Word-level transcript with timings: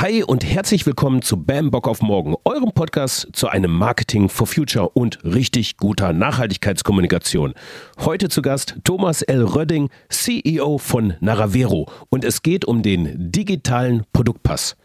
Hi 0.00 0.22
und 0.22 0.44
herzlich 0.44 0.86
willkommen 0.86 1.22
zu 1.22 1.36
Bam 1.36 1.72
Bock 1.72 1.88
auf 1.88 2.02
Morgen, 2.02 2.36
eurem 2.44 2.70
Podcast 2.70 3.30
zu 3.32 3.48
einem 3.48 3.72
Marketing 3.72 4.28
for 4.28 4.46
Future 4.46 4.90
und 4.90 5.18
richtig 5.24 5.76
guter 5.76 6.12
Nachhaltigkeitskommunikation. 6.12 7.52
Heute 7.98 8.28
zu 8.28 8.40
Gast 8.40 8.76
Thomas 8.84 9.22
L. 9.22 9.42
Rödding, 9.42 9.90
CEO 10.08 10.78
von 10.78 11.14
Naravero 11.18 11.90
und 12.10 12.24
es 12.24 12.42
geht 12.42 12.64
um 12.64 12.82
den 12.82 13.32
digitalen 13.32 14.04
Produktpass. 14.12 14.76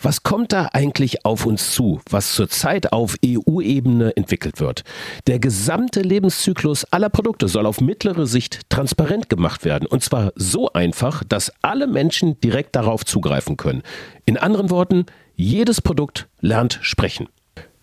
Was 0.00 0.22
kommt 0.22 0.52
da 0.52 0.68
eigentlich 0.72 1.24
auf 1.24 1.46
uns 1.46 1.72
zu, 1.72 2.00
was 2.10 2.34
zurzeit 2.34 2.92
auf 2.92 3.16
EU-Ebene 3.24 4.16
entwickelt 4.16 4.60
wird? 4.60 4.84
Der 5.26 5.38
gesamte 5.38 6.02
Lebenszyklus 6.02 6.84
aller 6.84 7.08
Produkte 7.08 7.48
soll 7.48 7.66
auf 7.66 7.80
mittlere 7.80 8.26
Sicht 8.26 8.68
transparent 8.68 9.28
gemacht 9.28 9.64
werden. 9.64 9.86
Und 9.86 10.02
zwar 10.02 10.32
so 10.36 10.72
einfach, 10.72 11.24
dass 11.24 11.52
alle 11.62 11.86
Menschen 11.86 12.40
direkt 12.40 12.76
darauf 12.76 13.04
zugreifen 13.04 13.56
können. 13.56 13.82
In 14.24 14.36
anderen 14.36 14.70
Worten, 14.70 15.06
jedes 15.34 15.80
Produkt 15.80 16.28
lernt 16.40 16.78
sprechen. 16.82 17.28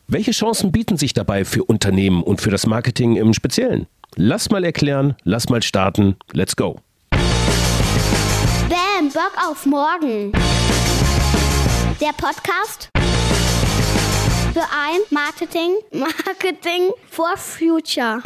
Welche 0.08 0.32
Chancen 0.32 0.72
bieten 0.72 0.98
sich 0.98 1.14
dabei 1.14 1.46
für 1.46 1.64
Unternehmen 1.64 2.24
und 2.24 2.42
für 2.42 2.52
das 2.52 2.68
Marketing 2.68 3.16
im 3.16 3.34
Speziellen? 3.34 3.88
Lass 4.16 4.50
mal 4.50 4.64
erklären, 4.64 5.16
lass 5.24 5.50
mal 5.50 5.64
starten, 5.64 6.18
let's 6.34 6.56
go. 6.56 6.80
Bam, 8.70 9.10
Bock 9.14 9.34
auf 9.50 9.66
morgen 9.66 10.32
der 12.04 12.12
Podcast 12.12 12.90
für 14.52 14.60
ein 14.60 15.00
Marketing, 15.10 15.78
Marketing 15.94 16.92
for 17.10 17.38
Future. 17.38 18.22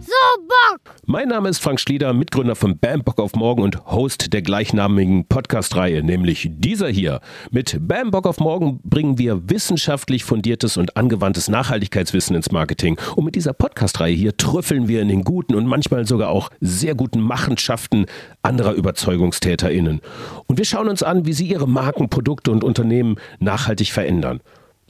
so 0.00 0.42
Bock! 0.48 0.94
Mein 1.12 1.28
Name 1.28 1.50
ist 1.50 1.58
Frank 1.58 1.78
Schlieder, 1.78 2.14
Mitgründer 2.14 2.56
von 2.56 2.78
Bam 2.78 3.04
Bock 3.04 3.20
auf 3.20 3.34
Morgen 3.34 3.60
und 3.60 3.84
Host 3.84 4.32
der 4.32 4.40
gleichnamigen 4.40 5.26
Podcast-Reihe, 5.26 6.02
nämlich 6.02 6.48
dieser 6.50 6.88
hier. 6.88 7.20
Mit 7.50 7.76
Bam 7.86 8.10
Bock 8.10 8.26
auf 8.26 8.40
Morgen 8.40 8.80
bringen 8.82 9.18
wir 9.18 9.50
wissenschaftlich 9.50 10.24
fundiertes 10.24 10.78
und 10.78 10.96
angewandtes 10.96 11.48
Nachhaltigkeitswissen 11.50 12.34
ins 12.34 12.50
Marketing. 12.50 12.98
Und 13.14 13.26
mit 13.26 13.34
dieser 13.34 13.52
Podcast-Reihe 13.52 14.14
hier 14.14 14.38
trüffeln 14.38 14.88
wir 14.88 15.02
in 15.02 15.08
den 15.08 15.22
guten 15.22 15.54
und 15.54 15.66
manchmal 15.66 16.06
sogar 16.06 16.30
auch 16.30 16.48
sehr 16.62 16.94
guten 16.94 17.20
Machenschaften 17.20 18.06
anderer 18.40 18.78
UberzeugungstäterInnen. 18.78 20.00
Und 20.46 20.56
wir 20.56 20.64
schauen 20.64 20.88
uns 20.88 21.02
an, 21.02 21.26
wie 21.26 21.34
sie 21.34 21.46
ihre 21.46 21.68
Marken, 21.68 22.08
Produkte 22.08 22.50
und 22.50 22.64
Unternehmen 22.64 23.16
nachhaltig 23.38 23.92
verändern. 23.92 24.40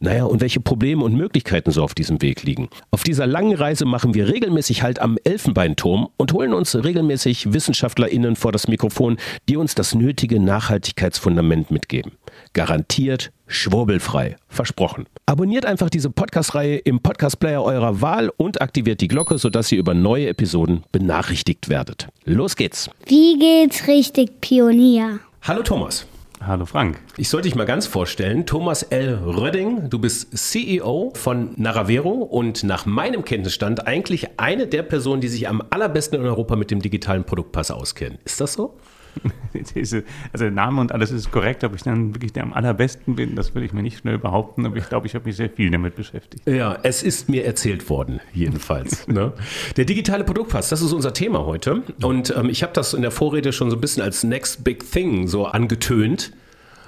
Naja, 0.02 0.24
und 0.24 0.40
welche 0.40 0.58
Probleme 0.58 1.04
und 1.04 1.14
Möglichkeiten 1.14 1.70
so 1.70 1.80
auf 1.80 1.94
diesem 1.94 2.20
Weg 2.22 2.42
liegen. 2.42 2.68
Auf 2.90 3.04
dieser 3.04 3.24
langen 3.24 3.54
Reise 3.54 3.84
machen 3.84 4.14
wir 4.14 4.26
regelmäßig 4.26 4.82
Halt 4.82 4.98
am 4.98 5.16
Elfenbeinturm 5.22 6.08
und 6.16 6.32
holen 6.32 6.54
uns 6.54 6.74
regelmäßig 6.74 7.52
WissenschaftlerInnen 7.52 8.34
vor 8.34 8.50
das 8.50 8.66
Mikrofon, 8.66 9.16
die 9.48 9.56
uns 9.56 9.76
das 9.76 9.94
nötige 9.94 10.40
Nachhaltigkeitsfundament 10.40 11.70
mitgeben. 11.70 12.14
Garantiert 12.52 13.30
schwurbelfrei. 13.46 14.34
Versprochen. 14.48 15.06
Abonniert 15.26 15.66
einfach 15.66 15.88
diese 15.88 16.10
Podcast-Reihe 16.10 16.78
im 16.78 16.98
Podcast-Player 16.98 17.62
eurer 17.62 18.00
Wahl 18.00 18.32
und 18.36 18.60
aktiviert 18.60 19.00
die 19.02 19.08
Glocke, 19.08 19.38
sodass 19.38 19.70
ihr 19.70 19.78
über 19.78 19.94
neue 19.94 20.26
Episoden 20.26 20.82
benachrichtigt 20.90 21.68
werdet. 21.68 22.08
Los 22.24 22.56
geht's. 22.56 22.90
Wie 23.06 23.38
geht's 23.38 23.86
richtig, 23.86 24.40
Pionier? 24.40 25.20
Hallo 25.42 25.62
Thomas. 25.62 26.06
Hallo 26.44 26.66
Frank. 26.66 27.00
Ich 27.16 27.28
sollte 27.28 27.46
dich 27.46 27.54
mal 27.54 27.66
ganz 27.66 27.86
vorstellen. 27.86 28.46
Thomas 28.46 28.82
L. 28.82 29.14
Rödding, 29.14 29.88
du 29.90 30.00
bist 30.00 30.36
CEO 30.36 31.12
von 31.14 31.50
Naravero 31.56 32.10
und 32.10 32.64
nach 32.64 32.84
meinem 32.84 33.24
Kenntnisstand 33.24 33.86
eigentlich 33.86 34.40
eine 34.40 34.66
der 34.66 34.82
Personen, 34.82 35.20
die 35.20 35.28
sich 35.28 35.48
am 35.48 35.62
allerbesten 35.70 36.18
in 36.18 36.26
Europa 36.26 36.56
mit 36.56 36.72
dem 36.72 36.82
digitalen 36.82 37.22
Produktpass 37.22 37.70
auskennen. 37.70 38.18
Ist 38.24 38.40
das 38.40 38.54
so? 38.54 38.76
also 39.54 40.02
der 40.38 40.50
Name 40.50 40.80
und 40.80 40.92
alles 40.92 41.10
ist 41.10 41.30
korrekt, 41.30 41.64
ob 41.64 41.74
ich 41.74 41.82
dann 41.82 42.14
wirklich 42.14 42.32
der 42.32 42.42
am 42.42 42.52
allerbesten 42.52 43.14
bin, 43.14 43.34
das 43.36 43.54
würde 43.54 43.66
ich 43.66 43.72
mir 43.72 43.82
nicht 43.82 43.98
schnell 43.98 44.18
behaupten, 44.18 44.66
aber 44.66 44.76
ich 44.76 44.88
glaube, 44.88 45.06
ich 45.06 45.14
habe 45.14 45.26
mich 45.26 45.36
sehr 45.36 45.50
viel 45.50 45.70
damit 45.70 45.96
beschäftigt. 45.96 46.48
Ja, 46.48 46.78
es 46.82 47.02
ist 47.02 47.28
mir 47.28 47.44
erzählt 47.44 47.88
worden, 47.88 48.20
jedenfalls. 48.32 49.06
ne? 49.08 49.32
Der 49.76 49.84
digitale 49.84 50.24
Produktpass, 50.24 50.68
das 50.68 50.82
ist 50.82 50.92
unser 50.92 51.12
Thema 51.12 51.44
heute. 51.44 51.82
Und 52.02 52.34
ähm, 52.36 52.48
ich 52.48 52.62
habe 52.62 52.72
das 52.72 52.94
in 52.94 53.02
der 53.02 53.10
Vorrede 53.10 53.52
schon 53.52 53.70
so 53.70 53.76
ein 53.76 53.80
bisschen 53.80 54.02
als 54.02 54.24
Next 54.24 54.64
Big 54.64 54.90
Thing 54.90 55.28
so 55.28 55.46
angetönt. 55.46 56.32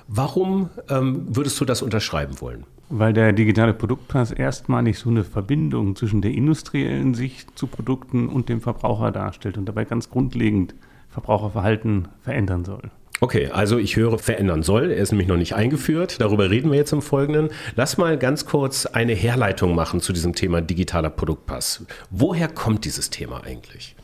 Warum 0.09 0.71
ähm, 0.89 1.27
würdest 1.35 1.61
du 1.61 1.65
das 1.65 1.83
unterschreiben 1.83 2.41
wollen? 2.41 2.65
Weil 2.91 3.13
der 3.13 3.33
digitale 3.33 3.73
Produktpass 3.73 4.31
erstmalig 4.31 4.99
so 4.99 5.09
eine 5.09 5.25
Verbindung 5.25 5.97
zwischen 5.97 6.21
der 6.21 6.33
industriellen 6.33 7.15
Sicht 7.15 7.59
zu 7.59 7.67
Produkten 7.67 8.29
und 8.29 8.49
dem 8.49 8.61
Verbraucher 8.61 9.11
darstellt 9.11 9.57
und 9.57 9.67
dabei 9.67 9.85
ganz 9.85 10.11
grundlegend 10.11 10.75
Verbraucherverhalten 11.09 12.09
verändern 12.23 12.65
soll. 12.65 12.91
Okay, 13.21 13.49
also 13.49 13.79
ich 13.79 13.97
höre 13.97 14.19
verändern 14.19 14.63
soll. 14.63 14.91
Er 14.91 14.99
ist 14.99 15.13
nämlich 15.13 15.29
noch 15.29 15.37
nicht 15.37 15.55
eingeführt. 15.55 16.21
Darüber 16.21 16.51
reden 16.51 16.71
wir 16.71 16.77
jetzt 16.77 16.93
im 16.93 17.01
Folgenden. 17.01 17.49
Lass 17.77 17.97
mal 17.97 18.19
ganz 18.19 18.45
kurz 18.45 18.87
eine 18.87 19.15
Herleitung 19.15 19.75
machen 19.75 20.01
zu 20.01 20.13
diesem 20.13 20.35
Thema 20.35 20.61
digitaler 20.61 21.11
Produktpass. 21.11 21.87
Woher 22.11 22.49
kommt 22.49 22.85
dieses 22.85 23.11
Thema 23.11 23.43
eigentlich? 23.45 23.97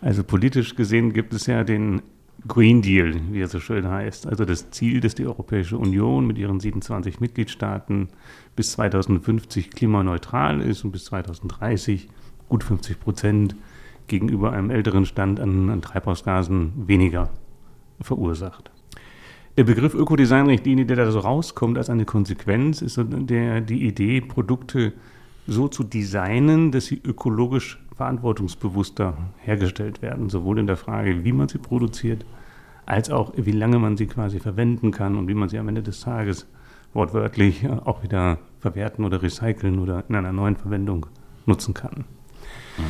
Also 0.00 0.24
politisch 0.24 0.74
gesehen 0.74 1.12
gibt 1.12 1.34
es 1.34 1.46
ja 1.46 1.62
den 1.62 2.02
Green 2.46 2.82
Deal, 2.82 3.14
wie 3.30 3.40
er 3.40 3.48
so 3.48 3.58
schön 3.58 3.88
heißt. 3.88 4.26
Also 4.26 4.44
das 4.44 4.70
Ziel, 4.70 5.00
dass 5.00 5.14
die 5.14 5.26
Europäische 5.26 5.76
Union 5.76 6.26
mit 6.26 6.38
ihren 6.38 6.60
27 6.60 7.20
Mitgliedstaaten 7.20 8.08
bis 8.54 8.72
2050 8.72 9.70
klimaneutral 9.70 10.60
ist 10.60 10.84
und 10.84 10.92
bis 10.92 11.06
2030 11.06 12.08
gut 12.48 12.62
50 12.62 13.00
Prozent 13.00 13.56
gegenüber 14.06 14.52
einem 14.52 14.70
älteren 14.70 15.04
Stand 15.04 15.40
an, 15.40 15.68
an 15.68 15.82
Treibhausgasen 15.82 16.72
weniger 16.86 17.30
verursacht. 18.00 18.70
Der 19.56 19.64
Begriff 19.64 19.94
Ökodesign-Richtlinie, 19.94 20.86
der 20.86 20.96
da 20.96 21.10
so 21.10 21.18
rauskommt 21.18 21.78
als 21.78 21.90
eine 21.90 22.04
Konsequenz, 22.04 22.80
ist 22.80 23.00
der, 23.08 23.60
die 23.60 23.86
Idee, 23.86 24.20
Produkte 24.20 24.92
so 25.48 25.66
zu 25.66 25.82
designen, 25.82 26.70
dass 26.70 26.86
sie 26.86 27.00
ökologisch 27.02 27.82
verantwortungsbewusster 27.96 29.16
hergestellt 29.38 30.02
werden, 30.02 30.28
sowohl 30.28 30.58
in 30.58 30.66
der 30.66 30.76
Frage, 30.76 31.24
wie 31.24 31.32
man 31.32 31.48
sie 31.48 31.58
produziert, 31.58 32.24
als 32.84 33.10
auch 33.10 33.32
wie 33.34 33.52
lange 33.52 33.78
man 33.78 33.96
sie 33.96 34.06
quasi 34.06 34.38
verwenden 34.38 34.92
kann 34.92 35.16
und 35.16 35.26
wie 35.26 35.34
man 35.34 35.48
sie 35.48 35.58
am 35.58 35.68
Ende 35.68 35.82
des 35.82 36.00
Tages 36.00 36.46
wortwörtlich 36.92 37.68
auch 37.84 38.02
wieder 38.02 38.38
verwerten 38.60 39.04
oder 39.04 39.22
recyceln 39.22 39.78
oder 39.78 40.04
in 40.08 40.14
einer 40.14 40.32
neuen 40.32 40.56
Verwendung 40.56 41.06
nutzen 41.46 41.74
kann. 41.74 42.04
Mhm. 42.76 42.82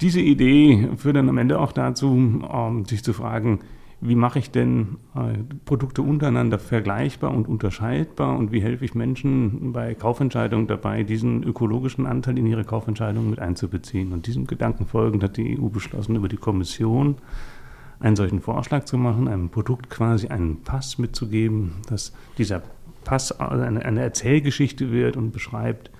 Diese 0.00 0.20
Idee 0.20 0.90
führt 0.96 1.16
dann 1.16 1.28
am 1.28 1.38
Ende 1.38 1.60
auch 1.60 1.72
dazu, 1.72 2.42
ähm, 2.52 2.84
sich 2.84 3.04
zu 3.04 3.12
fragen, 3.12 3.60
wie 4.06 4.16
mache 4.16 4.38
ich 4.38 4.50
denn 4.50 4.98
äh, 5.14 5.38
Produkte 5.64 6.02
untereinander 6.02 6.58
vergleichbar 6.58 7.30
und 7.30 7.48
unterscheidbar 7.48 8.36
und 8.36 8.52
wie 8.52 8.60
helfe 8.60 8.84
ich 8.84 8.94
Menschen 8.94 9.72
bei 9.72 9.94
Kaufentscheidungen 9.94 10.66
dabei, 10.66 11.04
diesen 11.04 11.42
ökologischen 11.42 12.04
Anteil 12.04 12.38
in 12.38 12.46
ihre 12.46 12.64
Kaufentscheidungen 12.64 13.30
mit 13.30 13.38
einzubeziehen. 13.38 14.12
Und 14.12 14.26
diesem 14.26 14.46
Gedanken 14.46 14.86
folgend 14.86 15.24
hat 15.24 15.38
die 15.38 15.58
EU 15.58 15.68
beschlossen, 15.68 16.16
über 16.16 16.28
die 16.28 16.36
Kommission 16.36 17.16
einen 17.98 18.14
solchen 18.14 18.42
Vorschlag 18.42 18.84
zu 18.84 18.98
machen, 18.98 19.26
einem 19.26 19.48
Produkt 19.48 19.88
quasi 19.88 20.28
einen 20.28 20.62
Pass 20.62 20.98
mitzugeben, 20.98 21.72
dass 21.88 22.12
dieser 22.36 22.62
Pass 23.04 23.32
eine, 23.40 23.86
eine 23.86 24.02
Erzählgeschichte 24.02 24.92
wird 24.92 25.16
und 25.16 25.32
beschreibt 25.32 25.90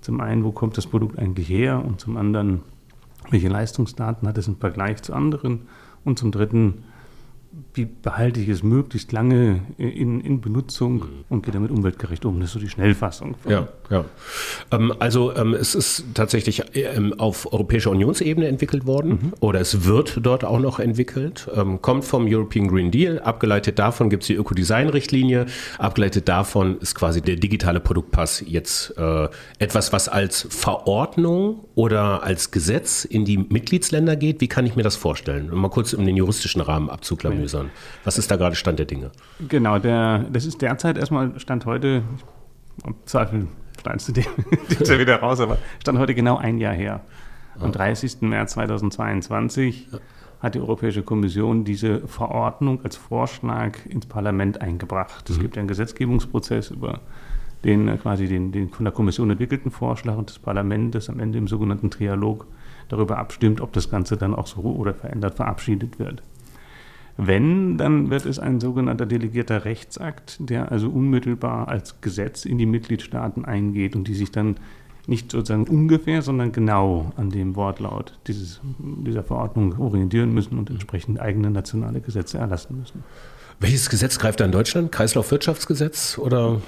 zum 0.00 0.20
einen, 0.20 0.44
wo 0.44 0.52
kommt 0.52 0.76
das 0.76 0.86
Produkt 0.86 1.18
eigentlich 1.18 1.48
her 1.48 1.84
und 1.84 2.00
zum 2.00 2.16
anderen, 2.16 2.60
welche 3.30 3.48
Leistungsdaten 3.48 4.28
hat 4.28 4.38
es 4.38 4.46
im 4.46 4.56
Vergleich 4.56 5.02
zu 5.02 5.14
anderen 5.14 5.62
und 6.04 6.18
zum 6.18 6.30
dritten, 6.30 6.84
wie 7.74 7.84
behalte 7.84 8.40
ich 8.40 8.48
es 8.48 8.62
möglichst 8.62 9.10
lange 9.10 9.62
in, 9.76 10.20
in 10.20 10.40
Benutzung 10.40 10.94
mhm. 10.94 11.24
und 11.28 11.42
gehe 11.42 11.52
damit 11.52 11.72
umweltgerecht 11.72 12.24
um. 12.24 12.38
Das 12.38 12.50
ist 12.50 12.52
so 12.54 12.60
die 12.60 12.68
Schnellfassung. 12.68 13.34
Ja, 13.48 13.68
ja. 13.90 14.04
Ähm, 14.70 14.92
also 15.00 15.34
ähm, 15.34 15.54
es 15.54 15.74
ist 15.74 16.04
tatsächlich 16.14 16.62
ähm, 16.74 17.12
auf 17.18 17.52
europäischer 17.52 17.90
Unionsebene 17.90 18.46
entwickelt 18.46 18.86
worden 18.86 19.10
mhm. 19.10 19.32
oder 19.40 19.60
es 19.60 19.84
wird 19.84 20.18
dort 20.22 20.44
auch 20.44 20.60
noch 20.60 20.78
entwickelt. 20.78 21.48
Ähm, 21.54 21.82
kommt 21.82 22.04
vom 22.04 22.26
European 22.28 22.68
Green 22.68 22.92
Deal. 22.92 23.18
Abgeleitet 23.18 23.80
davon 23.80 24.10
gibt 24.10 24.22
es 24.22 24.28
die 24.28 24.34
Ökodesign-Richtlinie. 24.34 25.46
Abgeleitet 25.78 26.28
davon 26.28 26.78
ist 26.78 26.94
quasi 26.94 27.20
der 27.20 27.36
digitale 27.36 27.80
Produktpass 27.80 28.44
jetzt 28.46 28.96
äh, 28.96 29.28
etwas, 29.58 29.92
was 29.92 30.08
als 30.08 30.46
Verordnung 30.50 31.64
oder 31.74 32.22
als 32.22 32.52
Gesetz 32.52 33.04
in 33.04 33.24
die 33.24 33.38
Mitgliedsländer 33.38 34.14
geht. 34.14 34.40
Wie 34.40 34.48
kann 34.48 34.66
ich 34.66 34.76
mir 34.76 34.84
das 34.84 34.94
vorstellen? 34.94 35.50
Mal 35.52 35.68
kurz 35.68 35.94
um 35.94 36.06
den 36.06 36.16
juristischen 36.16 36.60
Rahmen 36.60 36.90
abzuklamüsern 36.90 37.39
verunsichern. 37.48 37.70
Was 38.04 38.18
ist 38.18 38.30
da 38.30 38.36
gerade 38.36 38.56
Stand 38.56 38.78
der 38.78 38.86
Dinge? 38.86 39.10
Genau, 39.48 39.78
der, 39.78 40.26
das 40.32 40.46
ist 40.46 40.62
derzeit 40.62 40.98
erstmal 40.98 41.38
Stand 41.38 41.66
heute, 41.66 42.02
im 42.84 42.94
Zweifel 43.04 43.48
schneidest 43.80 44.08
du 44.08 44.12
den 44.12 44.24
ja 44.84 44.98
wieder 44.98 45.16
raus, 45.16 45.40
aber 45.40 45.58
Stand 45.80 45.98
heute 45.98 46.14
genau 46.14 46.36
ein 46.36 46.58
Jahr 46.58 46.74
her. 46.74 47.00
Am 47.58 47.72
30. 47.72 48.22
März 48.22 48.52
2022 48.52 49.88
ja. 49.92 49.98
hat 50.40 50.54
die 50.54 50.60
Europäische 50.60 51.02
Kommission 51.02 51.64
diese 51.64 52.06
Verordnung 52.06 52.82
als 52.84 52.96
Vorschlag 52.96 53.84
ins 53.86 54.06
Parlament 54.06 54.62
eingebracht. 54.62 55.28
Es 55.28 55.36
mhm. 55.36 55.42
gibt 55.42 55.58
einen 55.58 55.68
Gesetzgebungsprozess 55.68 56.70
über 56.70 57.00
den 57.64 57.88
äh, 57.88 57.96
quasi 57.98 58.26
den, 58.26 58.52
den 58.52 58.70
von 58.70 58.84
der 58.84 58.92
Kommission 58.92 59.30
entwickelten 59.30 59.70
Vorschlag 59.70 60.16
und 60.16 60.30
das 60.30 60.38
Parlament, 60.38 60.94
das 60.94 61.10
am 61.10 61.20
Ende 61.20 61.38
im 61.38 61.48
sogenannten 61.48 61.90
Trialog 61.90 62.46
darüber 62.88 63.18
abstimmt, 63.18 63.60
ob 63.60 63.72
das 63.72 63.90
Ganze 63.90 64.16
dann 64.16 64.34
auch 64.34 64.46
so 64.46 64.62
oder 64.62 64.94
verändert 64.94 65.34
verabschiedet 65.34 65.98
wird. 65.98 66.22
Wenn, 67.22 67.76
dann 67.76 68.08
wird 68.08 68.24
es 68.24 68.38
ein 68.38 68.60
sogenannter 68.60 69.04
delegierter 69.04 69.66
Rechtsakt, 69.66 70.38
der 70.40 70.72
also 70.72 70.88
unmittelbar 70.88 71.68
als 71.68 72.00
Gesetz 72.00 72.46
in 72.46 72.56
die 72.56 72.64
Mitgliedstaaten 72.64 73.44
eingeht 73.44 73.94
und 73.94 74.08
die 74.08 74.14
sich 74.14 74.32
dann 74.32 74.56
nicht 75.10 75.32
sozusagen 75.32 75.64
ungefähr, 75.64 76.22
sondern 76.22 76.52
genau 76.52 77.12
an 77.16 77.28
dem 77.30 77.56
Wortlaut 77.56 78.18
dieses, 78.26 78.60
dieser 78.78 79.22
Verordnung 79.22 79.78
orientieren 79.78 80.32
müssen 80.32 80.58
und 80.58 80.70
entsprechend 80.70 81.20
eigene 81.20 81.50
nationale 81.50 82.00
Gesetze 82.00 82.38
erlassen 82.38 82.78
müssen. 82.78 83.04
Welches 83.62 83.90
Gesetz 83.90 84.18
greift 84.18 84.40
da 84.40 84.46
in 84.46 84.52
Deutschland? 84.52 84.90
Kreislaufwirtschaftsgesetz 84.90 86.16
oder 86.16 86.62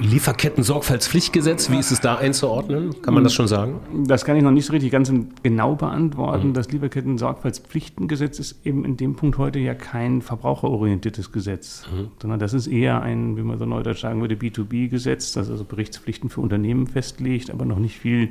Lieferketten-Sorgfaltspflichtgesetz? 0.00 1.70
Wie 1.70 1.78
ist 1.78 1.92
es 1.92 2.00
da 2.00 2.16
einzuordnen? 2.16 3.00
Kann 3.02 3.14
man 3.14 3.22
das 3.22 3.32
schon 3.34 3.46
sagen? 3.46 3.78
Das 4.08 4.24
kann 4.24 4.36
ich 4.36 4.42
noch 4.42 4.50
nicht 4.50 4.66
so 4.66 4.72
richtig 4.72 4.90
ganz 4.90 5.12
genau 5.44 5.76
beantworten. 5.76 6.48
Mhm. 6.48 6.54
Das 6.54 6.72
Lieferketten-Sorgfaltspflichtengesetz 6.72 8.40
ist 8.40 8.66
eben 8.66 8.84
in 8.84 8.96
dem 8.96 9.14
Punkt 9.14 9.38
heute 9.38 9.60
ja 9.60 9.74
kein 9.74 10.22
verbraucherorientiertes 10.22 11.30
Gesetz, 11.30 11.84
mhm. 11.94 12.08
sondern 12.20 12.40
das 12.40 12.52
ist 12.52 12.66
eher 12.66 13.00
ein, 13.00 13.36
wie 13.36 13.42
man 13.42 13.56
so 13.56 13.64
neudeutsch 13.64 14.00
sagen 14.00 14.20
würde, 14.20 14.34
B2B-Gesetz, 14.34 15.34
das 15.34 15.48
also 15.48 15.62
Berichtspflichten 15.62 16.30
für 16.30 16.40
Unternehmen 16.40 16.88
festlegt, 16.88 17.48
aber 17.52 17.64
noch 17.64 17.73
nicht 17.78 17.98
viel 17.98 18.30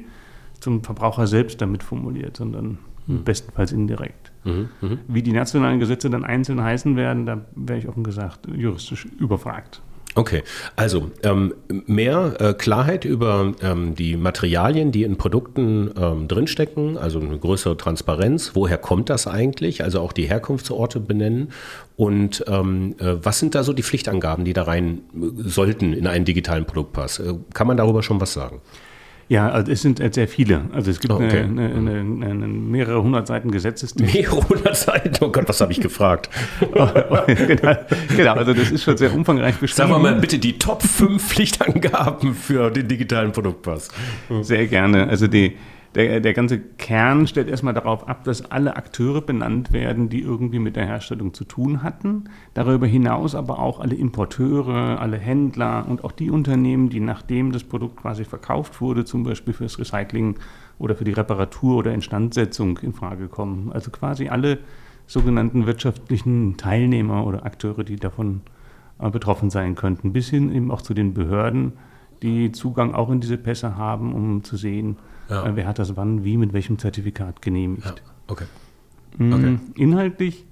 zum 0.59 0.83
Verbraucher 0.83 1.27
selbst 1.27 1.61
damit 1.61 1.83
formuliert, 1.83 2.37
sondern 2.37 2.77
mhm. 3.07 3.23
bestenfalls 3.23 3.71
indirekt. 3.71 4.31
Mhm, 4.43 4.69
mh. 4.81 4.97
Wie 5.07 5.21
die 5.21 5.33
nationalen 5.33 5.79
Gesetze 5.79 6.09
dann 6.09 6.23
einzeln 6.23 6.61
heißen 6.61 6.95
werden, 6.95 7.25
da 7.25 7.41
wäre 7.55 7.79
ich 7.79 7.87
offen 7.87 8.03
gesagt 8.03 8.47
juristisch 8.55 9.05
überfragt. 9.05 9.81
Okay, 10.15 10.43
also 10.75 11.09
ähm, 11.23 11.55
mehr 11.87 12.35
äh, 12.39 12.53
Klarheit 12.53 13.03
über 13.03 13.51
ähm, 13.63 13.95
die 13.95 14.15
Materialien, 14.15 14.91
die 14.91 15.03
in 15.03 15.17
Produkten 15.17 15.89
ähm, 15.97 16.27
drinstecken, 16.27 16.99
also 16.99 17.19
eine 17.19 17.37
größere 17.37 17.77
Transparenz. 17.77 18.51
Woher 18.53 18.77
kommt 18.77 19.09
das 19.09 19.25
eigentlich? 19.25 19.83
Also 19.83 20.01
auch 20.01 20.13
die 20.13 20.25
Herkunftsorte 20.25 20.99
benennen. 20.99 21.49
Und 21.95 22.45
ähm, 22.47 22.95
äh, 22.99 23.15
was 23.23 23.39
sind 23.39 23.55
da 23.55 23.63
so 23.63 23.73
die 23.73 23.81
Pflichtangaben, 23.81 24.45
die 24.45 24.53
da 24.53 24.63
rein 24.63 25.01
äh, 25.15 25.49
sollten 25.49 25.93
in 25.93 26.05
einen 26.05 26.25
digitalen 26.25 26.65
Produktpass? 26.65 27.17
Äh, 27.17 27.33
kann 27.55 27.65
man 27.65 27.77
darüber 27.77 28.03
schon 28.03 28.21
was 28.21 28.33
sagen? 28.33 28.61
Ja, 29.29 29.49
also 29.49 29.71
es 29.71 29.81
sind 29.81 30.01
sehr 30.13 30.27
viele. 30.27 30.63
Also 30.73 30.91
es 30.91 30.99
gibt 30.99 31.13
oh, 31.13 31.17
okay. 31.17 31.41
eine, 31.41 31.65
eine, 31.65 31.91
eine, 31.99 32.25
eine, 32.25 32.47
mehrere 32.47 33.01
hundert 33.01 33.27
Seiten 33.27 33.51
Gesetzestext. 33.51 34.13
Mehrere 34.13 34.47
hundert 34.47 34.75
Seiten? 34.75 35.23
Oh 35.23 35.31
Gott, 35.31 35.47
was 35.47 35.61
habe 35.61 35.71
ich 35.71 35.79
gefragt? 35.79 36.29
genau, 36.59 37.75
genau, 38.15 38.33
also 38.33 38.53
das 38.53 38.71
ist 38.71 38.83
schon 38.83 38.97
sehr 38.97 39.13
umfangreich 39.13 39.55
beschrieben. 39.55 39.89
Sagen 39.89 39.91
wir 39.91 40.11
mal 40.11 40.19
bitte 40.19 40.39
die 40.39 40.59
Top 40.59 40.83
5 40.83 41.23
Pflichtangaben 41.23 42.35
für 42.35 42.69
den 42.69 42.87
digitalen 42.87 43.31
Produktpass. 43.31 43.89
Sehr 44.41 44.67
gerne. 44.67 45.07
Also 45.07 45.27
die, 45.27 45.57
der, 45.95 46.19
der 46.19 46.33
ganze 46.33 46.59
Kern 46.59 47.27
stellt 47.27 47.47
erstmal 47.47 47.73
darauf 47.73 48.07
ab, 48.07 48.23
dass 48.23 48.49
alle 48.49 48.75
Akteure 48.75 49.21
benannt 49.21 49.71
werden, 49.73 50.09
die 50.09 50.21
irgendwie 50.21 50.59
mit 50.59 50.75
der 50.75 50.85
Herstellung 50.85 51.33
zu 51.33 51.43
tun 51.43 51.83
hatten. 51.83 52.25
Darüber 52.53 52.87
hinaus 52.87 53.35
aber 53.35 53.59
auch 53.59 53.79
alle 53.79 53.95
Importeure, 53.95 54.99
alle 54.99 55.17
Händler 55.17 55.85
und 55.87 56.03
auch 56.03 56.11
die 56.11 56.31
Unternehmen, 56.31 56.89
die 56.89 56.99
nachdem 56.99 57.51
das 57.51 57.63
Produkt 57.63 57.97
quasi 57.97 58.25
verkauft 58.25 58.81
wurde, 58.81 59.05
zum 59.05 59.23
Beispiel 59.23 59.53
fürs 59.53 59.77
Recycling 59.77 60.35
oder 60.79 60.95
für 60.95 61.03
die 61.03 61.13
Reparatur 61.13 61.77
oder 61.77 61.93
Instandsetzung 61.93 62.79
in 62.79 62.93
Frage 62.93 63.27
kommen. 63.27 63.71
Also 63.71 63.91
quasi 63.91 64.29
alle 64.29 64.59
sogenannten 65.05 65.67
wirtschaftlichen 65.67 66.57
Teilnehmer 66.57 67.25
oder 67.25 67.45
Akteure, 67.45 67.83
die 67.83 67.97
davon 67.97 68.41
äh, 68.99 69.09
betroffen 69.09 69.49
sein 69.49 69.75
könnten, 69.75 70.11
bis 70.11 70.29
hin 70.29 70.51
eben 70.51 70.71
auch 70.71 70.81
zu 70.81 70.93
den 70.93 71.13
Behörden, 71.13 71.73
die 72.23 72.51
Zugang 72.51 72.95
auch 72.95 73.09
in 73.09 73.19
diese 73.19 73.37
Pässe 73.37 73.77
haben, 73.77 74.13
um 74.13 74.43
zu 74.43 74.57
sehen, 74.57 74.97
ja. 75.29 75.45
Äh, 75.45 75.55
wer 75.55 75.67
hat 75.67 75.79
das 75.79 75.95
wann, 75.95 76.23
wie, 76.23 76.37
mit 76.37 76.53
welchem 76.53 76.77
Zertifikat 76.79 77.41
genehmigt. 77.41 77.85
Ja. 77.85 77.95
Okay. 78.27 78.45
Mm, 79.17 79.33
okay. 79.33 79.59
Inhaltlich 79.75 80.45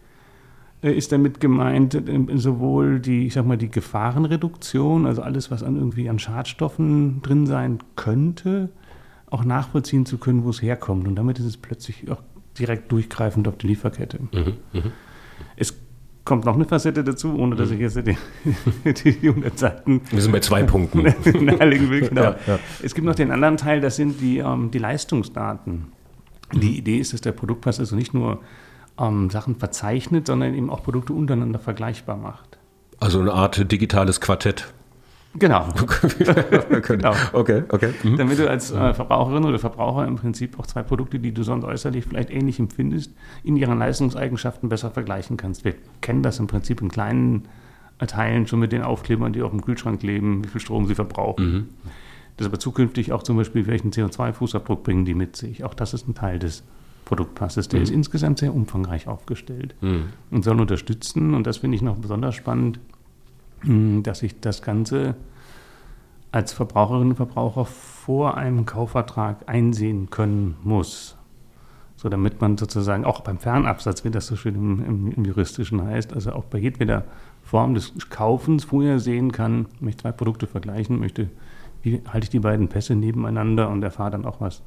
äh, 0.83 0.91
ist 0.91 1.11
damit 1.11 1.39
gemeint 1.39 1.95
äh, 1.95 2.37
sowohl 2.37 2.99
die, 2.99 3.27
ich 3.27 3.33
sag 3.33 3.45
mal, 3.45 3.57
die 3.57 3.69
Gefahrenreduktion, 3.69 5.05
also 5.05 5.21
alles, 5.21 5.51
was 5.51 5.63
an 5.63 5.75
irgendwie 5.75 6.09
an 6.09 6.19
Schadstoffen 6.19 7.21
drin 7.21 7.45
sein 7.45 7.79
könnte, 7.95 8.69
auch 9.29 9.43
nachvollziehen 9.43 10.05
zu 10.05 10.17
können, 10.17 10.43
wo 10.43 10.49
es 10.49 10.61
herkommt. 10.61 11.07
Und 11.07 11.15
damit 11.15 11.39
ist 11.39 11.45
es 11.45 11.57
plötzlich 11.57 12.09
auch 12.11 12.21
direkt 12.57 12.91
durchgreifend 12.91 13.47
auf 13.47 13.57
die 13.57 13.67
Lieferkette. 13.67 14.19
Mhm, 14.31 14.53
mh. 14.73 14.83
Kommt 16.23 16.45
noch 16.45 16.55
eine 16.55 16.65
Facette 16.65 17.03
dazu, 17.03 17.35
ohne 17.35 17.55
dass 17.55 17.69
mhm. 17.69 17.75
ich 17.75 17.81
jetzt 17.81 17.97
die, 17.97 18.15
die 19.19 19.27
100 19.27 19.57
Seiten. 19.57 20.01
Wir 20.11 20.21
sind 20.21 20.31
bei 20.31 20.39
zwei 20.39 20.63
Punkten. 20.63 21.01
nahelegen 21.45 21.89
will. 21.89 22.09
Genau. 22.09 22.21
Ja, 22.21 22.35
ja. 22.45 22.59
Es 22.83 22.93
gibt 22.93 23.05
noch 23.05 23.15
den 23.15 23.31
anderen 23.31 23.57
Teil, 23.57 23.81
das 23.81 23.95
sind 23.95 24.21
die, 24.21 24.37
ähm, 24.37 24.69
die 24.69 24.77
Leistungsdaten. 24.77 25.91
Die 26.53 26.69
mhm. 26.69 26.75
Idee 26.75 26.97
ist, 26.99 27.13
dass 27.13 27.21
der 27.21 27.31
Produktpass 27.31 27.79
also 27.79 27.95
nicht 27.95 28.13
nur 28.13 28.39
ähm, 28.99 29.29
Sachen 29.29 29.55
verzeichnet, 29.55 30.27
sondern 30.27 30.53
eben 30.53 30.69
auch 30.69 30.83
Produkte 30.83 31.13
untereinander 31.13 31.59
vergleichbar 31.59 32.17
macht. 32.17 32.59
Also 32.99 33.19
eine 33.19 33.33
Art 33.33 33.71
digitales 33.71 34.21
Quartett. 34.21 34.73
Genau. 35.35 35.67
genau. 36.81 37.13
Okay, 37.31 37.63
okay. 37.69 37.93
Mhm. 38.03 38.17
Damit 38.17 38.39
du 38.39 38.49
als 38.49 38.71
äh, 38.71 38.93
Verbraucherin 38.93 39.45
oder 39.45 39.59
Verbraucher 39.59 40.05
im 40.05 40.17
Prinzip 40.17 40.59
auch 40.59 40.67
zwei 40.67 40.83
Produkte, 40.83 41.19
die 41.19 41.31
du 41.31 41.43
sonst 41.43 41.63
äußerlich 41.63 42.05
vielleicht 42.05 42.31
ähnlich 42.31 42.59
empfindest, 42.59 43.11
in 43.43 43.55
ihren 43.55 43.79
Leistungseigenschaften 43.79 44.67
besser 44.67 44.91
vergleichen 44.91 45.37
kannst. 45.37 45.63
Wir 45.63 45.75
kennen 46.01 46.21
das 46.21 46.39
im 46.39 46.47
Prinzip 46.47 46.81
in 46.81 46.89
kleinen 46.89 47.47
Teilen 48.07 48.47
schon 48.47 48.59
mit 48.59 48.71
den 48.71 48.81
Aufklebern, 48.81 49.31
die 49.31 49.41
auf 49.41 49.51
dem 49.51 49.61
Kühlschrank 49.61 50.03
leben, 50.03 50.43
wie 50.43 50.49
viel 50.49 50.61
Strom 50.61 50.87
sie 50.87 50.95
verbrauchen. 50.95 51.53
Mhm. 51.53 51.69
Das 52.37 52.47
aber 52.47 52.59
zukünftig 52.59 53.11
auch 53.13 53.23
zum 53.23 53.37
Beispiel, 53.37 53.67
welchen 53.67 53.91
CO2-Fußabdruck 53.91 54.83
bringen 54.83 55.05
die 55.05 55.13
mit 55.13 55.35
sich. 55.35 55.63
Auch 55.63 55.73
das 55.73 55.93
ist 55.93 56.07
ein 56.07 56.15
Teil 56.15 56.39
des 56.39 56.63
Produktpasses. 57.05 57.67
Der 57.67 57.79
mhm. 57.79 57.83
ist 57.83 57.89
insgesamt 57.91 58.39
sehr 58.39 58.53
umfangreich 58.53 59.07
aufgestellt 59.07 59.75
mhm. 59.81 60.05
und 60.31 60.43
soll 60.43 60.59
unterstützen, 60.59 61.33
und 61.35 61.45
das 61.45 61.57
finde 61.57 61.75
ich 61.75 61.81
noch 61.81 61.97
besonders 61.97 62.35
spannend, 62.35 62.79
dass 63.63 64.23
ich 64.23 64.39
das 64.39 64.61
Ganze 64.61 65.15
als 66.31 66.53
Verbraucherinnen 66.53 67.09
und 67.09 67.15
Verbraucher 67.15 67.65
vor 67.65 68.37
einem 68.37 68.65
Kaufvertrag 68.65 69.37
einsehen 69.47 70.09
können 70.09 70.55
muss. 70.63 71.17
So 71.97 72.09
damit 72.09 72.41
man 72.41 72.57
sozusagen 72.57 73.05
auch 73.05 73.21
beim 73.21 73.37
Fernabsatz, 73.37 74.03
wie 74.03 74.09
das 74.09 74.27
so 74.27 74.35
schön 74.35 74.55
im, 74.55 74.85
im, 74.85 75.11
im 75.11 75.25
Juristischen 75.25 75.83
heißt, 75.83 76.13
also 76.13 76.31
auch 76.31 76.45
bei 76.45 76.57
jedweder 76.57 77.03
Form 77.43 77.75
des 77.75 77.93
Kaufens 78.09 78.63
vorher 78.63 78.99
sehen 78.99 79.31
kann, 79.31 79.67
möchte 79.79 80.03
zwei 80.03 80.11
Produkte 80.11 80.47
vergleichen, 80.47 80.99
möchte, 80.99 81.29
wie 81.83 82.01
halte 82.07 82.25
ich 82.25 82.29
die 82.29 82.39
beiden 82.39 82.69
Pässe 82.69 82.95
nebeneinander 82.95 83.69
und 83.69 83.83
erfahre 83.83 84.11
dann 84.11 84.25
auch 84.25 84.41
was 84.41 84.63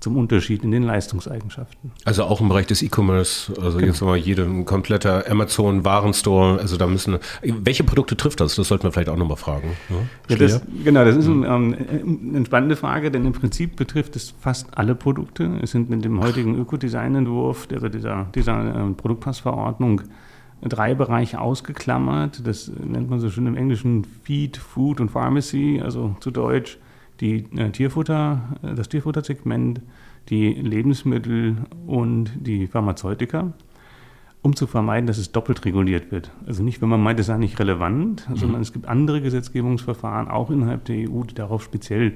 zum 0.00 0.16
Unterschied 0.16 0.62
in 0.62 0.70
den 0.70 0.82
Leistungseigenschaften. 0.82 1.92
Also 2.04 2.24
auch 2.24 2.40
im 2.40 2.48
Bereich 2.48 2.66
des 2.66 2.82
E-Commerce, 2.82 3.52
also 3.60 3.78
genau. 3.78 3.92
jetzt 3.92 4.00
mal 4.00 4.16
jede 4.16 4.44
ein 4.44 4.64
kompletter 4.64 5.24
Amazon 5.28 5.84
Warenstore, 5.84 6.58
also 6.60 6.76
da 6.76 6.86
müssen 6.86 7.18
welche 7.42 7.84
Produkte 7.84 8.16
trifft 8.16 8.40
das? 8.40 8.54
Das 8.54 8.68
sollten 8.68 8.84
wir 8.84 8.92
vielleicht 8.92 9.08
auch 9.08 9.16
nochmal 9.16 9.36
fragen. 9.36 9.76
Ja, 10.28 10.36
das, 10.36 10.62
genau, 10.84 11.04
das 11.04 11.16
ist 11.16 11.26
ein, 11.26 11.44
ähm, 11.44 11.76
eine 12.34 12.46
spannende 12.46 12.76
Frage, 12.76 13.10
denn 13.10 13.26
im 13.26 13.32
Prinzip 13.32 13.76
betrifft 13.76 14.16
es 14.16 14.34
fast 14.40 14.76
alle 14.76 14.94
Produkte. 14.94 15.58
Es 15.62 15.72
sind 15.72 15.90
mit 15.90 16.04
dem 16.04 16.20
heutigen 16.20 16.56
Ökodesign-Entwurf, 16.58 17.68
also 17.72 17.88
dieser, 17.88 18.26
dieser 18.34 18.88
äh, 18.88 18.92
Produktpassverordnung, 18.92 20.02
drei 20.62 20.94
Bereiche 20.94 21.40
ausgeklammert. 21.40 22.46
Das 22.46 22.70
nennt 22.84 23.10
man 23.10 23.20
so 23.20 23.30
schön 23.30 23.46
im 23.46 23.56
Englischen 23.56 24.04
Feed, 24.04 24.56
Food 24.56 25.00
und 25.00 25.10
Pharmacy, 25.10 25.80
also 25.82 26.16
zu 26.20 26.30
Deutsch 26.30 26.78
die 27.20 27.46
äh, 27.56 27.70
Tierfutter, 27.70 28.58
äh, 28.62 28.74
das 28.74 28.88
Tierfuttersegment, 28.88 29.80
die 30.28 30.52
Lebensmittel 30.52 31.56
und 31.86 32.30
die 32.40 32.66
Pharmazeutika, 32.66 33.52
um 34.42 34.54
zu 34.54 34.66
vermeiden, 34.66 35.06
dass 35.06 35.18
es 35.18 35.32
doppelt 35.32 35.64
reguliert 35.64 36.12
wird. 36.12 36.30
Also 36.46 36.62
nicht, 36.62 36.80
wenn 36.80 36.88
man 36.88 37.02
meint, 37.02 37.18
es 37.20 37.26
sei 37.26 37.38
nicht 37.38 37.58
relevant, 37.58 38.28
mhm. 38.28 38.36
sondern 38.36 38.62
es 38.62 38.72
gibt 38.72 38.86
andere 38.86 39.20
Gesetzgebungsverfahren, 39.20 40.28
auch 40.28 40.50
innerhalb 40.50 40.84
der 40.84 41.08
EU, 41.08 41.22
die 41.24 41.34
darauf 41.34 41.62
speziell 41.62 42.14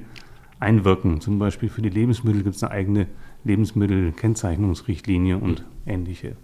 einwirken. 0.59 1.21
Zum 1.21 1.39
Beispiel 1.39 1.69
für 1.69 1.81
die 1.81 1.89
Lebensmittel 1.89 2.43
gibt 2.43 2.55
es 2.55 2.63
eine 2.63 2.71
eigene 2.71 3.07
Lebensmittelkennzeichnungsrichtlinie 3.43 5.37
und 5.37 5.61
mhm. 5.61 5.91
ähnliche 5.91 6.35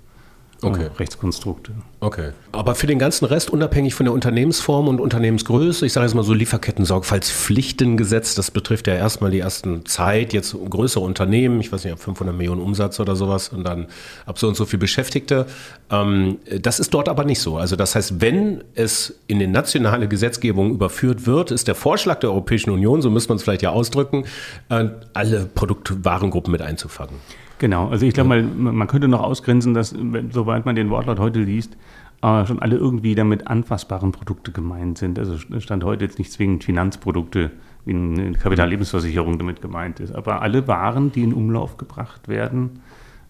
okay. 0.62 0.88
Rechtskonstrukte. 0.98 1.74
Okay. 2.00 2.30
Aber 2.52 2.76
für 2.76 2.88
den 2.88 3.00
ganzen 3.00 3.26
Rest, 3.26 3.50
unabhängig 3.50 3.94
von 3.94 4.06
der 4.06 4.14
Unternehmensform 4.14 4.88
und 4.88 5.02
Unternehmensgröße, 5.02 5.86
ich 5.86 5.94
sage 5.94 6.06
jetzt 6.06 6.16
mal 6.16 6.24
so 6.24 6.34
Lieferketten-Sorgfaltspflichtengesetz, 6.34 8.36
das 8.36 8.52
betrifft 8.52 8.88
ja 8.88 8.96
erstmal 8.96 9.32
die 9.32 9.40
ersten 9.40 9.86
Zeit, 9.86 10.34
jetzt 10.34 10.56
größere 10.70 11.04
Unternehmen, 11.04 11.60
ich 11.60 11.72
weiß 11.72 11.84
nicht, 11.84 11.94
ab 11.94 12.00
500 12.00 12.36
Millionen 12.36 12.62
Umsatz 12.62 13.00
oder 13.00 13.16
sowas 13.16 13.50
und 13.50 13.64
dann 13.64 13.88
ab 14.26 14.40
so 14.40 14.48
und 14.48 14.56
so 14.56 14.66
viel 14.66 14.80
Beschäftigte. 14.80 15.46
Ähm, 15.92 16.38
das 16.62 16.80
ist 16.80 16.94
dort 16.94 17.10
aber 17.10 17.26
nicht 17.26 17.40
so. 17.40 17.58
Also 17.58 17.76
das 17.76 17.96
heißt, 17.96 18.22
wenn 18.22 18.64
es 18.76 19.20
in 19.28 19.40
die 19.40 19.48
nationale 19.48 20.08
Gesetzgebung 20.08 20.72
überführt 20.72 21.26
wird, 21.26 21.52
ist 21.52 21.68
der 21.68 21.76
Vorschlag 21.76 22.20
der 22.20 22.30
Europäischen 22.30 22.70
Union, 22.70 23.02
so 23.02 23.10
müsste 23.10 23.30
man 23.30 23.38
es 23.38 23.44
vielleicht 23.44 23.62
ja 23.62 23.72
ausdrücken, 23.72 24.26
äh, 24.70 24.86
alle 25.14 25.50
Produktwarengruppen 25.54 26.52
mit 26.52 26.62
einzufangen. 26.62 27.16
Genau, 27.60 27.90
also 27.90 28.06
ich 28.06 28.14
glaube 28.14 28.30
mal, 28.30 28.42
man 28.42 28.88
könnte 28.88 29.08
noch 29.08 29.22
ausgrenzen, 29.22 29.74
dass, 29.74 29.94
soweit 30.32 30.66
man 30.66 30.76
den 30.76 30.90
Wortlaut 30.90 31.20
heute 31.20 31.40
liest, 31.40 31.78
äh, 32.22 32.46
schon 32.46 32.60
alle 32.60 32.78
irgendwie 32.78 33.16
damit 33.16 33.48
anfassbaren 33.48 34.14
Produkte 34.14 34.52
gemeint 34.52 34.98
sind. 34.98 35.20
Also 35.20 35.38
stand 35.60 35.84
heute 35.84 36.06
jetzt 36.06 36.20
nicht 36.20 36.32
zwingend 36.32 36.64
Finanzprodukte 36.64 37.52
wie 37.86 37.94
eine 37.94 38.32
Kapitallebensversicherung 38.34 39.38
damit 39.38 39.62
gemeint 39.62 40.00
ist. 40.00 40.16
Aber 40.16 40.42
alle 40.42 40.68
Waren, 40.68 41.12
die 41.12 41.24
in 41.24 41.34
Umlauf 41.34 41.78
gebracht 41.78 42.28
werden, 42.28 42.82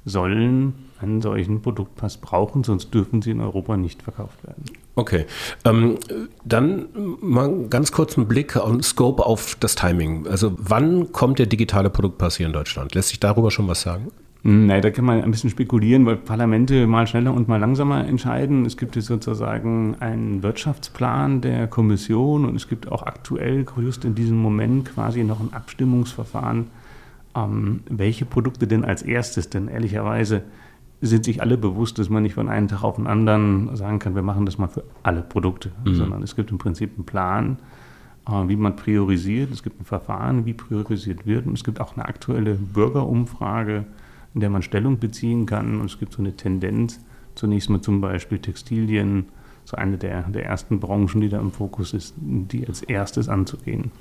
sollen 0.05 0.73
einen 1.01 1.21
solchen 1.21 1.61
Produktpass 1.61 2.17
brauchen, 2.17 2.63
sonst 2.63 2.93
dürfen 2.93 3.21
sie 3.21 3.31
in 3.31 3.41
Europa 3.41 3.77
nicht 3.77 4.01
verkauft 4.01 4.43
werden. 4.45 4.63
Okay, 4.99 5.25
ähm, 5.63 5.97
dann 6.43 6.89
mal 7.21 7.69
ganz 7.69 7.93
kurz 7.93 8.17
einen 8.17 8.27
Blick 8.27 8.57
und 8.57 8.83
Scope 8.83 9.25
auf 9.25 9.55
das 9.57 9.75
Timing. 9.75 10.27
Also 10.27 10.51
wann 10.57 11.13
kommt 11.13 11.39
der 11.39 11.45
digitale 11.45 11.89
Produktpass 11.89 12.35
hier 12.35 12.47
in 12.47 12.51
Deutschland? 12.51 12.93
Lässt 12.95 13.07
sich 13.07 13.19
darüber 13.21 13.49
schon 13.49 13.69
was 13.69 13.81
sagen? 13.81 14.11
Nein, 14.43 14.81
da 14.81 14.89
kann 14.89 15.05
man 15.05 15.23
ein 15.23 15.31
bisschen 15.31 15.49
spekulieren, 15.49 16.05
weil 16.05 16.17
Parlamente 16.17 16.85
mal 16.85 17.07
schneller 17.07 17.33
und 17.33 17.47
mal 17.47 17.61
langsamer 17.61 18.05
entscheiden. 18.05 18.65
Es 18.65 18.75
gibt 18.75 18.97
jetzt 18.97 19.05
sozusagen 19.05 19.95
einen 20.01 20.43
Wirtschaftsplan 20.43 21.39
der 21.39 21.67
Kommission 21.67 22.43
und 22.43 22.57
es 22.57 22.67
gibt 22.67 22.91
auch 22.91 23.03
aktuell, 23.03 23.65
just 23.77 24.03
in 24.03 24.15
diesem 24.15 24.35
Moment, 24.35 24.93
quasi 24.93 25.23
noch 25.23 25.39
ein 25.39 25.53
Abstimmungsverfahren, 25.53 26.67
ähm, 27.37 27.83
welche 27.89 28.25
Produkte 28.25 28.67
denn 28.67 28.83
als 28.83 29.01
erstes, 29.01 29.49
denn 29.49 29.69
ehrlicherweise 29.69 30.43
sind 31.01 31.25
sich 31.25 31.41
alle 31.41 31.57
bewusst, 31.57 31.97
dass 31.97 32.09
man 32.09 32.23
nicht 32.23 32.33
von 32.33 32.49
einem 32.49 32.67
Tag 32.67 32.83
auf 32.83 32.97
den 32.97 33.07
anderen 33.07 33.75
sagen 33.75 33.99
kann, 33.99 34.15
wir 34.15 34.21
machen 34.21 34.45
das 34.45 34.57
mal 34.57 34.67
für 34.67 34.83
alle 35.03 35.21
Produkte, 35.21 35.71
mhm. 35.85 35.95
sondern 35.95 36.23
es 36.23 36.35
gibt 36.35 36.51
im 36.51 36.57
Prinzip 36.57 36.91
einen 36.95 37.05
Plan, 37.05 37.57
äh, 38.27 38.47
wie 38.47 38.57
man 38.57 38.75
priorisiert. 38.75 39.51
Es 39.51 39.63
gibt 39.63 39.79
ein 39.79 39.85
Verfahren, 39.85 40.45
wie 40.45 40.53
priorisiert 40.53 41.25
wird 41.25 41.45
und 41.45 41.53
es 41.53 41.63
gibt 41.63 41.79
auch 41.79 41.95
eine 41.95 42.05
aktuelle 42.05 42.55
Bürgerumfrage, 42.55 43.85
in 44.33 44.41
der 44.41 44.49
man 44.49 44.61
Stellung 44.61 44.99
beziehen 44.99 45.45
kann. 45.45 45.79
Und 45.79 45.85
es 45.85 45.99
gibt 45.99 46.13
so 46.13 46.19
eine 46.19 46.35
Tendenz, 46.35 46.99
zunächst 47.35 47.69
mal 47.69 47.81
zum 47.81 48.01
Beispiel 48.01 48.39
Textilien, 48.39 49.25
so 49.63 49.77
eine 49.77 49.97
der, 49.97 50.23
der 50.23 50.45
ersten 50.45 50.79
Branchen, 50.79 51.21
die 51.21 51.29
da 51.29 51.39
im 51.39 51.51
Fokus 51.51 51.93
ist, 51.93 52.15
die 52.17 52.67
als 52.67 52.81
erstes 52.81 53.29
anzugehen. 53.29 53.91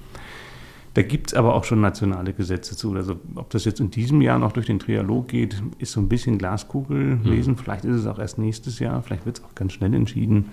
Da 0.99 1.03
gibt 1.03 1.29
es 1.29 1.35
aber 1.35 1.55
auch 1.55 1.63
schon 1.63 1.81
nationale 1.81 2.33
Gesetze 2.33 2.75
zu. 2.75 2.93
Also 2.95 3.21
ob 3.37 3.51
das 3.51 3.65
jetzt 3.65 3.79
in 3.79 3.89
diesem 3.89 4.21
Jahr 4.21 4.41
noch 4.41 4.51
durch 4.51 4.67
den 4.67 4.81
Trialog 4.81 5.29
geht, 5.29 5.63
ist 5.79 5.93
so 5.93 6.01
ein 6.01 6.09
bisschen 6.09 6.39
Glaskugel 6.39 7.21
lesen. 7.23 7.55
Hm. 7.55 7.59
Vielleicht 7.63 7.85
ist 7.85 7.95
es 7.95 8.07
auch 8.09 8.19
erst 8.19 8.39
nächstes 8.39 8.81
Jahr, 8.81 9.01
vielleicht 9.05 9.25
wird 9.25 9.39
es 9.39 9.45
auch 9.45 9.55
ganz 9.55 9.75
schnell 9.75 9.95
entschieden. 9.95 10.47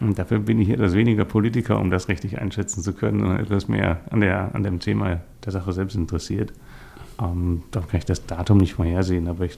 Und 0.00 0.18
dafür 0.18 0.40
bin 0.40 0.60
ich 0.60 0.70
etwas 0.70 0.94
weniger 0.94 1.24
Politiker, 1.24 1.78
um 1.78 1.92
das 1.92 2.08
richtig 2.08 2.40
einschätzen 2.40 2.82
zu 2.82 2.94
können, 2.94 3.20
sondern 3.20 3.38
etwas 3.38 3.68
mehr 3.68 4.00
an, 4.10 4.22
der, 4.22 4.56
an 4.56 4.64
dem 4.64 4.80
Thema 4.80 5.20
der 5.44 5.52
Sache 5.52 5.72
selbst 5.72 5.94
interessiert. 5.94 6.52
Ähm, 7.22 7.62
da 7.70 7.78
kann 7.78 7.98
ich 7.98 8.06
das 8.06 8.26
Datum 8.26 8.58
nicht 8.58 8.74
vorhersehen, 8.74 9.28
aber 9.28 9.44
ich 9.44 9.56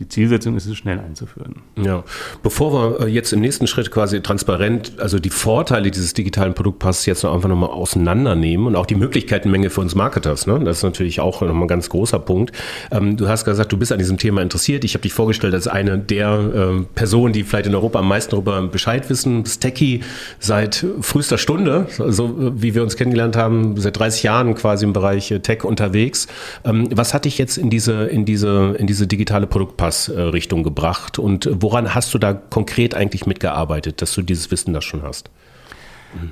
die 0.00 0.08
Zielsetzung 0.08 0.56
ist 0.56 0.66
es, 0.66 0.76
schnell 0.76 0.98
einzuführen. 0.98 1.62
Ja, 1.76 2.02
bevor 2.42 2.98
wir 2.98 3.06
äh, 3.06 3.08
jetzt 3.08 3.32
im 3.32 3.40
nächsten 3.40 3.68
Schritt 3.68 3.92
quasi 3.92 4.20
transparent, 4.20 4.94
also 4.98 5.20
die 5.20 5.30
Vorteile 5.30 5.92
dieses 5.92 6.14
digitalen 6.14 6.52
Produktpasses 6.52 7.06
jetzt 7.06 7.22
noch 7.22 7.32
einfach 7.32 7.48
nochmal 7.48 7.70
auseinandernehmen 7.70 8.66
und 8.66 8.74
auch 8.74 8.86
die 8.86 8.96
Möglichkeitenmenge 8.96 9.70
für 9.70 9.82
uns 9.82 9.94
Marketers, 9.94 10.48
ne? 10.48 10.58
das 10.64 10.78
ist 10.78 10.82
natürlich 10.82 11.20
auch 11.20 11.40
nochmal 11.42 11.62
ein 11.62 11.68
ganz 11.68 11.90
großer 11.90 12.18
Punkt. 12.18 12.50
Ähm, 12.90 13.16
du 13.16 13.28
hast 13.28 13.44
gesagt, 13.44 13.70
du 13.70 13.76
bist 13.76 13.92
an 13.92 13.98
diesem 13.98 14.18
Thema 14.18 14.42
interessiert. 14.42 14.82
Ich 14.82 14.94
habe 14.94 15.02
dich 15.02 15.12
vorgestellt 15.12 15.54
als 15.54 15.68
eine 15.68 15.96
der 15.96 16.38
äh, 16.38 16.84
Personen, 16.96 17.32
die 17.32 17.44
vielleicht 17.44 17.66
in 17.66 17.74
Europa 17.76 18.00
am 18.00 18.08
meisten 18.08 18.32
darüber 18.32 18.60
Bescheid 18.62 19.08
wissen. 19.10 19.44
Techie 19.44 20.00
seit 20.40 20.84
frühester 21.02 21.38
Stunde, 21.38 21.86
so 22.08 22.52
wie 22.60 22.74
wir 22.74 22.82
uns 22.82 22.96
kennengelernt 22.96 23.36
haben, 23.36 23.80
seit 23.80 23.96
30 23.96 24.24
Jahren 24.24 24.54
quasi 24.56 24.84
im 24.86 24.92
Bereich 24.92 25.30
äh, 25.30 25.38
Tech 25.38 25.62
unterwegs. 25.62 26.26
Ähm, 26.64 26.88
was 26.90 27.14
hat 27.14 27.26
dich 27.26 27.38
jetzt 27.38 27.58
in 27.58 27.70
diese, 27.70 28.06
in 28.06 28.24
diese, 28.24 28.74
in 28.76 28.88
diese 28.88 29.06
digitale 29.06 29.46
Produktpass 29.46 29.83
Richtung 29.88 30.62
gebracht. 30.62 31.18
Und 31.18 31.48
woran 31.52 31.94
hast 31.94 32.12
du 32.14 32.18
da 32.18 32.32
konkret 32.32 32.94
eigentlich 32.94 33.26
mitgearbeitet, 33.26 34.02
dass 34.02 34.14
du 34.14 34.22
dieses 34.22 34.50
Wissen 34.50 34.72
da 34.72 34.80
schon 34.80 35.02
hast? 35.02 35.30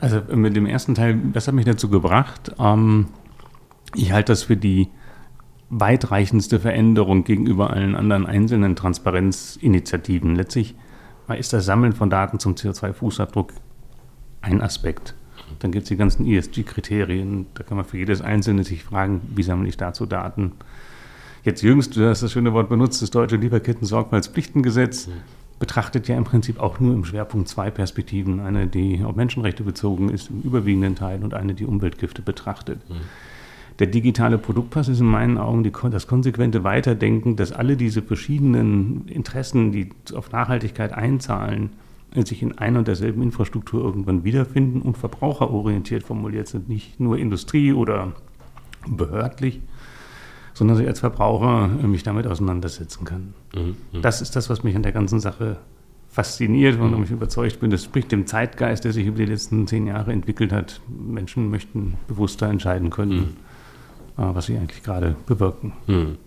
Also 0.00 0.22
mit 0.34 0.54
dem 0.56 0.66
ersten 0.66 0.94
Teil, 0.94 1.18
das 1.32 1.48
hat 1.48 1.54
mich 1.54 1.64
dazu 1.64 1.88
gebracht. 1.88 2.52
Ähm, 2.58 3.08
ich 3.94 4.12
halte 4.12 4.32
das 4.32 4.44
für 4.44 4.56
die 4.56 4.88
weitreichendste 5.70 6.60
Veränderung 6.60 7.24
gegenüber 7.24 7.70
allen 7.70 7.96
anderen 7.96 8.26
einzelnen 8.26 8.76
Transparenzinitiativen. 8.76 10.36
Letztlich 10.36 10.74
ist 11.38 11.52
das 11.52 11.64
Sammeln 11.64 11.94
von 11.94 12.10
Daten 12.10 12.38
zum 12.38 12.54
CO2-Fußabdruck 12.54 13.50
ein 14.42 14.60
Aspekt. 14.60 15.14
Dann 15.60 15.72
gibt 15.72 15.84
es 15.84 15.88
die 15.88 15.96
ganzen 15.96 16.26
ESG-Kriterien. 16.26 17.46
Da 17.54 17.62
kann 17.62 17.76
man 17.76 17.86
für 17.86 17.96
jedes 17.96 18.20
Einzelne 18.20 18.64
sich 18.64 18.84
fragen, 18.84 19.22
wie 19.34 19.42
sammle 19.42 19.68
ich 19.68 19.76
dazu 19.76 20.06
Daten? 20.06 20.52
Jetzt 21.44 21.62
jüngst, 21.62 21.96
du 21.96 22.08
hast 22.08 22.22
das 22.22 22.32
schöne 22.32 22.52
Wort 22.52 22.68
benutzt, 22.68 23.02
das 23.02 23.10
deutsche 23.10 23.36
Lieferketten-Sorgfaltspflichtengesetz 23.36 25.08
mhm. 25.08 25.12
betrachtet 25.58 26.06
ja 26.06 26.16
im 26.16 26.24
Prinzip 26.24 26.60
auch 26.60 26.78
nur 26.78 26.94
im 26.94 27.04
Schwerpunkt 27.04 27.48
zwei 27.48 27.70
Perspektiven. 27.70 28.40
Eine, 28.40 28.68
die 28.68 29.02
auf 29.04 29.16
Menschenrechte 29.16 29.64
bezogen 29.64 30.08
ist, 30.08 30.30
im 30.30 30.42
überwiegenden 30.42 30.94
Teil, 30.94 31.22
und 31.24 31.34
eine, 31.34 31.54
die 31.54 31.66
Umweltgifte 31.66 32.22
betrachtet. 32.22 32.78
Mhm. 32.88 32.94
Der 33.78 33.86
digitale 33.88 34.38
Produktpass 34.38 34.88
ist 34.88 35.00
in 35.00 35.06
meinen 35.06 35.38
Augen 35.38 35.64
die, 35.64 35.72
das 35.90 36.06
konsequente 36.06 36.62
Weiterdenken, 36.62 37.36
dass 37.36 37.52
alle 37.52 37.76
diese 37.76 38.02
verschiedenen 38.02 39.08
Interessen, 39.08 39.72
die 39.72 39.88
auf 40.14 40.30
Nachhaltigkeit 40.30 40.92
einzahlen, 40.92 41.70
sich 42.14 42.42
in 42.42 42.58
einer 42.58 42.80
und 42.80 42.88
derselben 42.88 43.22
Infrastruktur 43.22 43.82
irgendwann 43.82 44.22
wiederfinden 44.22 44.82
und 44.82 44.98
verbraucherorientiert 44.98 46.02
formuliert 46.02 46.46
sind, 46.46 46.68
nicht 46.68 47.00
nur 47.00 47.16
Industrie 47.18 47.72
oder 47.72 48.12
behördlich, 48.86 49.60
sondern 50.54 50.76
dass 50.76 50.82
ich 50.82 50.88
als 50.88 51.00
Verbraucher 51.00 51.68
mich 51.68 52.02
damit 52.02 52.26
auseinandersetzen 52.26 53.04
kann. 53.04 53.34
Mhm, 53.54 53.76
mhm. 53.92 54.02
Das 54.02 54.20
ist 54.20 54.36
das, 54.36 54.50
was 54.50 54.62
mich 54.62 54.76
an 54.76 54.82
der 54.82 54.92
ganzen 54.92 55.20
Sache 55.20 55.58
fasziniert 56.12 56.78
und 56.78 56.96
mhm. 56.96 57.04
ich 57.04 57.10
überzeugt 57.10 57.60
bin, 57.60 57.70
das 57.70 57.84
spricht 57.84 58.12
dem 58.12 58.26
Zeitgeist, 58.26 58.84
der 58.84 58.92
sich 58.92 59.06
über 59.06 59.16
die 59.16 59.24
letzten 59.24 59.66
zehn 59.66 59.86
Jahre 59.86 60.12
entwickelt 60.12 60.52
hat. 60.52 60.80
Menschen 60.88 61.50
möchten 61.50 61.94
bewusster 62.06 62.48
entscheiden 62.48 62.90
können, 62.90 63.16
mhm. 63.16 63.36
Äh, 64.18 64.34
was 64.34 64.44
sie 64.44 64.58
eigentlich 64.58 64.82
gerade 64.82 65.16
bewirken. 65.24 65.72
Mhm. 65.86 66.18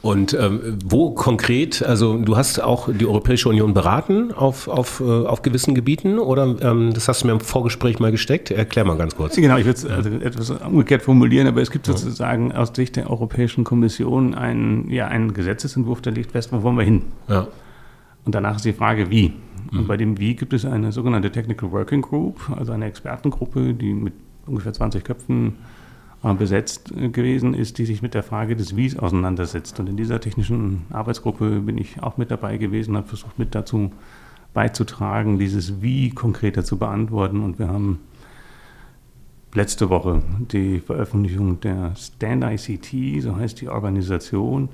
Und 0.00 0.32
ähm, 0.32 0.78
wo 0.84 1.10
konkret, 1.10 1.82
also 1.82 2.18
du 2.18 2.36
hast 2.36 2.62
auch 2.62 2.88
die 2.92 3.04
Europäische 3.04 3.48
Union 3.48 3.74
beraten 3.74 4.32
auf, 4.32 4.68
auf, 4.68 5.00
äh, 5.00 5.04
auf 5.04 5.42
gewissen 5.42 5.74
Gebieten 5.74 6.20
oder 6.20 6.56
ähm, 6.62 6.92
das 6.94 7.08
hast 7.08 7.22
du 7.22 7.26
mir 7.26 7.32
im 7.32 7.40
Vorgespräch 7.40 7.98
mal 7.98 8.12
gesteckt? 8.12 8.52
Erklär 8.52 8.84
mal 8.84 8.96
ganz 8.96 9.16
kurz. 9.16 9.34
Genau, 9.34 9.56
ich 9.56 9.64
würde 9.64 9.78
es 9.78 9.84
also 9.84 10.10
etwas 10.10 10.50
umgekehrt 10.50 11.02
formulieren, 11.02 11.48
aber 11.48 11.60
es 11.62 11.72
gibt 11.72 11.86
sozusagen 11.86 12.52
aus 12.52 12.70
Sicht 12.74 12.94
der 12.94 13.10
Europäischen 13.10 13.64
Kommission 13.64 14.34
einen, 14.34 14.88
ja, 14.88 15.08
einen 15.08 15.34
Gesetzesentwurf, 15.34 16.00
der 16.00 16.12
liegt 16.12 16.30
fest, 16.30 16.52
wo 16.52 16.62
wollen 16.62 16.76
wir 16.76 16.84
hin? 16.84 17.02
Ja. 17.28 17.48
Und 18.24 18.34
danach 18.34 18.56
ist 18.56 18.64
die 18.64 18.72
Frage, 18.72 19.10
wie. 19.10 19.32
Und 19.72 19.82
mhm. 19.82 19.86
bei 19.86 19.96
dem 19.96 20.18
Wie 20.18 20.36
gibt 20.36 20.52
es 20.52 20.64
eine 20.64 20.92
sogenannte 20.92 21.32
Technical 21.32 21.72
Working 21.72 22.02
Group, 22.02 22.40
also 22.56 22.72
eine 22.72 22.86
Expertengruppe, 22.86 23.74
die 23.74 23.92
mit 23.92 24.12
ungefähr 24.46 24.72
20 24.72 25.02
Köpfen 25.04 25.56
besetzt 26.22 26.92
äh, 26.92 27.08
gewesen 27.08 27.54
ist, 27.54 27.78
die 27.78 27.84
sich 27.84 28.02
mit 28.02 28.14
der 28.14 28.22
Frage 28.22 28.56
des 28.56 28.76
Wies 28.76 28.98
auseinandersetzt. 28.98 29.78
Und 29.78 29.88
in 29.88 29.96
dieser 29.96 30.20
technischen 30.20 30.86
Arbeitsgruppe 30.90 31.60
bin 31.60 31.78
ich 31.78 32.02
auch 32.02 32.16
mit 32.16 32.30
dabei 32.30 32.56
gewesen, 32.56 32.96
habe 32.96 33.06
versucht 33.06 33.38
mit 33.38 33.54
dazu 33.54 33.92
beizutragen, 34.52 35.38
dieses 35.38 35.80
Wie 35.80 36.10
konkreter 36.10 36.64
zu 36.64 36.78
beantworten. 36.78 37.42
Und 37.42 37.58
wir 37.58 37.68
haben 37.68 38.00
letzte 39.54 39.90
Woche 39.90 40.22
die 40.50 40.80
Veröffentlichung 40.80 41.60
der 41.60 41.94
Stand 41.96 42.44
ICT, 42.44 43.22
so 43.22 43.36
heißt 43.36 43.60
die 43.60 43.68
Organisation, 43.68 44.70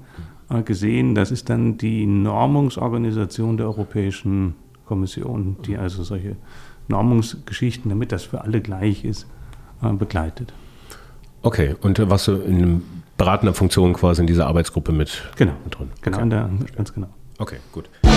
äh, 0.48 0.62
gesehen. 0.62 1.14
Das 1.14 1.30
ist 1.30 1.50
dann 1.50 1.76
die 1.76 2.06
Normungsorganisation 2.06 3.58
der 3.58 3.66
Europäischen 3.66 4.54
Kommission, 4.86 5.56
die 5.66 5.76
also 5.76 6.02
solche 6.04 6.36
Normungsgeschichten, 6.88 7.90
damit 7.90 8.12
das 8.12 8.24
für 8.24 8.42
alle 8.42 8.60
gleich 8.60 9.04
ist, 9.04 9.26
begleitet. 9.98 10.52
Okay, 11.44 11.76
und 11.82 12.00
was 12.08 12.24
du 12.24 12.36
in 12.36 12.82
beratender 13.18 13.52
Funktion 13.52 13.92
quasi 13.92 14.22
in 14.22 14.26
dieser 14.26 14.46
Arbeitsgruppe 14.46 14.92
mit, 14.92 15.22
genau. 15.36 15.52
mit 15.62 15.78
drin? 15.78 15.90
Genau, 16.00 16.16
okay. 16.16 16.28
der, 16.30 16.50
ganz 16.74 16.94
genau. 16.94 17.08
Okay, 17.36 17.56
gut. 17.70 17.90
Bam, 18.00 18.12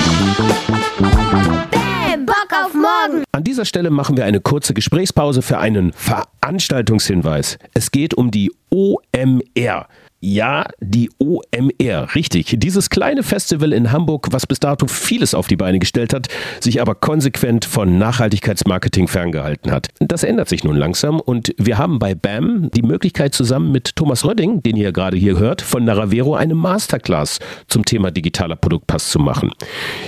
Bock 2.25 2.48
auf 2.53 2.74
morgen! 2.74 3.25
An 3.34 3.43
dieser 3.43 3.65
Stelle 3.65 3.89
machen 3.89 4.15
wir 4.15 4.24
eine 4.24 4.39
kurze 4.39 4.74
Gesprächspause 4.74 5.41
für 5.41 5.57
einen 5.57 5.91
Veranstaltungshinweis. 5.91 7.57
Es 7.74 7.91
geht 7.91 8.13
um 8.13 8.31
die 8.31 8.50
OMR. 8.69 9.88
Ja, 10.20 10.66
die 10.80 11.12
OMR, 11.20 12.16
richtig. 12.16 12.56
Dieses 12.58 12.90
kleine 12.90 13.22
Festival 13.22 13.72
in 13.72 13.92
Hamburg, 13.92 14.30
was 14.32 14.48
bis 14.48 14.60
dato 14.60 14.88
vieles 14.88 15.36
auf 15.36 15.46
die 15.46 15.56
Beine 15.56 15.78
gestellt 15.78 16.12
hat, 16.12 16.28
sich 16.60 16.82
aber 16.82 16.96
konsequent 16.96 17.66
von 17.66 18.00
Nachhaltigkeitsmarketing 18.00 19.08
ferngehalten 19.08 19.72
hat. 19.72 19.90
Das 20.00 20.24
ändert 20.24 20.50
sich 20.50 20.64
nun 20.64 20.76
langsam 20.76 21.20
und 21.20 21.54
wir 21.60 21.78
haben 21.78 22.00
bei 22.00 22.16
BAM 22.16 22.72
die 22.72 22.82
Möglichkeit 22.82 23.36
zusammen 23.36 23.72
mit 23.72 23.96
Thomas 23.96 24.26
Rödding, 24.26 24.64
den 24.64 24.76
ihr 24.76 24.92
gerade 24.92 25.18
hier 25.18 25.38
hört, 25.38 25.62
von 25.62 25.86
Naravero 25.86 26.34
eine 26.34 26.56
Masterclass 26.56 27.38
zum 27.68 27.86
Thema 27.86 28.10
digitaler 28.10 28.56
Produktpass 28.56 29.10
zu 29.10 29.20
machen. 29.20 29.52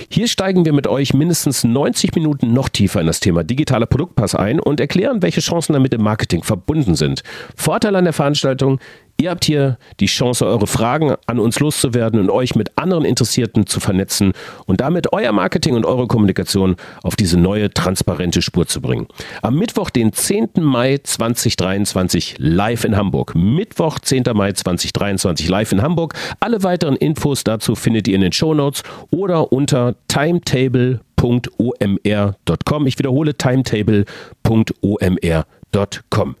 Hier 0.08 0.26
steigen 0.26 0.64
wir 0.64 0.72
mit 0.72 0.88
euch 0.88 1.14
mindestens 1.14 1.62
90 1.62 2.16
Minuten 2.16 2.52
noch 2.52 2.68
tiefer 2.68 3.00
in 3.00 3.06
das 3.06 3.20
Thema 3.20 3.44
digitaler 3.44 3.86
Produktpass 3.86 4.34
ein 4.34 4.58
und 4.58 4.80
erklären, 4.80 5.22
welche 5.22 5.40
Chancen 5.40 5.72
damit 5.72 5.94
im 5.94 6.02
Marketing 6.02 6.42
verbunden 6.42 6.96
sind. 6.96 7.22
Vorteil 7.54 7.94
an 7.94 8.04
der 8.04 8.12
Veranstaltung, 8.12 8.80
Ihr 9.20 9.30
habt 9.30 9.44
hier 9.44 9.76
die 10.00 10.06
Chance, 10.06 10.44
eure 10.46 10.66
Fragen 10.66 11.14
an 11.26 11.38
uns 11.38 11.60
loszuwerden 11.60 12.18
und 12.18 12.30
euch 12.30 12.54
mit 12.54 12.78
anderen 12.78 13.04
Interessierten 13.04 13.66
zu 13.66 13.78
vernetzen 13.78 14.32
und 14.64 14.80
damit 14.80 15.12
euer 15.12 15.32
Marketing 15.32 15.74
und 15.74 15.84
eure 15.84 16.06
Kommunikation 16.06 16.76
auf 17.02 17.16
diese 17.16 17.38
neue 17.38 17.70
transparente 17.70 18.40
Spur 18.40 18.66
zu 18.66 18.80
bringen. 18.80 19.08
Am 19.42 19.56
Mittwoch, 19.56 19.90
den 19.90 20.14
10. 20.14 20.52
Mai 20.60 21.00
2023, 21.02 22.36
live 22.38 22.84
in 22.84 22.96
Hamburg. 22.96 23.34
Mittwoch, 23.34 23.98
10. 23.98 24.22
Mai 24.32 24.52
2023, 24.52 25.50
live 25.50 25.72
in 25.72 25.82
Hamburg. 25.82 26.14
Alle 26.40 26.62
weiteren 26.62 26.96
Infos 26.96 27.44
dazu 27.44 27.74
findet 27.74 28.08
ihr 28.08 28.14
in 28.14 28.22
den 28.22 28.32
Show 28.32 28.54
Notes 28.54 28.82
oder 29.10 29.52
unter 29.52 29.96
timetable.omr.com. 30.08 32.86
Ich 32.86 32.98
wiederhole 32.98 33.36
timetable.omr.com. 33.36 36.36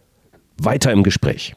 Weiter 0.62 0.92
im 0.92 1.02
Gespräch. 1.02 1.54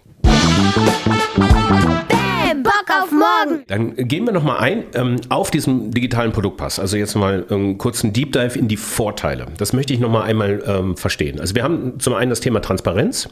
Dann 3.67 3.95
gehen 3.95 4.25
wir 4.25 4.33
nochmal 4.33 4.57
ein 4.60 4.83
ähm, 4.93 5.17
auf 5.29 5.51
diesen 5.51 5.91
digitalen 5.91 6.31
Produktpass. 6.31 6.79
Also 6.79 6.98
jetzt 6.98 7.15
mal 7.15 7.45
einen 7.50 7.77
kurzen 7.77 8.13
Deep 8.13 8.31
Dive 8.31 8.57
in 8.57 8.67
die 8.67 8.77
Vorteile. 8.77 9.48
Das 9.57 9.74
möchte 9.74 9.93
ich 9.93 10.00
nochmal 10.00 10.24
einmal 10.24 10.63
ähm, 10.65 10.98
verstehen. 10.98 11.39
Also 11.39 11.55
wir 11.55 11.63
haben 11.63 12.00
zum 12.00 12.13
einen 12.13 12.29
das 12.29 12.39
Thema 12.39 12.62
Transparenz 12.62 13.29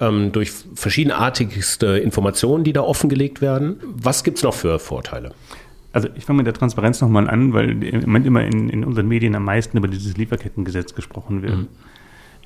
ähm, 0.00 0.32
durch 0.32 0.52
verschiedenartigste 0.74 1.98
Informationen, 1.98 2.64
die 2.64 2.72
da 2.72 2.82
offengelegt 2.82 3.40
werden. 3.40 3.80
Was 3.82 4.24
gibt 4.24 4.38
es 4.38 4.44
noch 4.44 4.54
für 4.54 4.78
Vorteile? 4.78 5.32
Also 5.92 6.08
ich 6.14 6.24
fange 6.24 6.38
mit 6.38 6.46
der 6.46 6.54
Transparenz 6.54 7.00
nochmal 7.00 7.28
an, 7.28 7.52
weil 7.54 7.82
im 7.82 8.00
Moment 8.02 8.26
immer 8.26 8.44
in, 8.44 8.68
in, 8.68 8.84
unseren 8.84 9.08
Medien 9.08 9.34
am 9.34 9.44
meisten 9.44 9.76
über 9.76 9.88
dieses 9.88 10.16
Lieferkettengesetz 10.16 10.94
gesprochen 10.94 11.42
wird. 11.42 11.56
Mhm. 11.56 11.68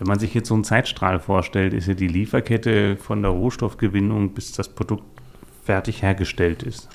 Wenn 0.02 0.08
man 0.08 0.18
sich 0.18 0.34
jetzt 0.34 0.48
so 0.48 0.54
einen 0.54 0.64
Zeitstrahl 0.64 1.20
vorstellt, 1.20 1.72
ist 1.72 1.86
ja 1.86 1.94
die 1.94 2.08
Lieferkette 2.08 2.96
von 2.96 3.22
der 3.22 3.30
Rohstoffgewinnung 3.30 4.30
bis 4.30 4.50
das 4.50 4.68
Produkt 4.68 5.04
fertig 5.62 6.02
hergestellt 6.02 6.64
ist. 6.64 6.88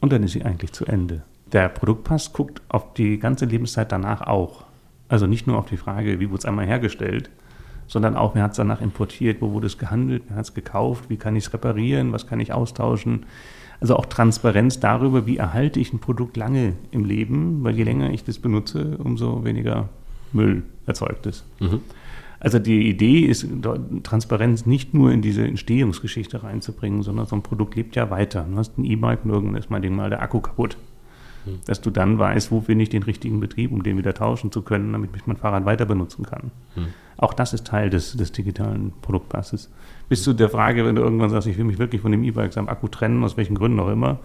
Und 0.00 0.10
dann 0.10 0.22
ist 0.22 0.32
sie 0.32 0.42
eigentlich 0.42 0.72
zu 0.72 0.86
Ende. 0.86 1.20
Der 1.52 1.68
Produktpass 1.68 2.32
guckt 2.32 2.62
auf 2.70 2.94
die 2.94 3.18
ganze 3.18 3.44
Lebenszeit 3.44 3.92
danach 3.92 4.22
auch. 4.22 4.64
Also 5.06 5.26
nicht 5.26 5.46
nur 5.46 5.58
auf 5.58 5.66
die 5.66 5.76
Frage, 5.76 6.18
wie 6.18 6.30
wurde 6.30 6.38
es 6.38 6.44
einmal 6.46 6.64
hergestellt, 6.64 7.28
sondern 7.88 8.16
auch, 8.16 8.34
wer 8.34 8.44
hat 8.44 8.52
es 8.52 8.56
danach 8.56 8.80
importiert, 8.80 9.42
wo 9.42 9.52
wurde 9.52 9.66
es 9.66 9.76
gehandelt, 9.76 10.22
wer 10.28 10.38
hat 10.38 10.46
es 10.46 10.54
gekauft, 10.54 11.10
wie 11.10 11.18
kann 11.18 11.36
ich 11.36 11.44
es 11.44 11.52
reparieren, 11.52 12.12
was 12.12 12.26
kann 12.26 12.40
ich 12.40 12.54
austauschen. 12.54 13.26
Also 13.80 13.96
auch 13.96 14.06
Transparenz 14.06 14.80
darüber, 14.80 15.26
wie 15.26 15.36
erhalte 15.36 15.78
ich 15.78 15.92
ein 15.92 15.98
Produkt 15.98 16.38
lange 16.38 16.72
im 16.90 17.04
Leben, 17.04 17.62
weil 17.64 17.76
je 17.76 17.84
länger 17.84 18.12
ich 18.12 18.24
das 18.24 18.38
benutze, 18.38 18.96
umso 18.96 19.44
weniger 19.44 19.90
Müll 20.32 20.62
erzeugt 20.86 21.26
es. 21.26 21.44
Mhm. 21.60 21.82
Also 22.38 22.58
die 22.58 22.88
Idee 22.88 23.20
ist, 23.20 23.46
Transparenz 24.02 24.66
nicht 24.66 24.94
nur 24.94 25.10
in 25.10 25.22
diese 25.22 25.44
Entstehungsgeschichte 25.44 26.42
reinzubringen, 26.42 27.02
sondern 27.02 27.26
so 27.26 27.36
ein 27.36 27.42
Produkt 27.42 27.76
lebt 27.76 27.96
ja 27.96 28.10
weiter. 28.10 28.46
Du 28.50 28.56
hast 28.56 28.76
ein 28.78 28.84
E-Bike 28.84 29.24
und 29.24 29.30
irgendwann 29.30 29.56
ist 29.56 29.70
mal 29.70 29.80
mal 29.90 30.10
der 30.10 30.22
Akku 30.22 30.40
kaputt. 30.40 30.76
Hm. 31.44 31.60
Dass 31.66 31.80
du 31.80 31.90
dann 31.90 32.18
weißt, 32.18 32.50
wo 32.50 32.60
finde 32.60 32.82
ich 32.82 32.90
den 32.90 33.02
richtigen 33.02 33.40
Betrieb, 33.40 33.72
um 33.72 33.82
den 33.82 33.96
wieder 33.96 34.12
tauschen 34.12 34.52
zu 34.52 34.62
können, 34.62 34.92
damit 34.92 35.10
ich 35.16 35.26
mein 35.26 35.36
Fahrrad 35.36 35.64
weiter 35.64 35.86
benutzen 35.86 36.26
kann. 36.26 36.50
Hm. 36.74 36.88
Auch 37.16 37.32
das 37.32 37.54
ist 37.54 37.66
Teil 37.66 37.88
des, 37.88 38.12
des 38.16 38.32
digitalen 38.32 38.92
Produktpasses. 39.00 39.70
Bis 40.08 40.22
zu 40.22 40.34
der 40.34 40.50
Frage, 40.50 40.84
wenn 40.84 40.96
du 40.96 41.02
irgendwann 41.02 41.30
sagst, 41.30 41.48
ich 41.48 41.56
will 41.56 41.64
mich 41.64 41.78
wirklich 41.78 42.02
von 42.02 42.12
dem 42.12 42.24
E-Bike 42.24 42.56
am 42.58 42.68
Akku 42.68 42.88
trennen, 42.88 43.24
aus 43.24 43.36
welchen 43.38 43.54
Gründen 43.54 43.80
auch 43.80 43.88
immer, 43.88 44.18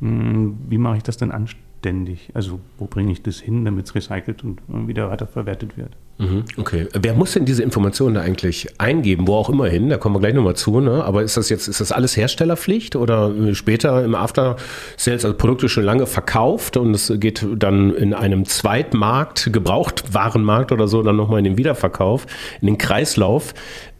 hm, 0.00 0.58
wie 0.68 0.78
mache 0.78 0.96
ich 0.96 1.02
das 1.04 1.16
denn 1.16 1.30
anständig? 1.30 2.30
Also 2.34 2.58
wo 2.78 2.86
bringe 2.86 3.12
ich 3.12 3.22
das 3.22 3.38
hin, 3.38 3.64
damit 3.64 3.86
es 3.86 3.94
recycelt 3.94 4.42
und 4.42 4.58
wieder 4.88 5.10
weiterverwertet 5.10 5.76
wird? 5.76 5.96
Mhm, 6.16 6.44
okay. 6.58 6.86
Wer 6.92 7.14
muss 7.14 7.32
denn 7.32 7.44
diese 7.44 7.62
Informationen 7.64 8.14
da 8.14 8.20
eigentlich 8.20 8.68
eingeben, 8.78 9.26
wo 9.26 9.34
auch 9.34 9.48
immer 9.48 9.66
hin? 9.66 9.88
Da 9.88 9.96
kommen 9.96 10.14
wir 10.14 10.20
gleich 10.20 10.34
nochmal 10.34 10.54
zu. 10.54 10.80
Ne? 10.80 11.02
Aber 11.04 11.22
ist 11.22 11.36
das 11.36 11.48
jetzt, 11.48 11.66
ist 11.66 11.80
das 11.80 11.90
alles 11.90 12.16
Herstellerpflicht 12.16 12.94
oder 12.94 13.32
später 13.54 14.04
im 14.04 14.14
After 14.14 14.56
Sales, 14.96 15.24
also 15.24 15.36
Produkte 15.36 15.68
schon 15.68 15.82
lange 15.82 16.06
verkauft 16.06 16.76
und 16.76 16.94
es 16.94 17.12
geht 17.16 17.44
dann 17.56 17.92
in 17.94 18.14
einem 18.14 18.44
Zweitmarkt, 18.44 19.52
Gebrauchtwarenmarkt 19.52 20.70
oder 20.70 20.86
so, 20.86 21.02
dann 21.02 21.16
nochmal 21.16 21.40
in 21.40 21.44
den 21.44 21.58
Wiederverkauf, 21.58 22.26
in 22.60 22.68
den 22.68 22.78
Kreislauf? 22.78 23.52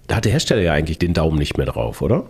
Da 0.06 0.16
hat 0.16 0.24
der 0.24 0.32
Hersteller 0.32 0.62
ja 0.62 0.72
eigentlich 0.72 0.98
den 0.98 1.14
Daumen 1.14 1.38
nicht 1.38 1.56
mehr 1.56 1.66
drauf, 1.66 2.00
oder? 2.00 2.26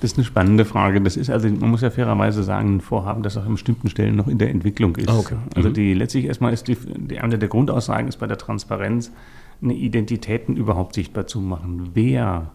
Das 0.00 0.12
ist 0.12 0.18
eine 0.18 0.24
spannende 0.24 0.64
Frage. 0.64 1.00
Das 1.00 1.16
ist 1.16 1.28
also, 1.28 1.48
man 1.48 1.70
muss 1.70 1.80
ja 1.80 1.90
fairerweise 1.90 2.42
sagen, 2.44 2.76
ein 2.76 2.80
Vorhaben, 2.80 3.22
das 3.22 3.36
auch 3.36 3.44
an 3.44 3.52
bestimmten 3.52 3.88
Stellen 3.88 4.14
noch 4.14 4.28
in 4.28 4.38
der 4.38 4.50
Entwicklung 4.50 4.94
ist. 4.96 5.10
Okay. 5.10 5.36
Also 5.56 5.70
mhm. 5.70 5.74
die 5.74 5.94
letztlich 5.94 6.26
erstmal 6.26 6.52
ist 6.52 6.68
die, 6.68 6.76
die, 6.76 7.18
eine 7.18 7.38
der 7.38 7.48
Grundaussagen 7.48 8.06
ist 8.06 8.18
bei 8.18 8.26
der 8.26 8.38
Transparenz, 8.38 9.12
eine 9.60 9.74
Identitäten 9.74 10.56
überhaupt 10.56 10.94
sichtbar 10.94 11.26
zu 11.26 11.40
machen. 11.40 11.90
Wer 11.94 12.52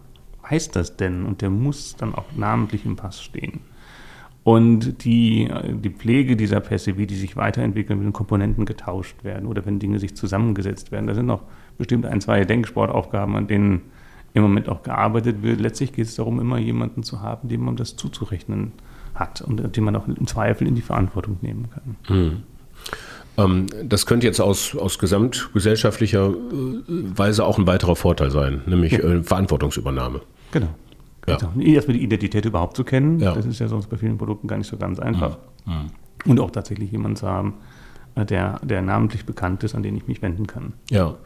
heißt 0.48 0.74
das 0.74 0.96
denn? 0.96 1.26
Und 1.26 1.42
der 1.42 1.50
muss 1.50 1.96
dann 1.96 2.14
auch 2.14 2.24
namentlich 2.34 2.86
im 2.86 2.96
Pass 2.96 3.22
stehen. 3.22 3.60
Und 4.42 5.04
die, 5.04 5.50
die 5.82 5.90
Pflege 5.90 6.36
dieser 6.36 6.60
Pässe, 6.60 6.98
wie 6.98 7.06
die 7.06 7.14
sich 7.14 7.36
weiterentwickeln, 7.36 8.00
wenn 8.00 8.12
Komponenten 8.12 8.66
getauscht 8.66 9.24
werden 9.24 9.46
oder 9.46 9.64
wenn 9.64 9.78
Dinge 9.78 9.98
sich 9.98 10.16
zusammengesetzt 10.16 10.92
werden, 10.92 11.06
da 11.06 11.14
sind 11.14 11.26
noch 11.26 11.42
bestimmt 11.78 12.04
ein, 12.04 12.20
zwei 12.20 12.44
Denksportaufgaben, 12.44 13.36
an 13.36 13.46
denen 13.46 13.82
im 14.34 14.42
Moment 14.42 14.68
auch 14.68 14.82
gearbeitet 14.82 15.42
wird. 15.42 15.60
Letztlich 15.60 15.92
geht 15.92 16.06
es 16.06 16.16
darum, 16.16 16.40
immer 16.40 16.58
jemanden 16.58 17.02
zu 17.02 17.22
haben, 17.22 17.48
dem 17.48 17.64
man 17.64 17.76
das 17.76 17.96
zuzurechnen 17.96 18.72
hat 19.14 19.40
und 19.40 19.76
den 19.76 19.84
man 19.84 19.94
auch 19.96 20.08
im 20.08 20.26
Zweifel 20.26 20.66
in 20.66 20.74
die 20.74 20.82
Verantwortung 20.82 21.38
nehmen 21.40 21.68
kann. 21.70 21.96
Hm. 22.08 22.42
Ähm, 23.36 23.66
das 23.84 24.06
könnte 24.06 24.26
jetzt 24.26 24.40
aus, 24.40 24.76
aus 24.76 24.98
gesamtgesellschaftlicher 24.98 26.30
äh, 26.30 26.34
Weise 26.88 27.44
auch 27.44 27.58
ein 27.58 27.66
weiterer 27.66 27.96
Vorteil 27.96 28.30
sein, 28.30 28.62
nämlich 28.66 28.92
ja. 28.92 28.98
äh, 28.98 29.22
Verantwortungsübernahme. 29.22 30.20
Genau. 30.50 30.68
Ja. 31.26 31.34
Also, 31.34 31.48
erstmal 31.60 31.96
die 31.96 32.02
Identität 32.02 32.44
überhaupt 32.44 32.76
zu 32.76 32.84
kennen, 32.84 33.18
ja. 33.20 33.32
das 33.32 33.46
ist 33.46 33.58
ja 33.58 33.68
sonst 33.68 33.86
bei 33.86 33.96
vielen 33.96 34.18
Produkten 34.18 34.46
gar 34.46 34.58
nicht 34.58 34.68
so 34.68 34.76
ganz 34.76 34.98
einfach. 34.98 35.38
Mhm. 35.64 35.90
Und 36.26 36.40
auch 36.40 36.50
tatsächlich 36.50 36.90
jemanden 36.92 37.16
zu 37.16 37.26
haben, 37.26 37.54
der, 38.16 38.60
der 38.62 38.80
namentlich 38.80 39.26
bekannt 39.26 39.64
ist, 39.64 39.74
an 39.74 39.82
den 39.82 39.96
ich 39.96 40.06
mich 40.06 40.22
wenden 40.22 40.46
kann. 40.46 40.72
Ja. 40.90 41.16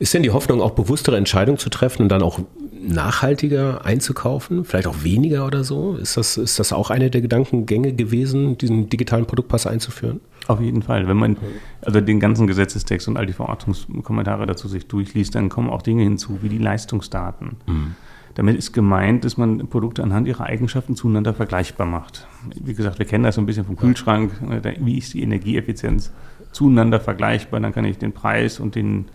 Ist 0.00 0.12
denn 0.12 0.24
die 0.24 0.32
Hoffnung, 0.32 0.60
auch 0.60 0.72
bewusstere 0.72 1.16
Entscheidungen 1.16 1.58
zu 1.58 1.70
treffen 1.70 2.02
und 2.02 2.08
dann 2.08 2.22
auch 2.22 2.40
nachhaltiger 2.82 3.84
einzukaufen? 3.84 4.64
Vielleicht 4.64 4.88
auch 4.88 5.04
weniger 5.04 5.46
oder 5.46 5.62
so? 5.62 5.94
Ist 5.94 6.16
das, 6.16 6.36
ist 6.36 6.58
das 6.58 6.72
auch 6.72 6.90
eine 6.90 7.10
der 7.10 7.20
Gedankengänge 7.20 7.92
gewesen, 7.92 8.58
diesen 8.58 8.88
digitalen 8.88 9.26
Produktpass 9.26 9.66
einzuführen? 9.66 10.20
Auf 10.48 10.60
jeden 10.60 10.82
Fall. 10.82 11.06
Wenn 11.06 11.16
man 11.16 11.36
also 11.82 12.00
den 12.00 12.18
ganzen 12.18 12.48
Gesetzestext 12.48 13.06
und 13.06 13.16
all 13.16 13.26
die 13.26 13.32
Verordnungskommentare 13.32 14.46
dazu 14.46 14.66
sich 14.66 14.88
durchliest, 14.88 15.36
dann 15.36 15.48
kommen 15.48 15.70
auch 15.70 15.82
Dinge 15.82 16.02
hinzu, 16.02 16.38
wie 16.42 16.48
die 16.48 16.58
Leistungsdaten. 16.58 17.56
Mhm. 17.66 17.94
Damit 18.34 18.56
ist 18.56 18.72
gemeint, 18.72 19.24
dass 19.24 19.36
man 19.36 19.68
Produkte 19.68 20.02
anhand 20.02 20.26
ihrer 20.26 20.44
Eigenschaften 20.44 20.96
zueinander 20.96 21.34
vergleichbar 21.34 21.86
macht. 21.86 22.26
Wie 22.58 22.74
gesagt, 22.74 22.98
wir 22.98 23.06
kennen 23.06 23.24
das 23.24 23.34
so 23.34 23.42
ein 23.42 23.46
bisschen 23.46 23.66
vom 23.66 23.76
Kühlschrank. 23.76 24.32
Wie 24.80 24.96
ist 24.96 25.12
die 25.12 25.22
Energieeffizienz 25.22 26.10
zueinander 26.52 27.00
vergleichbar? 27.00 27.60
Dann 27.60 27.72
kann 27.72 27.84
ich 27.84 27.98
den 27.98 28.12
Preis 28.12 28.60
und 28.60 28.74
den, 28.74 29.06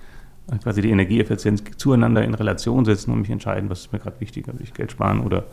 quasi 0.64 0.82
die 0.82 0.92
Energieeffizienz 0.92 1.64
zueinander 1.78 2.24
in 2.24 2.34
Relation 2.34 2.86
setzen 2.86 3.12
und 3.12 3.22
mich 3.22 3.30
entscheiden, 3.30 3.70
was 3.70 3.82
ist 3.82 3.94
mir 3.94 4.00
gerade 4.00 4.20
wichtiger, 4.20 4.54
will 4.54 4.64
ich 4.64 4.74
Geld 4.74 4.92
sparen 4.92 5.22
oder 5.22 5.46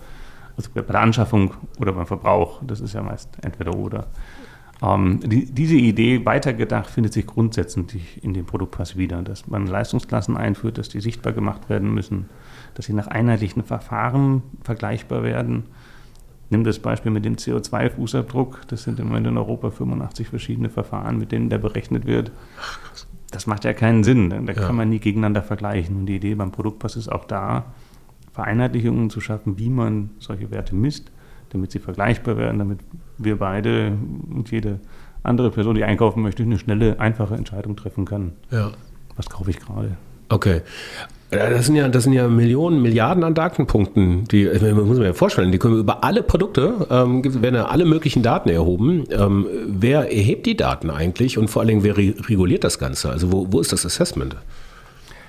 also 0.57 0.71
bei 0.73 0.83
der 0.83 1.01
Anschaffung 1.01 1.53
oder 1.81 1.93
beim 1.93 2.07
Verbrauch. 2.07 2.63
Das 2.65 2.81
ist 2.81 2.95
ja 2.95 3.03
meist 3.03 3.29
entweder 3.43 3.75
oder. 3.75 4.07
Ähm, 4.83 5.21
die, 5.25 5.47
diese 5.47 5.77
Idee, 5.77 6.25
weitergedacht, 6.25 6.91
findet 6.91 7.13
sich 7.13 7.27
grundsätzlich 7.27 8.23
in 8.23 8.35
dem 8.35 8.47
Produktpass 8.47 8.97
wieder, 8.97 9.23
dass 9.23 9.47
man 9.47 9.67
Leistungsklassen 9.67 10.37
einführt, 10.37 10.79
dass 10.79 10.89
die 10.89 11.01
sichtbar 11.01 11.33
gemacht 11.33 11.69
werden 11.69 11.93
müssen 11.93 12.27
dass 12.75 12.87
sie 12.87 12.93
nach 12.93 13.07
einheitlichen 13.07 13.63
Verfahren 13.63 14.43
vergleichbar 14.63 15.23
werden. 15.23 15.65
Nimm 16.55 16.63
das 16.63 16.79
Beispiel 16.79 17.11
mit 17.11 17.25
dem 17.25 17.35
CO2-Fußabdruck. 17.35 18.69
Das 18.69 18.85
sind 18.85 19.01
im 19.01 19.09
Moment 19.09 19.27
in 19.27 19.37
Europa 19.37 19.71
85 19.71 20.29
verschiedene 20.29 20.71
Verfahren, 20.71 21.19
mit 21.19 21.33
denen 21.33 21.51
der 21.51 21.59
berechnet 21.59 22.07
wird. 22.07 22.31
Das 23.33 23.49
macht 23.49 23.65
ja 23.65 23.73
keinen 23.73 24.05
Sinn. 24.05 24.31
Da 24.31 24.37
ja. 24.37 24.53
kann 24.53 24.77
man 24.77 24.89
nie 24.89 25.01
gegeneinander 25.01 25.43
vergleichen. 25.43 25.97
Und 25.97 26.07
die 26.07 26.15
Idee 26.15 26.37
beim 26.37 26.53
Produktpass 26.53 26.95
ist 26.95 27.09
auch 27.11 27.25
da, 27.25 27.75
Vereinheitlichungen 28.35 29.11
zu 29.11 29.21
schaffen, 29.21 29.59
wie 29.59 29.69
man 29.69 30.11
solche 30.21 30.53
Werte 30.53 30.77
misst, 30.77 31.11
damit 31.51 31.73
sie 31.73 31.81
vergleichbar 31.81 32.37
werden, 32.37 32.61
damit 32.61 32.79
wir 33.19 33.37
beide 33.37 33.99
und 34.31 34.53
jede 34.53 34.79
andere 35.25 35.51
Person, 35.51 35.75
die 35.75 35.83
einkaufen 35.83 36.23
möchte, 36.23 36.45
eine 36.45 36.61
schnelle, 36.61 37.01
einfache 37.01 37.35
Entscheidung 37.35 37.75
treffen 37.75 38.05
kann. 38.05 38.35
Ja. 38.53 38.71
Was 39.17 39.29
kaufe 39.29 39.51
ich 39.51 39.59
gerade? 39.59 39.97
Okay. 40.29 40.63
Das 41.37 41.67
sind 41.67 41.77
ja, 41.77 41.89
das 41.89 42.05
sind 42.05 42.13
ja 42.13 42.29
Millionen, 42.29 42.83
Milliarden 42.83 43.25
an 43.25 43.35
Datenpunkten, 43.35 44.25
die 44.25 44.45
muss 44.45 44.99
man 44.99 45.07
ja 45.07 45.13
vorstellen, 45.13 45.53
die 45.53 45.59
können 45.59 45.79
über 45.79 46.05
alle 46.05 46.23
Produkte, 46.23 46.87
ähm, 46.91 47.23
werden 47.43 47.55
ja 47.55 47.67
alle 47.67 47.85
möglichen 47.85 48.23
Daten 48.23 48.49
erhoben. 48.49 49.05
Ähm, 49.11 49.47
wer 49.67 50.13
erhebt 50.13 50.47
die 50.47 50.57
Daten 50.57 50.91
eigentlich 50.91 51.39
und 51.39 51.49
vor 51.49 51.61
allen 51.61 51.69
Dingen, 51.69 51.85
wer 51.85 51.97
reguliert 51.97 52.65
das 52.65 52.79
Ganze? 52.79 53.11
Also 53.11 53.33
wo, 53.33 53.47
wo 53.51 53.61
ist 53.61 53.73
das 53.73 53.87
Assessment? 53.87 54.37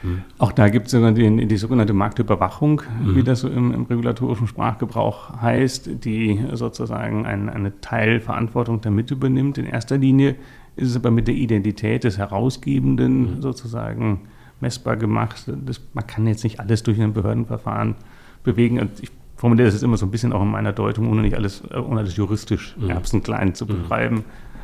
Hm. 0.01 0.21
Auch 0.37 0.51
da 0.51 0.69
gibt 0.69 0.93
es 0.93 1.15
die, 1.15 1.47
die, 1.47 1.57
sogenannte 1.57 1.93
Marktüberwachung, 1.93 2.81
mhm. 3.03 3.15
wie 3.15 3.23
das 3.23 3.39
so 3.39 3.47
im, 3.47 3.73
im, 3.73 3.83
regulatorischen 3.83 4.47
Sprachgebrauch 4.47 5.41
heißt, 5.41 6.03
die 6.03 6.39
sozusagen 6.53 7.25
ein, 7.25 7.49
eine 7.49 7.79
Teilverantwortung 7.81 8.81
damit 8.81 9.11
übernimmt. 9.11 9.57
In 9.57 9.65
erster 9.65 9.97
Linie 9.97 10.35
ist 10.75 10.89
es 10.89 10.95
aber 10.95 11.11
mit 11.11 11.27
der 11.27 11.35
Identität 11.35 12.03
des 12.03 12.17
Herausgebenden 12.17 13.37
mhm. 13.37 13.41
sozusagen 13.41 14.21
messbar 14.59 14.97
gemacht. 14.97 15.49
Das, 15.65 15.81
man 15.93 16.07
kann 16.07 16.27
jetzt 16.27 16.43
nicht 16.43 16.59
alles 16.59 16.83
durch 16.83 16.99
ein 17.01 17.13
Behördenverfahren 17.13 17.95
bewegen. 18.43 18.79
Und 18.79 19.01
ich 19.01 19.11
formuliere 19.35 19.67
das 19.67 19.75
jetzt 19.75 19.83
immer 19.83 19.97
so 19.97 20.05
ein 20.05 20.11
bisschen 20.11 20.33
auch 20.33 20.41
in 20.41 20.49
meiner 20.49 20.73
Deutung, 20.73 21.09
ohne 21.09 21.21
nicht 21.21 21.35
alles, 21.35 21.63
äh, 21.69 21.77
ohne 21.77 22.01
alles 22.01 22.15
juristisch 22.15 22.75
mhm. 22.77 22.89
erbsenklein 22.89 23.55
zu 23.55 23.65
mhm. 23.65 23.67
betreiben. 23.69 24.15
Mhm. 24.15 24.23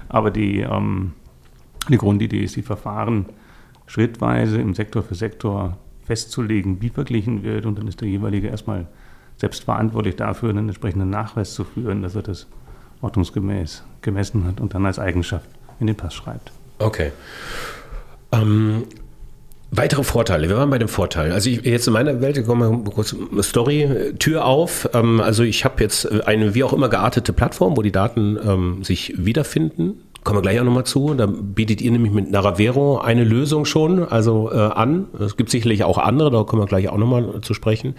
Aber 0.09 0.31
die, 0.31 0.59
ähm, 0.59 1.13
die 1.89 1.97
Grundidee 1.97 2.43
ist, 2.43 2.55
die 2.55 2.61
Verfahren 2.61 3.25
schrittweise 3.87 4.59
im 4.59 4.73
Sektor 4.73 5.03
für 5.03 5.15
Sektor 5.15 5.77
festzulegen, 6.03 6.81
wie 6.81 6.89
verglichen 6.89 7.43
wird. 7.43 7.65
Und 7.65 7.77
dann 7.77 7.87
ist 7.87 8.01
der 8.01 8.07
jeweilige 8.07 8.47
erstmal 8.47 8.87
selbst 9.37 9.63
verantwortlich 9.63 10.15
dafür, 10.15 10.49
einen 10.49 10.69
entsprechenden 10.69 11.09
Nachweis 11.09 11.53
zu 11.53 11.63
führen, 11.63 12.01
dass 12.01 12.15
er 12.15 12.21
das 12.21 12.47
ordnungsgemäß 13.01 13.83
gemessen 14.01 14.45
hat 14.45 14.61
und 14.61 14.73
dann 14.73 14.85
als 14.85 14.99
Eigenschaft 14.99 15.49
in 15.79 15.87
den 15.87 15.95
Pass 15.95 16.13
schreibt. 16.13 16.51
Okay. 16.79 17.11
Ähm, 18.31 18.83
weitere 19.71 20.03
Vorteile. 20.03 20.49
Wir 20.49 20.57
waren 20.57 20.69
bei 20.69 20.77
dem 20.77 20.89
Vorteil. 20.89 21.31
Also 21.31 21.49
ich, 21.49 21.63
jetzt 21.63 21.87
in 21.87 21.93
meiner 21.93 22.21
Welt, 22.21 22.45
kommen 22.45 22.83
wir 22.83 22.91
kurz 22.91 23.15
Story, 23.41 24.13
Tür 24.19 24.45
auf. 24.45 24.89
Ähm, 24.93 25.21
also 25.21 25.43
ich 25.43 25.65
habe 25.65 25.81
jetzt 25.81 26.11
eine 26.27 26.53
wie 26.53 26.63
auch 26.63 26.73
immer 26.73 26.89
geartete 26.89 27.33
Plattform, 27.33 27.77
wo 27.77 27.81
die 27.81 27.91
Daten 27.91 28.37
ähm, 28.45 28.83
sich 28.83 29.13
wiederfinden. 29.17 30.03
Kommen 30.23 30.37
wir 30.37 30.41
gleich 30.43 30.59
auch 30.59 30.65
nochmal 30.65 30.85
zu. 30.85 31.13
Da 31.15 31.25
bietet 31.25 31.81
ihr 31.81 31.91
nämlich 31.91 32.11
mit 32.11 32.29
Naravero 32.29 32.99
eine 32.99 33.23
Lösung 33.23 33.65
schon 33.65 34.07
also 34.07 34.51
äh, 34.51 34.57
an. 34.57 35.07
Es 35.19 35.35
gibt 35.35 35.49
sicherlich 35.49 35.83
auch 35.83 35.97
andere, 35.97 36.29
da 36.29 36.43
kommen 36.43 36.61
wir 36.61 36.67
gleich 36.67 36.89
auch 36.89 36.97
nochmal 36.97 37.41
zu 37.41 37.53
sprechen. 37.53 37.95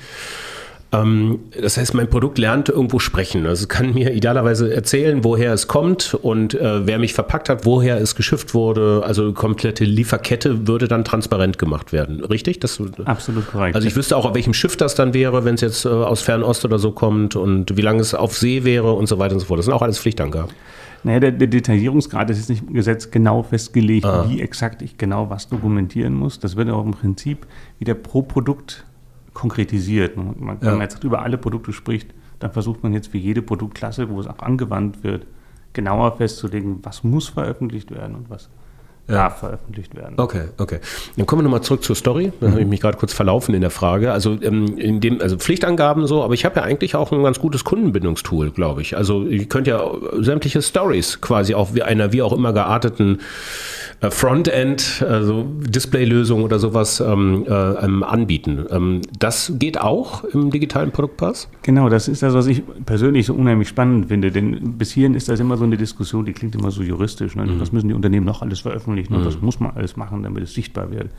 Ähm, 0.92 1.40
das 1.58 1.78
heißt, 1.78 1.94
mein 1.94 2.08
Produkt 2.08 2.38
lernt 2.38 2.68
irgendwo 2.68 2.98
sprechen. 2.98 3.46
Also 3.46 3.62
es 3.62 3.68
kann 3.68 3.94
mir 3.94 4.12
idealerweise 4.12 4.72
erzählen, 4.74 5.24
woher 5.24 5.52
es 5.52 5.66
kommt 5.66 6.14
und 6.14 6.54
äh, 6.54 6.86
wer 6.86 6.98
mich 6.98 7.14
verpackt 7.14 7.48
hat, 7.48 7.64
woher 7.64 7.98
es 7.98 8.14
geschifft 8.14 8.52
wurde. 8.52 9.02
Also 9.04 9.28
die 9.28 9.34
komplette 9.34 9.84
Lieferkette 9.84 10.68
würde 10.68 10.88
dann 10.88 11.04
transparent 11.04 11.58
gemacht 11.58 11.92
werden. 11.92 12.22
Richtig? 12.24 12.60
Das, 12.60 12.80
Absolut 13.04 13.46
korrekt. 13.50 13.74
Also 13.74 13.88
ich 13.88 13.96
wüsste 13.96 14.16
auch, 14.16 14.26
auf 14.26 14.34
welchem 14.34 14.54
Schiff 14.54 14.76
das 14.76 14.94
dann 14.94 15.14
wäre, 15.14 15.44
wenn 15.44 15.54
es 15.54 15.62
jetzt 15.62 15.84
äh, 15.86 15.88
aus 15.88 16.20
Fernost 16.20 16.64
oder 16.64 16.78
so 16.78 16.92
kommt 16.92 17.36
und 17.36 17.76
wie 17.76 17.82
lange 17.82 18.00
es 18.00 18.14
auf 18.14 18.36
See 18.36 18.64
wäre 18.64 18.92
und 18.92 19.06
so 19.06 19.18
weiter 19.18 19.34
und 19.34 19.40
so 19.40 19.46
fort. 19.46 19.58
Das 19.58 19.64
sind 19.64 19.74
auch 19.74 19.82
alles 19.82 19.98
Pflichtangaben. 19.98 20.50
Naja, 21.04 21.18
der, 21.18 21.32
der 21.32 21.48
Detaillierungsgrad 21.48 22.30
ist 22.30 22.48
nicht 22.48 22.62
im 22.66 22.74
Gesetz 22.74 23.10
genau 23.10 23.42
festgelegt, 23.42 24.06
ah. 24.06 24.26
wie 24.28 24.40
exakt 24.40 24.82
ich 24.82 24.98
genau 24.98 25.30
was 25.30 25.48
dokumentieren 25.48 26.14
muss. 26.14 26.38
Das 26.38 26.54
wird 26.54 26.70
auch 26.70 26.84
im 26.84 26.92
Prinzip 26.92 27.46
wieder 27.80 27.94
pro 27.94 28.22
Produkt 28.22 28.84
konkretisiert. 29.32 30.16
Man, 30.16 30.60
wenn 30.60 30.68
ja. 30.68 30.72
man 30.72 30.80
jetzt 30.82 31.02
über 31.04 31.22
alle 31.22 31.38
Produkte 31.38 31.72
spricht, 31.72 32.12
dann 32.38 32.52
versucht 32.52 32.82
man 32.82 32.92
jetzt 32.92 33.08
für 33.08 33.18
jede 33.18 33.42
Produktklasse, 33.42 34.08
wo 34.08 34.20
es 34.20 34.26
auch 34.26 34.40
angewandt 34.40 35.04
wird, 35.04 35.26
genauer 35.72 36.16
festzulegen, 36.16 36.80
was 36.82 37.04
muss 37.04 37.28
veröffentlicht 37.28 37.90
werden 37.90 38.16
und 38.16 38.30
was 38.30 38.50
ja. 39.08 39.30
veröffentlicht 39.30 39.94
werden. 39.96 40.14
Okay, 40.16 40.44
okay. 40.58 40.78
Dann 41.16 41.26
kommen 41.26 41.40
wir 41.40 41.44
nochmal 41.44 41.62
zurück 41.62 41.82
zur 41.82 41.96
Story. 41.96 42.32
Da 42.40 42.46
mhm. 42.46 42.50
habe 42.52 42.60
ich 42.62 42.66
mich 42.66 42.80
gerade 42.80 42.96
kurz 42.96 43.12
verlaufen 43.12 43.54
in 43.54 43.60
der 43.60 43.70
Frage. 43.70 44.12
Also 44.12 44.38
ähm, 44.42 44.78
in 44.78 45.00
dem, 45.00 45.20
also 45.20 45.36
Pflichtangaben 45.36 46.06
so, 46.06 46.22
aber 46.22 46.34
ich 46.34 46.44
habe 46.44 46.60
ja 46.60 46.62
eigentlich 46.62 46.94
auch 46.94 47.12
ein 47.12 47.22
ganz 47.22 47.38
gutes 47.38 47.64
Kundenbindungstool, 47.64 48.50
glaube 48.50 48.82
ich. 48.82 48.96
Also 48.96 49.24
ihr 49.24 49.46
könnt 49.46 49.66
ja 49.66 49.82
sämtliche 50.18 50.62
Stories 50.62 51.20
quasi 51.20 51.54
auf 51.54 51.80
einer 51.80 52.12
wie 52.12 52.22
auch 52.22 52.32
immer 52.32 52.52
gearteten 52.52 53.20
äh, 54.00 54.10
Frontend, 54.10 55.04
also 55.06 55.46
Displaylösung 55.60 56.42
oder 56.42 56.58
sowas 56.58 57.00
ähm, 57.00 57.44
äh, 57.48 57.52
ähm, 57.52 58.02
anbieten. 58.02 58.66
Ähm, 58.70 59.00
das 59.18 59.52
geht 59.56 59.80
auch 59.80 60.24
im 60.24 60.50
digitalen 60.50 60.92
Produktpass? 60.92 61.48
Genau, 61.62 61.88
das 61.88 62.08
ist 62.08 62.22
das, 62.22 62.34
was 62.34 62.46
ich 62.46 62.62
persönlich 62.86 63.26
so 63.26 63.34
unheimlich 63.34 63.68
spannend 63.68 64.06
finde. 64.06 64.30
Denn 64.30 64.78
bis 64.78 64.92
hierhin 64.92 65.14
ist 65.14 65.28
das 65.28 65.40
immer 65.40 65.56
so 65.56 65.64
eine 65.64 65.76
Diskussion, 65.76 66.24
die 66.24 66.32
klingt 66.32 66.54
immer 66.54 66.70
so 66.70 66.82
juristisch. 66.82 67.34
Ne? 67.34 67.44
Mhm. 67.44 67.60
Was 67.60 67.72
müssen 67.72 67.88
die 67.88 67.94
Unternehmen 67.94 68.26
noch 68.26 68.42
alles 68.42 68.60
veröffentlichen 68.60 68.91
mhm. 68.94 69.16
und 69.16 69.24
was 69.26 69.40
muss 69.40 69.60
man 69.60 69.72
alles 69.72 69.96
machen, 69.96 70.22
damit 70.22 70.42
es 70.42 70.54
sichtbar 70.54 70.90
wird? 70.90 71.10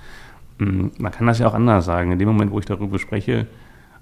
Mhm. 0.59 0.91
Man 0.97 1.11
kann 1.11 1.27
das 1.27 1.39
ja 1.39 1.47
auch 1.47 1.53
anders 1.53 1.85
sagen. 1.85 2.11
In 2.11 2.19
dem 2.19 2.27
Moment, 2.27 2.51
wo 2.51 2.59
ich 2.59 2.65
darüber 2.65 2.99
spreche, 2.99 3.47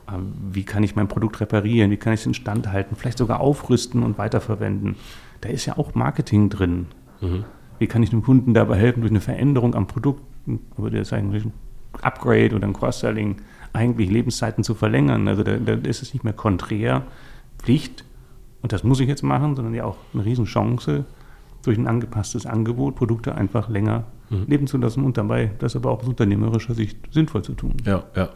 äh, 0.08 0.12
wie 0.52 0.64
kann 0.64 0.84
ich 0.84 0.96
mein 0.96 1.08
Produkt 1.08 1.40
reparieren, 1.40 1.92
wie 1.92 1.98
kann 1.98 2.14
ich 2.14 2.22
es 2.22 2.26
instand 2.26 2.72
halten, 2.72 2.96
vielleicht 2.96 3.18
sogar 3.18 3.40
aufrüsten 3.40 4.04
und 4.04 4.18
weiterverwenden, 4.18 4.96
da 5.42 5.50
ist 5.50 5.66
ja 5.66 5.78
auch 5.78 5.96
Marketing 5.96 6.50
drin. 6.50 6.88
Mhm 7.22 7.46
wie 7.82 7.88
kann 7.88 8.04
ich 8.04 8.12
dem 8.12 8.22
Kunden 8.22 8.54
dabei 8.54 8.78
helfen, 8.78 9.02
durch 9.02 9.12
eine 9.12 9.22
Veränderung 9.22 9.74
am 9.74 9.88
Produkt, 9.88 10.22
der 10.46 11.02
ist 11.02 11.14
eigentlich 11.14 11.46
ein 11.46 11.54
Upgrade 12.04 12.56
oder 12.56 12.68
ein 12.68 12.74
Cross-Selling, 12.74 13.38
eigentlich 13.74 14.12
Lebenszeiten 14.12 14.64
zu 14.64 14.76
verlängern. 14.76 15.28
Also 15.28 15.42
da, 15.42 15.58
da 15.58 15.74
ist 15.74 16.04
es 16.04 16.14
nicht 16.14 16.24
mehr 16.24 16.34
konträr, 16.34 17.02
Pflicht, 17.58 18.06
und 18.62 18.72
das 18.72 18.84
muss 18.84 19.00
ich 19.00 19.08
jetzt 19.08 19.24
machen, 19.24 19.56
sondern 19.56 19.74
ja 19.74 19.86
auch 19.86 19.98
eine 20.14 20.24
Riesenchance, 20.24 21.06
durch 21.62 21.78
ein 21.78 21.88
angepasstes 21.88 22.46
Angebot 22.46 22.96
Produkte 22.96 23.36
einfach 23.36 23.70
länger 23.70 24.06
mhm. 24.32 24.46
leben 24.48 24.68
zu 24.68 24.78
lassen 24.78 25.04
und 25.04 25.18
dabei 25.18 25.52
das 25.60 25.76
aber 25.76 25.92
auch 25.92 26.02
aus 26.02 26.08
unternehmerischer 26.08 26.74
Sicht 26.74 26.98
sinnvoll 27.12 27.44
zu 27.44 27.54
tun. 27.54 27.74
Ja, 27.86 28.04
ja. 28.16 28.30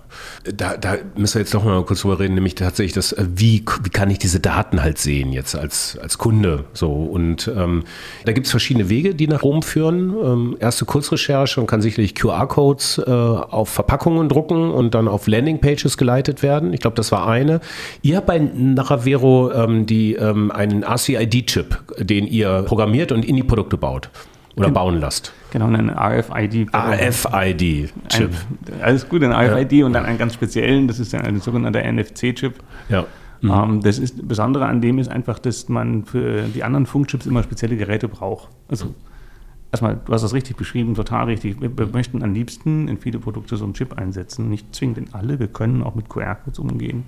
Da, 0.55 0.77
da 0.77 0.97
müssen 1.15 1.36
wir 1.36 1.41
jetzt 1.41 1.53
noch 1.53 1.63
mal 1.63 1.84
kurz 1.86 2.01
drüber 2.01 2.19
reden, 2.19 2.36
nämlich 2.36 2.55
tatsächlich 2.55 2.93
das, 2.93 3.13
äh, 3.13 3.25
wie, 3.34 3.63
wie 3.84 3.89
kann 3.89 4.10
ich 4.10 4.19
diese 4.19 4.39
Daten 4.39 4.81
halt 4.81 4.97
sehen 4.97 5.31
jetzt 5.31 5.55
als, 5.55 5.97
als 5.97 6.17
Kunde 6.17 6.65
so 6.73 6.91
und 6.91 7.51
ähm, 7.55 7.84
da 8.25 8.31
gibt 8.34 8.45
es 8.47 8.51
verschiedene 8.51 8.89
Wege, 8.89 9.15
die 9.15 9.27
nach 9.27 9.43
Rom 9.43 9.63
führen. 9.63 10.13
Ähm, 10.23 10.58
erste 10.60 10.86
Kurzrecherche 10.86 11.60
und 11.62 11.67
kann 11.67 11.81
sicherlich 11.81 12.15
QR-Codes 12.15 13.01
äh, 13.05 13.12
auf 13.12 13.69
Verpackungen 13.69 14.29
drucken 14.29 14.71
und 14.71 14.95
dann 14.95 15.08
auf 15.08 15.27
Landingpages 15.27 15.97
geleitet 15.97 16.43
werden. 16.43 16.73
Ich 16.73 16.81
glaube, 16.81 16.95
das 16.95 17.12
war 17.12 17.27
eine. 17.27 17.62
Ihr 18.01 18.17
habt 18.17 18.27
bei 18.27 18.39
Naravero 18.39 19.51
ähm, 19.51 19.86
die, 19.86 20.13
ähm, 20.13 20.51
einen 20.51 20.84
RCID-Chip, 20.84 21.77
den 21.99 22.27
ihr 22.27 22.63
programmiert 22.63 23.12
und 23.12 23.25
in 23.25 23.36
die 23.36 23.43
Produkte 23.43 23.77
baut 23.77 24.10
oder 24.56 24.70
bauen 24.70 25.00
lasst. 25.00 25.34
Genau, 25.52 25.68
einen 25.68 25.89
RFID. 25.89 26.70
RFID-Chip. 26.74 28.32
Alles 28.82 29.08
gut, 29.08 29.24
ein 29.24 29.32
RFID 29.32 29.72
ja. 29.74 29.86
und 29.86 29.94
dann 29.94 30.06
einen 30.06 30.18
ganz 30.18 30.34
speziellen, 30.34 30.88
das 30.88 31.00
ist 31.00 31.13
ein 31.13 31.39
sogenannter 31.41 31.82
NFC-Chip. 31.84 32.56
Ja. 32.89 33.06
Mhm. 33.41 33.52
Ähm, 33.52 33.82
das 33.82 34.00
ist, 34.00 34.20
das 34.20 34.28
Besondere 34.28 34.65
an 34.65 34.82
dem 34.82 35.00
ist 35.00 35.10
einfach, 35.10 35.39
dass 35.39 35.70
man 35.70 36.06
für 36.06 36.44
die 36.44 36.63
anderen 36.63 36.86
Funkchips 36.86 37.26
immer 37.26 37.44
spezielle 37.44 37.78
Geräte 37.78 38.08
braucht. 38.08 38.50
Also 38.68 38.94
erstmal, 39.72 40.00
du 40.06 40.13
hast 40.13 40.22
das 40.22 40.34
richtig 40.34 40.56
beschrieben, 40.58 40.96
total 40.96 41.26
richtig. 41.26 41.62
Wir, 41.62 41.78
wir, 41.78 41.88
möchten 41.88 42.24
am 42.24 42.34
liebsten 42.34 42.88
in 42.88 42.98
viele 42.98 43.20
Produkte 43.20 43.58
so 43.58 43.65
einen 43.65 43.74
Chip 43.74 43.98
einsetzen, 43.98 44.50
nicht 44.50 44.74
zwingend 44.74 44.98
in 44.98 45.13
alle. 45.13 45.39
Wir 45.39 45.48
können 45.48 45.84
auch 45.84 45.96
mit 45.96 46.10
QR-Codes 46.10 46.60
umgehen. 46.60 47.04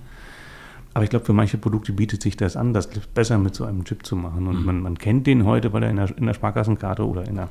Aber 0.98 1.04
ich 1.04 1.12
glaube, 1.12 1.26
für 1.26 1.34
manche 1.34 1.60
Produkte 1.60 1.94
bietet 1.94 2.24
sich 2.24 2.38
das 2.38 2.58
an, 2.58 2.74
das 2.74 2.88
besser 2.88 3.38
mit 3.38 3.54
so 3.54 3.66
einem 3.66 3.84
Chip 3.84 4.04
zu 4.04 4.16
machen. 4.16 4.48
Und 4.48 4.62
mhm. 4.62 4.66
man, 4.66 4.82
man, 4.82 4.98
kennt 4.98 5.28
den 5.28 5.46
heute, 5.46 5.72
weil 5.72 5.84
er 5.84 5.92
in 5.92 5.98
der, 5.98 6.18
in 6.18 6.26
der 6.26 6.34
Sparkassenkarte 6.34 7.08
oder 7.08 7.28
in 7.28 7.36
der 7.36 7.50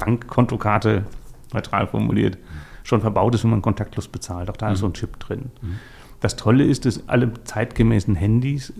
Bankkontokarte, 0.00 1.04
neutral 1.54 1.86
formuliert, 1.86 2.36
schon 2.82 3.00
verbaut 3.00 3.36
ist, 3.36 3.44
wenn 3.44 3.50
man 3.52 3.62
kontaktlos 3.62 4.08
bezahlt. 4.08 4.50
Auch 4.50 4.56
da 4.56 4.66
mhm. 4.66 4.72
ist 4.72 4.80
so 4.80 4.86
ein 4.86 4.94
Chip 4.94 5.20
drin. 5.20 5.52
Mhm. 5.62 5.76
Das 6.18 6.34
Tolle 6.34 6.64
ist, 6.64 6.84
dass 6.84 7.08
alle 7.08 7.32
zeitgemäßen 7.44 8.16
Handys 8.16 8.72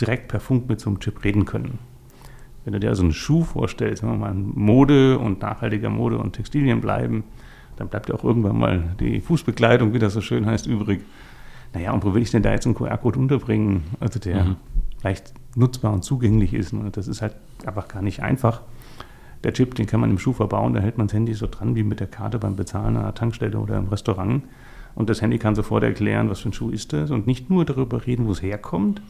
direkt 0.00 0.28
per 0.28 0.38
Funk 0.38 0.68
mit 0.68 0.78
so 0.78 0.88
einem 0.88 1.00
Chip 1.00 1.24
reden 1.24 1.44
können. 1.44 1.80
Wenn 2.62 2.72
du 2.72 2.78
dir 2.78 2.90
also 2.90 3.02
einen 3.02 3.14
Schuh 3.14 3.42
vorstellst, 3.42 4.04
wenn 4.04 4.10
wir 4.10 4.16
mal 4.16 4.32
Mode 4.32 5.18
und 5.18 5.42
nachhaltiger 5.42 5.90
Mode 5.90 6.18
und 6.18 6.34
Textilien 6.34 6.80
bleiben, 6.80 7.24
dann 7.74 7.88
bleibt 7.88 8.10
ja 8.10 8.14
auch 8.14 8.22
irgendwann 8.22 8.60
mal 8.60 8.94
die 9.00 9.20
Fußbekleidung, 9.20 9.92
wie 9.92 9.98
das 9.98 10.14
so 10.14 10.20
schön 10.20 10.46
heißt, 10.46 10.68
übrig 10.68 11.00
naja, 11.74 11.92
und 11.92 12.04
wo 12.04 12.14
will 12.14 12.22
ich 12.22 12.30
denn 12.30 12.42
da 12.42 12.52
jetzt 12.52 12.66
einen 12.66 12.74
QR-Code 12.74 13.18
unterbringen, 13.18 13.84
also 14.00 14.18
der 14.18 14.44
mhm. 14.44 14.56
leicht 15.02 15.32
nutzbar 15.56 15.92
und 15.92 16.04
zugänglich 16.04 16.54
ist. 16.54 16.72
Und 16.72 16.84
ne? 16.84 16.90
das 16.90 17.08
ist 17.08 17.22
halt 17.22 17.34
einfach 17.64 17.88
gar 17.88 18.02
nicht 18.02 18.22
einfach. 18.22 18.62
Der 19.44 19.52
Chip, 19.52 19.74
den 19.74 19.86
kann 19.86 20.00
man 20.00 20.10
im 20.10 20.18
Schuh 20.18 20.32
verbauen, 20.32 20.74
da 20.74 20.80
hält 20.80 20.98
man 20.98 21.06
das 21.06 21.14
Handy 21.14 21.34
so 21.34 21.46
dran 21.46 21.74
wie 21.76 21.82
mit 21.82 22.00
der 22.00 22.06
Karte 22.06 22.38
beim 22.38 22.56
Bezahlen 22.56 22.96
an 22.96 23.04
der 23.04 23.14
Tankstelle 23.14 23.58
oder 23.58 23.76
im 23.76 23.88
Restaurant. 23.88 24.42
Und 24.94 25.10
das 25.10 25.20
Handy 25.20 25.38
kann 25.38 25.54
sofort 25.54 25.84
erklären, 25.84 26.30
was 26.30 26.40
für 26.40 26.48
ein 26.48 26.52
Schuh 26.52 26.70
ist 26.70 26.92
das 26.92 27.10
und 27.10 27.26
nicht 27.26 27.50
nur 27.50 27.64
darüber 27.64 28.06
reden, 28.06 28.26
wo 28.26 28.32
es 28.32 28.40
herkommt, 28.40 29.02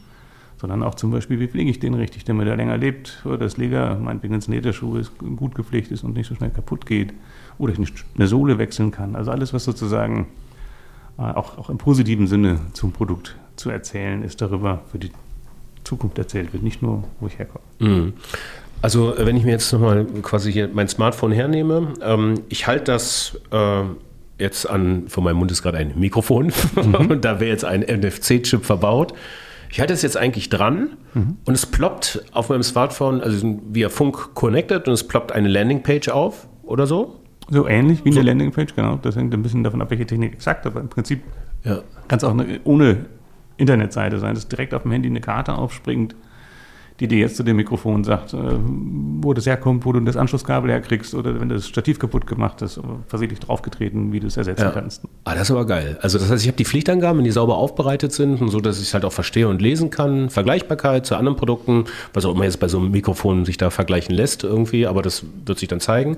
sondern 0.57 0.83
auch 0.83 0.95
zum 0.95 1.11
Beispiel, 1.11 1.39
wie 1.39 1.47
pflege 1.47 1.69
ich 1.69 1.79
den 1.79 1.93
richtig, 1.93 2.25
damit 2.25 2.47
er 2.47 2.57
länger 2.57 2.77
lebt 2.77 3.21
oder 3.25 3.37
das 3.37 3.57
Leder, 3.57 3.97
meinetwegen 3.97 4.35
ein 4.35 4.41
Lederschuh 4.41 4.97
ist, 4.97 5.17
gut 5.17 5.55
gepflegt 5.55 5.91
ist 5.91 6.03
und 6.03 6.15
nicht 6.15 6.27
so 6.27 6.35
schnell 6.35 6.49
kaputt 6.49 6.85
geht 6.85 7.13
oder 7.57 7.73
ich 7.73 7.93
eine 8.15 8.27
Sohle 8.27 8.57
wechseln 8.57 8.91
kann. 8.91 9.15
Also 9.15 9.31
alles, 9.31 9.53
was 9.53 9.63
sozusagen 9.63 10.27
auch, 11.17 11.57
auch 11.57 11.69
im 11.69 11.77
positiven 11.77 12.27
Sinne 12.27 12.59
zum 12.73 12.91
Produkt 12.91 13.35
zu 13.55 13.69
erzählen 13.69 14.23
ist, 14.23 14.41
darüber 14.41 14.81
für 14.91 14.99
die 14.99 15.11
Zukunft 15.83 16.17
erzählt 16.17 16.53
wird, 16.53 16.63
nicht 16.63 16.81
nur, 16.81 17.03
wo 17.19 17.27
ich 17.27 17.39
herkomme. 17.39 17.63
Mhm. 17.79 18.13
Also 18.81 19.15
wenn 19.17 19.35
ich 19.35 19.43
mir 19.43 19.51
jetzt 19.51 19.73
nochmal 19.73 20.05
quasi 20.21 20.51
hier 20.51 20.69
mein 20.71 20.87
Smartphone 20.87 21.31
hernehme, 21.31 21.93
ähm, 22.01 22.41
ich 22.49 22.67
halte 22.67 22.85
das 22.85 23.39
äh, 23.51 23.83
jetzt 24.37 24.69
an, 24.69 25.07
vor 25.07 25.23
meinem 25.23 25.37
Mund 25.37 25.51
ist 25.51 25.63
gerade 25.63 25.79
ein 25.79 25.93
Mikrofon 25.95 26.53
mhm. 26.75 26.95
und 27.09 27.25
da 27.25 27.39
wäre 27.39 27.49
jetzt 27.49 27.65
ein 27.65 27.81
NFC-Chip 27.81 28.63
verbaut. 28.63 29.13
Ich 29.69 29.79
halte 29.79 29.93
es 29.93 30.01
jetzt 30.01 30.15
eigentlich 30.15 30.49
dran 30.49 30.91
mhm. 31.13 31.37
und 31.45 31.53
es 31.53 31.65
ploppt 31.65 32.23
auf 32.31 32.49
meinem 32.49 32.63
Smartphone, 32.63 33.21
also 33.21 33.59
via 33.69 33.89
Funk 33.89 34.35
connected 34.35 34.87
und 34.87 34.93
es 34.93 35.07
ploppt 35.07 35.31
eine 35.31 35.47
Landingpage 35.47 36.09
auf 36.09 36.47
oder 36.63 36.85
so. 36.85 37.15
So 37.49 37.67
ähnlich 37.67 38.03
wie 38.03 38.11
so. 38.11 38.19
eine 38.19 38.29
Landingpage, 38.29 38.75
genau. 38.75 38.99
Das 39.01 39.15
hängt 39.15 39.33
ein 39.33 39.41
bisschen 39.41 39.63
davon 39.63 39.81
ab, 39.81 39.89
welche 39.89 40.05
Technik 40.05 40.33
exakt, 40.33 40.65
aber 40.65 40.81
im 40.81 40.89
Prinzip 40.89 41.21
ja. 41.63 41.81
kann 42.07 42.17
es 42.17 42.23
auch 42.23 42.31
eine, 42.31 42.59
ohne 42.63 43.05
Internetseite 43.57 44.19
sein, 44.19 44.35
dass 44.35 44.47
direkt 44.47 44.73
auf 44.73 44.83
dem 44.83 44.91
Handy 44.91 45.09
eine 45.09 45.21
Karte 45.21 45.55
aufspringt, 45.55 46.15
die 46.99 47.07
dir 47.07 47.19
jetzt 47.19 47.37
zu 47.37 47.43
dem 47.43 47.57
Mikrofon 47.57 48.03
sagt, 48.03 48.33
äh, 48.33 48.37
wo 48.37 49.33
das 49.33 49.45
herkommt, 49.45 49.85
wo 49.85 49.91
du 49.91 49.99
das 49.99 50.17
Anschlusskabel 50.17 50.71
herkriegst 50.71 51.13
oder 51.13 51.39
wenn 51.39 51.47
das 51.47 51.67
Stativ 51.67 51.99
kaputt 51.99 52.25
gemacht 52.25 52.61
ist, 52.63 52.79
versehentlich 53.07 53.39
draufgetreten, 53.39 54.11
wie 54.11 54.19
du 54.19 54.27
es 54.27 54.35
ersetzen 54.35 54.63
ja. 54.63 54.71
kannst. 54.71 55.03
Ah, 55.23 55.33
das 55.33 55.43
ist 55.43 55.51
aber 55.51 55.65
geil. 55.65 55.99
Also 56.01 56.17
das 56.17 56.31
heißt, 56.31 56.41
ich 56.41 56.47
habe 56.47 56.57
die 56.57 56.65
Pflichtangaben, 56.65 57.19
wenn 57.19 57.25
die 57.25 57.31
sauber 57.31 57.57
aufbereitet 57.57 58.13
sind 58.13 58.41
und 58.41 58.49
so, 58.49 58.59
dass 58.59 58.79
ich 58.79 58.87
es 58.87 58.93
halt 58.93 59.05
auch 59.05 59.13
verstehe 59.13 59.47
und 59.47 59.61
lesen 59.61 59.91
kann. 59.91 60.29
Vergleichbarkeit 60.31 61.05
zu 61.05 61.15
anderen 61.15 61.37
Produkten, 61.37 61.85
was 62.13 62.25
auch 62.25 62.33
immer 62.33 62.45
jetzt 62.45 62.59
bei 62.59 62.67
so 62.67 62.79
einem 62.79 62.91
Mikrofon 62.91 63.45
sich 63.45 63.57
da 63.57 63.69
vergleichen 63.69 64.15
lässt 64.15 64.43
irgendwie, 64.43 64.87
aber 64.87 65.03
das 65.03 65.23
wird 65.45 65.59
sich 65.59 65.67
dann 65.67 65.79
zeigen. 65.79 66.17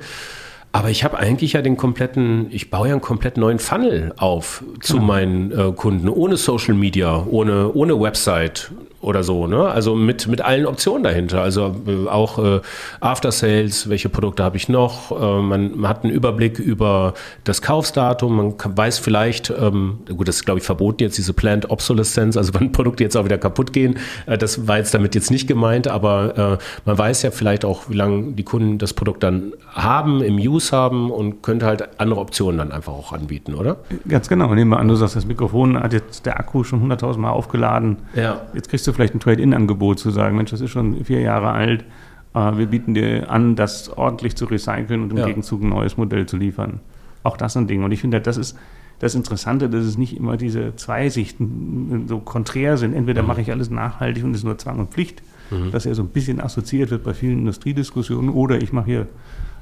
Aber 0.72 0.90
ich 0.90 1.04
habe 1.04 1.18
eigentlich 1.18 1.54
ja 1.54 1.62
den 1.62 1.78
kompletten, 1.78 2.48
ich 2.52 2.70
baue 2.70 2.88
ja 2.88 2.94
einen 2.94 3.02
komplett 3.02 3.38
neuen 3.38 3.60
Funnel 3.60 4.14
auf 4.18 4.64
zu 4.82 4.94
genau. 4.94 5.06
meinen 5.06 5.52
äh, 5.52 5.72
Kunden, 5.72 6.08
ohne 6.10 6.38
Social 6.38 6.76
Media, 6.76 7.26
ohne, 7.28 7.74
ohne 7.74 8.00
Website, 8.00 8.72
oder 9.02 9.24
so, 9.24 9.48
ne? 9.48 9.66
Also 9.66 9.96
mit, 9.96 10.28
mit 10.28 10.42
allen 10.42 10.66
Optionen 10.66 11.04
dahinter. 11.04 11.42
Also 11.42 11.76
äh, 11.88 12.10
auch 12.10 12.38
äh, 12.38 12.62
After 13.00 13.32
Sales, 13.32 13.90
welche 13.90 14.10
Produkte 14.10 14.44
habe 14.44 14.58
ich 14.58 14.68
noch? 14.68 15.12
Äh, 15.12 15.42
man, 15.42 15.78
man, 15.80 15.90
hat 15.90 16.04
einen 16.04 16.14
Überblick 16.14 16.60
über 16.60 17.14
das 17.46 17.62
Kaufsdatum, 17.62 18.36
man 18.36 18.58
kann, 18.58 18.78
weiß 18.78 19.00
vielleicht, 19.00 19.50
ähm, 19.50 20.00
gut, 20.08 20.28
das 20.28 20.38
ist 20.38 20.46
glaube 20.46 20.60
ich 20.60 20.66
verboten 20.66 21.04
jetzt, 21.04 21.18
diese 21.18 21.34
Planned 21.34 21.70
Obsolescence, 21.70 22.36
also 22.36 22.54
wenn 22.60 22.72
Produkte 22.72 23.04
jetzt 23.04 23.16
auch 23.16 23.26
wieder 23.26 23.38
kaputt 23.38 23.72
gehen, 23.72 23.98
äh, 24.26 24.38
das 24.38 24.68
war 24.68 24.78
jetzt 24.78 24.94
damit 24.94 25.16
jetzt 25.16 25.32
nicht 25.32 25.48
gemeint, 25.48 25.88
aber 25.88 26.60
äh, 26.60 26.64
man 26.86 26.98
weiß 26.98 27.22
ja 27.22 27.32
vielleicht 27.32 27.64
auch, 27.64 27.90
wie 27.90 27.96
lange 27.96 28.34
die 28.34 28.44
Kunden 28.44 28.80
das 28.80 28.94
Produkt 28.94 29.24
dann 29.24 29.54
haben, 29.72 30.22
im 30.22 30.36
Use 30.36 30.76
haben 30.76 31.10
und 31.10 31.42
könnte 31.42 31.66
halt 31.66 32.00
andere 32.00 32.20
Optionen 32.20 32.58
dann 32.58 32.72
einfach 32.72 32.94
auch 32.94 33.14
anbieten, 33.14 33.54
oder? 33.54 33.78
Ganz 34.08 34.28
genau. 34.28 34.54
Nehmen 34.54 34.72
wir 34.72 34.80
an, 34.80 34.88
du 34.88 34.96
sagst, 34.96 35.16
das 35.16 35.26
Mikrofon 35.26 35.80
hat 35.82 35.94
jetzt 35.94 36.26
der 36.26 36.40
Akku 36.40 36.64
schon 36.64 36.92
100.000 36.92 37.18
Mal 37.18 37.30
aufgeladen. 37.32 37.98
Ja. 38.16 38.42
Jetzt 38.54 38.70
kriegst 38.70 38.88
du 38.88 38.89
du 38.90 38.94
vielleicht 38.94 39.16
ein 39.16 39.20
Trade-in-Angebot 39.20 40.00
zu 40.00 40.12
sagen, 40.12 40.36
Mensch, 40.36 40.52
das 40.52 40.62
ist 40.62 40.72
schon 40.72 41.06
vier 41.06 41.22
Jahre 41.22 41.52
alt, 41.52 41.86
äh, 42.34 42.58
wir 42.58 42.68
bieten 42.68 42.94
dir 42.94 43.30
an, 43.30 43.56
das 43.56 43.90
ordentlich 43.90 44.36
zu 44.36 44.46
recyceln 44.46 45.04
und 45.04 45.12
im 45.12 45.18
ja. 45.18 45.26
Gegenzug 45.26 45.64
ein 45.64 45.70
neues 45.70 45.98
Modell 45.98 46.26
zu 46.26 46.38
liefern. 46.38 46.80
Auch 47.24 47.38
das 47.38 47.56
ein 47.58 47.68
Ding. 47.68 47.84
Und 47.84 47.92
ich 47.92 48.02
finde, 48.02 48.22
das 48.22 48.38
ist 48.38 48.58
das 49.00 49.16
Interessante, 49.16 49.70
dass 49.70 49.86
es 49.86 49.98
nicht 49.98 50.18
immer 50.18 50.38
diese 50.38 50.76
zwei 50.76 51.10
Sichten 51.10 52.06
so 52.08 52.20
konträr 52.20 52.78
sind. 52.78 52.94
Entweder 52.94 53.22
mhm. 53.22 53.30
mache 53.30 53.42
ich 53.42 53.52
alles 53.52 53.70
nachhaltig 53.70 54.24
und 54.24 54.32
es 54.32 54.40
ist 54.40 54.44
nur 54.44 54.58
Zwang 54.58 54.80
und 54.80 54.92
Pflicht, 54.92 55.22
mhm. 55.52 55.72
dass 55.72 55.86
ja 55.86 55.94
so 55.94 56.04
ein 56.04 56.10
bisschen 56.10 56.42
assoziiert 56.42 56.92
wird 56.92 57.04
bei 57.04 57.14
vielen 57.14 57.40
Industriediskussionen, 57.40 58.30
oder 58.30 58.62
ich 58.62 58.74
mache 58.74 58.86
hier 58.86 59.08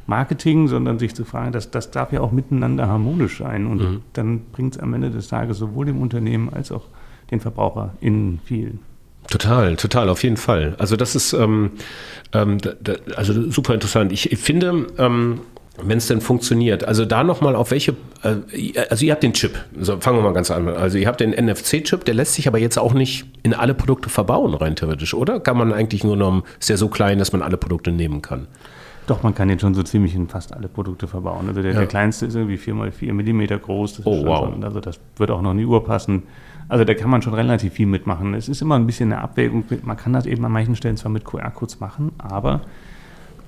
Marketing, 0.08 0.68
sondern 0.68 1.00
sich 1.00 1.14
zu 1.14 1.26
fragen, 1.26 1.52
dass 1.52 1.70
das 1.70 1.92
darf 1.92 2.14
ja 2.14 2.22
auch 2.22 2.32
miteinander 2.32 2.88
harmonisch 2.88 3.40
sein. 3.40 3.68
Und 3.68 3.82
mhm. 3.82 4.02
dann 4.14 4.42
bringt 4.52 4.76
es 4.76 4.82
am 4.82 4.94
Ende 4.94 5.12
des 5.12 5.28
Tages 5.28 5.58
sowohl 5.58 5.86
dem 5.86 6.02
Unternehmen 6.02 6.50
als 6.52 6.72
auch 6.72 6.86
den 7.30 7.40
VerbraucherInnen 7.40 8.40
viel. 8.44 8.80
Total, 9.30 9.76
total, 9.76 10.10
auf 10.10 10.24
jeden 10.24 10.38
Fall. 10.38 10.76
Also 10.78 10.96
das 10.96 11.16
ist 11.16 11.34
ähm, 11.34 11.72
ähm, 12.34 12.60
da, 12.60 12.94
also 13.16 13.50
super 13.52 13.74
interessant. 13.74 14.12
Ich, 14.12 14.32
ich 14.32 14.40
finde, 14.40 14.88
ähm, 14.98 15.42
wenn 15.82 15.98
es 15.98 16.08
denn 16.08 16.22
funktioniert, 16.22 16.84
also 16.86 17.06
da 17.06 17.24
nochmal 17.24 17.56
auf 17.56 17.72
welche, 17.72 17.96
äh, 18.24 18.80
also 18.90 19.06
ihr 19.06 19.12
habt 19.12 19.24
den 19.24 19.34
Chip, 19.34 19.60
also 19.78 20.00
fangen 20.00 20.18
wir 20.18 20.24
mal 20.24 20.34
ganz 20.34 20.50
an. 20.50 20.68
Also 20.70 20.98
ihr 20.98 21.08
habt 21.08 21.20
den 21.20 21.32
NFC-Chip, 21.32 22.06
der 22.06 22.14
lässt 22.14 22.34
sich 22.34 22.48
aber 22.48 22.58
jetzt 22.58 22.78
auch 22.78 22.94
nicht 22.94 23.26
in 23.44 23.54
alle 23.54 23.74
Produkte 23.74 24.10
verbauen, 24.10 24.54
rein 24.54 24.76
theoretisch, 24.76 25.14
oder? 25.14 25.40
Kann 25.40 25.58
man 25.58 25.74
eigentlich 25.74 26.04
nur 26.04 26.16
noch, 26.16 26.44
ist 26.60 26.70
der 26.70 26.78
so 26.78 26.88
klein, 26.88 27.20
dass 27.20 27.32
man 27.32 27.42
alle 27.42 27.58
Produkte 27.58 27.92
nehmen 27.92 28.22
kann? 28.22 28.48
Doch, 29.08 29.24
man 29.24 29.34
kann 29.34 29.48
den 29.48 29.58
schon 29.58 29.74
so 29.74 29.84
ziemlich 29.84 30.14
in 30.14 30.28
fast 30.28 30.54
alle 30.54 30.68
Produkte 30.68 31.08
verbauen. 31.08 31.48
Also 31.48 31.62
der, 31.62 31.72
ja. 31.72 31.80
der 31.80 31.88
kleinste 31.88 32.26
ist 32.26 32.36
irgendwie 32.36 32.58
4x4 32.58 33.14
mm 33.14 33.62
groß. 33.62 34.06
oh, 34.06 34.26
wow. 34.26 34.54
So, 34.54 34.66
also 34.66 34.80
das 34.82 35.00
wird 35.16 35.32
auch 35.32 35.42
noch 35.42 35.52
in 35.52 35.58
die 35.58 35.66
Uhr 35.66 35.84
passen. 35.84 36.24
Also 36.70 36.84
da 36.84 36.94
kann 36.94 37.10
man 37.10 37.22
schon 37.22 37.34
relativ 37.34 37.74
viel 37.74 37.88
mitmachen. 37.88 38.34
Es 38.34 38.50
ist 38.50 38.62
immer 38.62 38.76
ein 38.76 38.86
bisschen 38.86 39.12
eine 39.14 39.22
Abwägung. 39.22 39.64
Man 39.84 39.96
kann 39.96 40.12
das 40.12 40.26
eben 40.26 40.44
an 40.44 40.52
manchen 40.52 40.76
Stellen 40.76 40.98
zwar 40.98 41.12
mit 41.12 41.24
QR-Codes 41.24 41.80
machen, 41.80 42.12
aber 42.18 42.62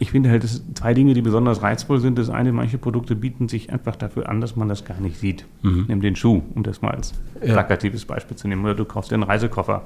ich 0.01 0.11
finde 0.11 0.29
halt, 0.29 0.45
das 0.45 0.63
zwei 0.75 0.93
Dinge, 0.93 1.13
die 1.13 1.21
besonders 1.21 1.61
reizvoll 1.61 1.99
sind. 1.99 2.17
Das 2.17 2.29
eine, 2.29 2.53
manche 2.53 2.77
Produkte 2.77 3.17
bieten 3.17 3.49
sich 3.49 3.69
einfach 3.69 3.97
dafür 3.97 4.29
an, 4.29 4.39
dass 4.39 4.55
man 4.55 4.69
das 4.69 4.85
gar 4.85 4.99
nicht 5.01 5.17
sieht. 5.17 5.45
Mhm. 5.61 5.85
Nimm 5.89 6.01
den 6.01 6.15
Schuh, 6.15 6.41
um 6.55 6.63
das 6.63 6.81
mal 6.81 6.91
als 6.91 7.13
ja. 7.43 7.51
plakatives 7.51 8.05
Beispiel 8.05 8.37
zu 8.37 8.47
nehmen. 8.47 8.63
Oder 8.63 8.75
du 8.75 8.85
kaufst 8.85 9.11
dir 9.11 9.15
einen 9.15 9.23
Reisekoffer 9.23 9.81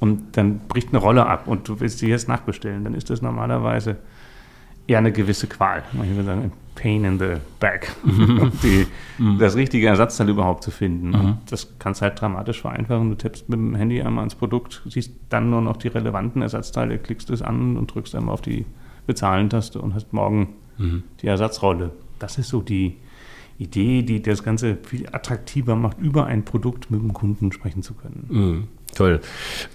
und 0.00 0.38
dann 0.38 0.60
bricht 0.68 0.88
eine 0.88 0.98
Rolle 0.98 1.26
ab 1.26 1.46
und 1.46 1.68
du 1.68 1.80
willst 1.80 1.98
sie 1.98 2.08
jetzt 2.08 2.28
nachbestellen. 2.28 2.84
Dann 2.84 2.94
ist 2.94 3.10
das 3.10 3.20
normalerweise 3.20 3.98
eher 4.86 4.98
eine 4.98 5.12
gewisse 5.12 5.46
Qual. 5.46 5.82
Ich 5.92 6.10
würde 6.10 6.24
sagen, 6.24 6.52
Pain 6.74 7.04
in 7.04 7.18
the 7.18 7.34
back, 7.60 7.94
die, 8.62 8.86
mhm. 9.18 9.38
das 9.38 9.56
richtige 9.56 9.86
Ersatzteil 9.86 10.28
überhaupt 10.30 10.64
zu 10.64 10.70
finden. 10.70 11.10
Mhm. 11.10 11.38
das 11.48 11.78
kannst 11.78 12.02
halt 12.02 12.20
dramatisch 12.20 12.62
vereinfachen. 12.62 13.10
Du 13.10 13.16
tippst 13.16 13.48
mit 13.48 13.58
dem 13.58 13.74
Handy 13.74 14.00
einmal 14.00 14.22
ans 14.22 14.34
Produkt, 14.34 14.82
siehst 14.86 15.12
dann 15.28 15.50
nur 15.50 15.60
noch 15.60 15.76
die 15.76 15.88
relevanten 15.88 16.40
Ersatzteile, 16.40 16.98
klickst 16.98 17.30
es 17.30 17.42
an 17.42 17.76
und 17.76 17.94
drückst 17.94 18.14
einmal 18.14 18.32
auf 18.32 18.40
die 18.40 18.64
Bezahlen-Taste 19.06 19.80
und 19.80 19.94
hast 19.94 20.12
morgen 20.12 20.54
mhm. 20.78 21.02
die 21.20 21.26
Ersatzrolle. 21.26 21.90
Das 22.18 22.38
ist 22.38 22.48
so 22.48 22.62
die 22.62 22.96
Idee, 23.58 24.02
die 24.02 24.22
das 24.22 24.42
Ganze 24.42 24.78
viel 24.82 25.06
attraktiver 25.12 25.76
macht, 25.76 25.98
über 25.98 26.26
ein 26.26 26.44
Produkt 26.44 26.90
mit 26.90 27.00
dem 27.00 27.12
Kunden 27.12 27.52
sprechen 27.52 27.82
zu 27.82 27.94
können. 27.94 28.26
Mhm. 28.28 28.68
Toll. 28.94 29.20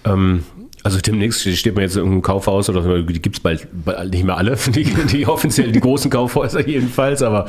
Ähm, 0.04 0.44
also 0.82 1.00
demnächst 1.00 1.40
steht 1.42 1.74
man 1.74 1.82
jetzt 1.82 1.96
in 1.96 2.04
einem 2.04 2.22
Kaufhaus 2.22 2.70
oder 2.70 3.02
die 3.02 3.20
gibt 3.20 3.36
es 3.36 3.40
bald, 3.40 3.66
bald, 3.84 4.12
nicht 4.12 4.24
mehr 4.24 4.36
alle, 4.36 4.56
die, 4.74 4.84
die 4.84 5.26
offiziell 5.26 5.72
die 5.72 5.80
großen 5.80 6.10
Kaufhäuser 6.10 6.60
jedenfalls, 6.66 7.22
aber 7.22 7.46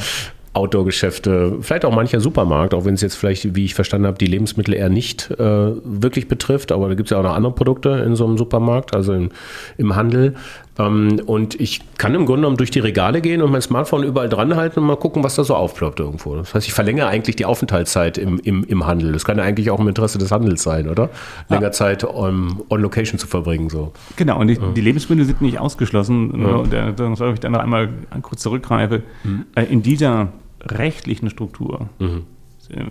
Outdoor-Geschäfte, 0.54 1.58
vielleicht 1.62 1.86
auch 1.86 1.94
mancher 1.94 2.20
Supermarkt, 2.20 2.74
auch 2.74 2.84
wenn 2.84 2.96
es 2.96 3.02
jetzt 3.02 3.16
vielleicht, 3.16 3.56
wie 3.56 3.66
ich 3.66 3.76
verstanden 3.76 4.08
habe, 4.08 4.18
die 4.18 4.26
Lebensmittel 4.26 4.74
eher 4.74 4.90
nicht 4.90 5.30
äh, 5.32 5.38
wirklich 5.38 6.28
betrifft, 6.28 6.72
aber 6.72 6.90
da 6.90 6.96
gibt 6.96 7.08
es 7.08 7.12
ja 7.12 7.20
auch 7.20 7.24
noch 7.24 7.36
andere 7.36 7.54
Produkte 7.54 7.90
in 7.90 8.16
so 8.16 8.26
einem 8.26 8.38
Supermarkt, 8.38 8.96
also 8.96 9.14
im, 9.14 9.30
im 9.78 9.96
Handel. 9.96 10.36
Ähm, 10.80 11.22
und 11.26 11.60
ich 11.60 11.82
kann 11.98 12.16
im 12.16 12.26
Grunde 12.26 12.42
genommen 12.42 12.58
durch 12.58 12.72
die 12.72 12.80
Regale 12.80 13.22
gehen 13.22 13.42
und 13.42 13.52
mein 13.52 13.62
Smartphone 13.62 14.04
überall 14.04 14.30
dran 14.30 14.56
halten 14.56 14.80
und 14.80 14.88
mal 14.88 14.96
gucken, 14.96 15.24
was 15.24 15.36
da 15.36 15.44
so 15.44 15.56
aufploppt 15.56 16.00
irgendwo. 16.00 16.36
Das 16.36 16.54
heißt, 16.54 16.66
ich 16.66 16.74
verlängere 16.74 17.08
eigentlich 17.08 17.36
die 17.36 17.46
Aufenthaltszeit 17.46 18.18
im, 18.18 18.40
im, 18.40 18.64
im 18.64 18.88
Handel. 18.88 19.12
Das 19.12 19.26
kann 19.26 19.38
ja 19.38 19.44
eigentlich 19.44 19.70
auch 19.70 19.80
im 19.80 19.88
Interesse 19.90 20.18
des 20.18 20.32
Handels 20.32 20.64
sein, 20.64 20.88
oder? 20.88 21.10
Länger 21.50 21.64
ja. 21.64 21.72
Zeit 21.72 22.04
on, 22.04 22.62
on, 22.70 22.82
Location 22.82 23.20
zu 23.20 23.28
verbringen. 23.28 23.70
So. 23.70 23.92
Genau, 24.16 24.40
und 24.40 24.48
die, 24.48 24.56
ja. 24.56 24.72
die 24.74 24.82
Lebensmittel 24.82 25.26
sind 25.26 25.42
nicht 25.42 25.60
ausgeschlossen. 25.60 26.66
Ja. 26.72 26.94
Da 26.94 27.16
soll 27.16 27.34
ich 27.34 27.40
dann 27.42 27.52
noch 27.52 27.60
einmal 27.60 27.90
kurz 28.22 28.42
zurückgreife. 28.42 29.04
Mhm. 29.24 29.46
Äh, 29.56 29.66
in 29.66 29.84
dieser 29.84 30.30
rechtlichen 30.62 31.30
Struktur 31.30 31.90
mhm 32.00 32.24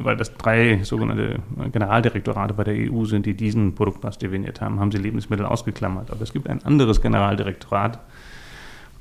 weil 0.00 0.16
das 0.16 0.34
drei 0.34 0.82
sogenannte 0.82 1.40
Generaldirektorate 1.72 2.54
bei 2.54 2.64
der 2.64 2.74
EU 2.74 3.04
sind, 3.04 3.26
die 3.26 3.34
diesen 3.34 3.74
Produktpass 3.74 4.18
definiert 4.18 4.60
haben, 4.60 4.80
haben 4.80 4.90
sie 4.90 4.98
Lebensmittel 4.98 5.46
ausgeklammert. 5.46 6.10
Aber 6.10 6.22
es 6.22 6.32
gibt 6.32 6.48
ein 6.48 6.62
anderes 6.64 7.00
Generaldirektorat, 7.00 8.00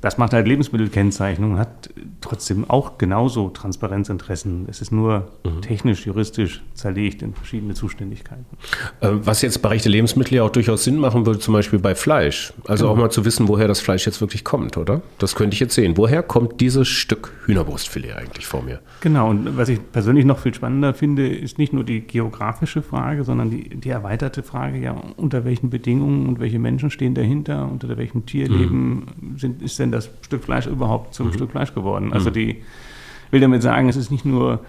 das 0.00 0.18
macht 0.18 0.32
halt 0.32 0.46
Lebensmittelkennzeichnung, 0.46 1.58
hat 1.58 1.90
trotzdem 2.20 2.68
auch 2.68 2.98
genauso 2.98 3.48
Transparenzinteressen. 3.48 4.66
Es 4.68 4.80
ist 4.80 4.92
nur 4.92 5.28
mhm. 5.44 5.62
technisch, 5.62 6.06
juristisch 6.06 6.62
zerlegt 6.74 7.22
in 7.22 7.34
verschiedene 7.34 7.74
Zuständigkeiten. 7.74 8.46
Äh, 9.00 9.08
was 9.12 9.42
jetzt 9.42 9.60
bei 9.60 9.70
rechte 9.70 9.88
Lebensmittel 9.88 10.34
ja 10.34 10.44
auch 10.44 10.50
durchaus 10.50 10.84
Sinn 10.84 10.98
machen 10.98 11.26
würde, 11.26 11.40
zum 11.40 11.54
Beispiel 11.54 11.78
bei 11.78 11.94
Fleisch. 11.94 12.52
Also 12.66 12.84
genau. 12.84 12.94
auch 12.94 12.98
mal 12.98 13.10
zu 13.10 13.24
wissen, 13.24 13.48
woher 13.48 13.66
das 13.66 13.80
Fleisch 13.80 14.06
jetzt 14.06 14.20
wirklich 14.20 14.44
kommt, 14.44 14.76
oder? 14.76 15.02
Das 15.18 15.34
könnte 15.34 15.54
ich 15.54 15.60
jetzt 15.60 15.74
sehen. 15.74 15.96
Woher 15.96 16.22
kommt 16.22 16.60
dieses 16.60 16.86
Stück 16.86 17.32
Hühnerbrustfilet 17.46 18.12
eigentlich 18.12 18.46
vor 18.46 18.62
mir? 18.62 18.80
Genau, 19.00 19.30
und 19.30 19.56
was 19.56 19.68
ich 19.68 19.80
persönlich 19.92 20.24
noch 20.24 20.38
viel 20.38 20.54
spannender 20.54 20.94
finde, 20.94 21.28
ist 21.28 21.58
nicht 21.58 21.72
nur 21.72 21.84
die 21.84 22.00
geografische 22.00 22.82
Frage, 22.82 23.24
sondern 23.24 23.50
die, 23.50 23.68
die 23.68 23.90
erweiterte 23.90 24.42
Frage, 24.42 24.78
ja, 24.78 24.92
unter 25.16 25.44
welchen 25.44 25.70
Bedingungen 25.70 26.26
und 26.26 26.40
welche 26.40 26.58
Menschen 26.58 26.90
stehen 26.90 27.14
dahinter, 27.14 27.68
unter 27.70 27.96
welchem 27.96 28.26
Tierleben 28.26 29.06
mhm. 29.20 29.38
sind, 29.38 29.62
ist 29.62 29.78
denn 29.78 29.87
denn 29.88 29.92
das 29.92 30.10
Stück 30.22 30.44
Fleisch 30.44 30.66
überhaupt 30.66 31.14
zum 31.14 31.28
mhm. 31.28 31.32
Stück 31.32 31.50
Fleisch 31.50 31.74
geworden? 31.74 32.12
Also 32.12 32.30
mhm. 32.30 32.34
die 32.34 32.62
will 33.30 33.40
damit 33.40 33.62
sagen, 33.62 33.88
es 33.88 33.96
ist 33.96 34.10
nicht 34.10 34.24
nur, 34.24 34.60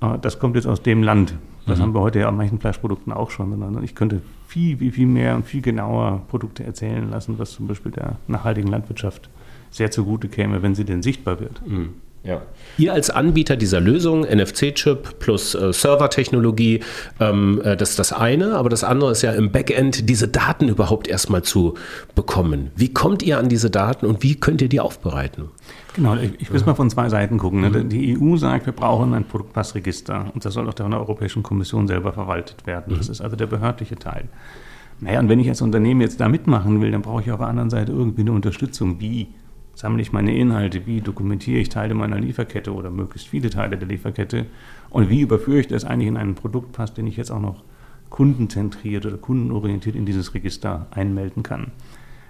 äh, 0.00 0.18
das 0.20 0.38
kommt 0.38 0.56
jetzt 0.56 0.66
aus 0.66 0.82
dem 0.82 1.02
Land. 1.02 1.34
Das 1.66 1.78
mhm. 1.78 1.82
haben 1.82 1.94
wir 1.94 2.00
heute 2.00 2.20
ja 2.20 2.28
an 2.28 2.36
manchen 2.36 2.60
Fleischprodukten 2.60 3.12
auch 3.12 3.30
schon, 3.30 3.50
sondern 3.50 3.82
ich 3.82 3.94
könnte 3.94 4.22
viel, 4.46 4.78
viel, 4.78 4.92
viel 4.92 5.06
mehr 5.06 5.34
und 5.34 5.44
viel 5.44 5.62
genauer 5.62 6.22
Produkte 6.28 6.64
erzählen 6.64 7.10
lassen, 7.10 7.38
was 7.38 7.52
zum 7.52 7.66
Beispiel 7.66 7.92
der 7.92 8.16
nachhaltigen 8.28 8.70
Landwirtschaft 8.70 9.28
sehr 9.70 9.90
zugute 9.90 10.28
käme, 10.28 10.62
wenn 10.62 10.74
sie 10.74 10.84
denn 10.84 11.02
sichtbar 11.02 11.40
wird. 11.40 11.66
Mhm. 11.66 11.94
Ja. 12.26 12.42
Ihr 12.78 12.92
als 12.92 13.08
Anbieter 13.08 13.56
dieser 13.56 13.80
Lösung, 13.80 14.22
NFC-Chip 14.22 15.18
plus 15.18 15.54
äh, 15.54 15.72
Servertechnologie, 15.72 16.80
ähm, 17.20 17.60
äh, 17.64 17.76
das 17.76 17.90
ist 17.90 17.98
das 17.98 18.12
eine, 18.12 18.56
aber 18.56 18.68
das 18.68 18.84
andere 18.84 19.12
ist 19.12 19.22
ja 19.22 19.32
im 19.32 19.52
Backend, 19.52 20.08
diese 20.10 20.28
Daten 20.28 20.68
überhaupt 20.68 21.08
erstmal 21.08 21.42
zu 21.42 21.74
bekommen. 22.14 22.70
Wie 22.74 22.92
kommt 22.92 23.22
ihr 23.22 23.38
an 23.38 23.48
diese 23.48 23.70
Daten 23.70 24.06
und 24.06 24.22
wie 24.22 24.34
könnt 24.34 24.60
ihr 24.60 24.68
die 24.68 24.80
aufbereiten? 24.80 25.50
Genau, 25.94 26.16
ich, 26.16 26.32
ich 26.38 26.50
es 26.50 26.66
mal 26.66 26.74
von 26.74 26.90
zwei 26.90 27.08
Seiten 27.08 27.38
gucken. 27.38 27.62
Ne? 27.62 27.70
Mhm. 27.70 27.88
Die 27.88 28.18
EU 28.20 28.36
sagt, 28.36 28.66
wir 28.66 28.74
brauchen 28.74 29.14
ein 29.14 29.24
Produktpassregister 29.24 30.30
und 30.34 30.44
das 30.44 30.52
soll 30.52 30.68
auch 30.68 30.76
von 30.76 30.90
der 30.90 31.00
Europäischen 31.00 31.42
Kommission 31.42 31.86
selber 31.86 32.12
verwaltet 32.12 32.66
werden. 32.66 32.94
Das 32.96 33.06
mhm. 33.06 33.12
ist 33.12 33.20
also 33.22 33.36
der 33.36 33.46
behördliche 33.46 33.96
Teil. 33.96 34.28
Naja, 35.00 35.20
und 35.20 35.28
wenn 35.28 35.38
ich 35.40 35.48
als 35.48 35.62
Unternehmen 35.62 36.00
jetzt 36.00 36.20
da 36.20 36.28
mitmachen 36.28 36.80
will, 36.80 36.90
dann 36.90 37.02
brauche 37.02 37.22
ich 37.22 37.30
auf 37.30 37.38
der 37.38 37.48
anderen 37.48 37.70
Seite 37.70 37.92
irgendwie 37.92 38.22
eine 38.22 38.32
Unterstützung. 38.32 39.00
Wie 39.00 39.28
sammle 39.76 40.00
ich 40.00 40.10
meine 40.10 40.34
Inhalte, 40.34 40.86
wie 40.86 41.02
dokumentiere 41.02 41.60
ich 41.60 41.68
Teile 41.68 41.94
meiner 41.94 42.18
Lieferkette 42.18 42.72
oder 42.72 42.90
möglichst 42.90 43.28
viele 43.28 43.50
Teile 43.50 43.76
der 43.76 43.86
Lieferkette 43.86 44.46
und 44.88 45.10
wie 45.10 45.20
überführe 45.20 45.60
ich 45.60 45.68
das 45.68 45.84
eigentlich 45.84 46.08
in 46.08 46.16
einen 46.16 46.34
Produktpass, 46.34 46.94
den 46.94 47.06
ich 47.06 47.18
jetzt 47.18 47.30
auch 47.30 47.40
noch 47.40 47.62
kundenzentriert 48.08 49.04
oder 49.04 49.18
kundenorientiert 49.18 49.94
in 49.94 50.06
dieses 50.06 50.32
Register 50.32 50.86
einmelden 50.90 51.42
kann. 51.42 51.72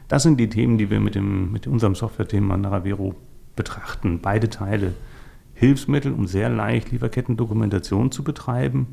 Das 0.08 0.24
sind 0.24 0.38
die 0.38 0.48
Themen, 0.48 0.76
die 0.76 0.90
wir 0.90 0.98
mit, 0.98 1.14
dem, 1.14 1.52
mit 1.52 1.68
unserem 1.68 1.94
Software-Thema 1.94 2.56
Naravero 2.56 3.14
betrachten. 3.54 4.18
Beide 4.20 4.50
Teile. 4.50 4.94
Hilfsmittel, 5.54 6.12
um 6.12 6.26
sehr 6.26 6.50
leicht 6.50 6.90
Lieferkettendokumentation 6.90 8.10
zu 8.10 8.24
betreiben 8.24 8.88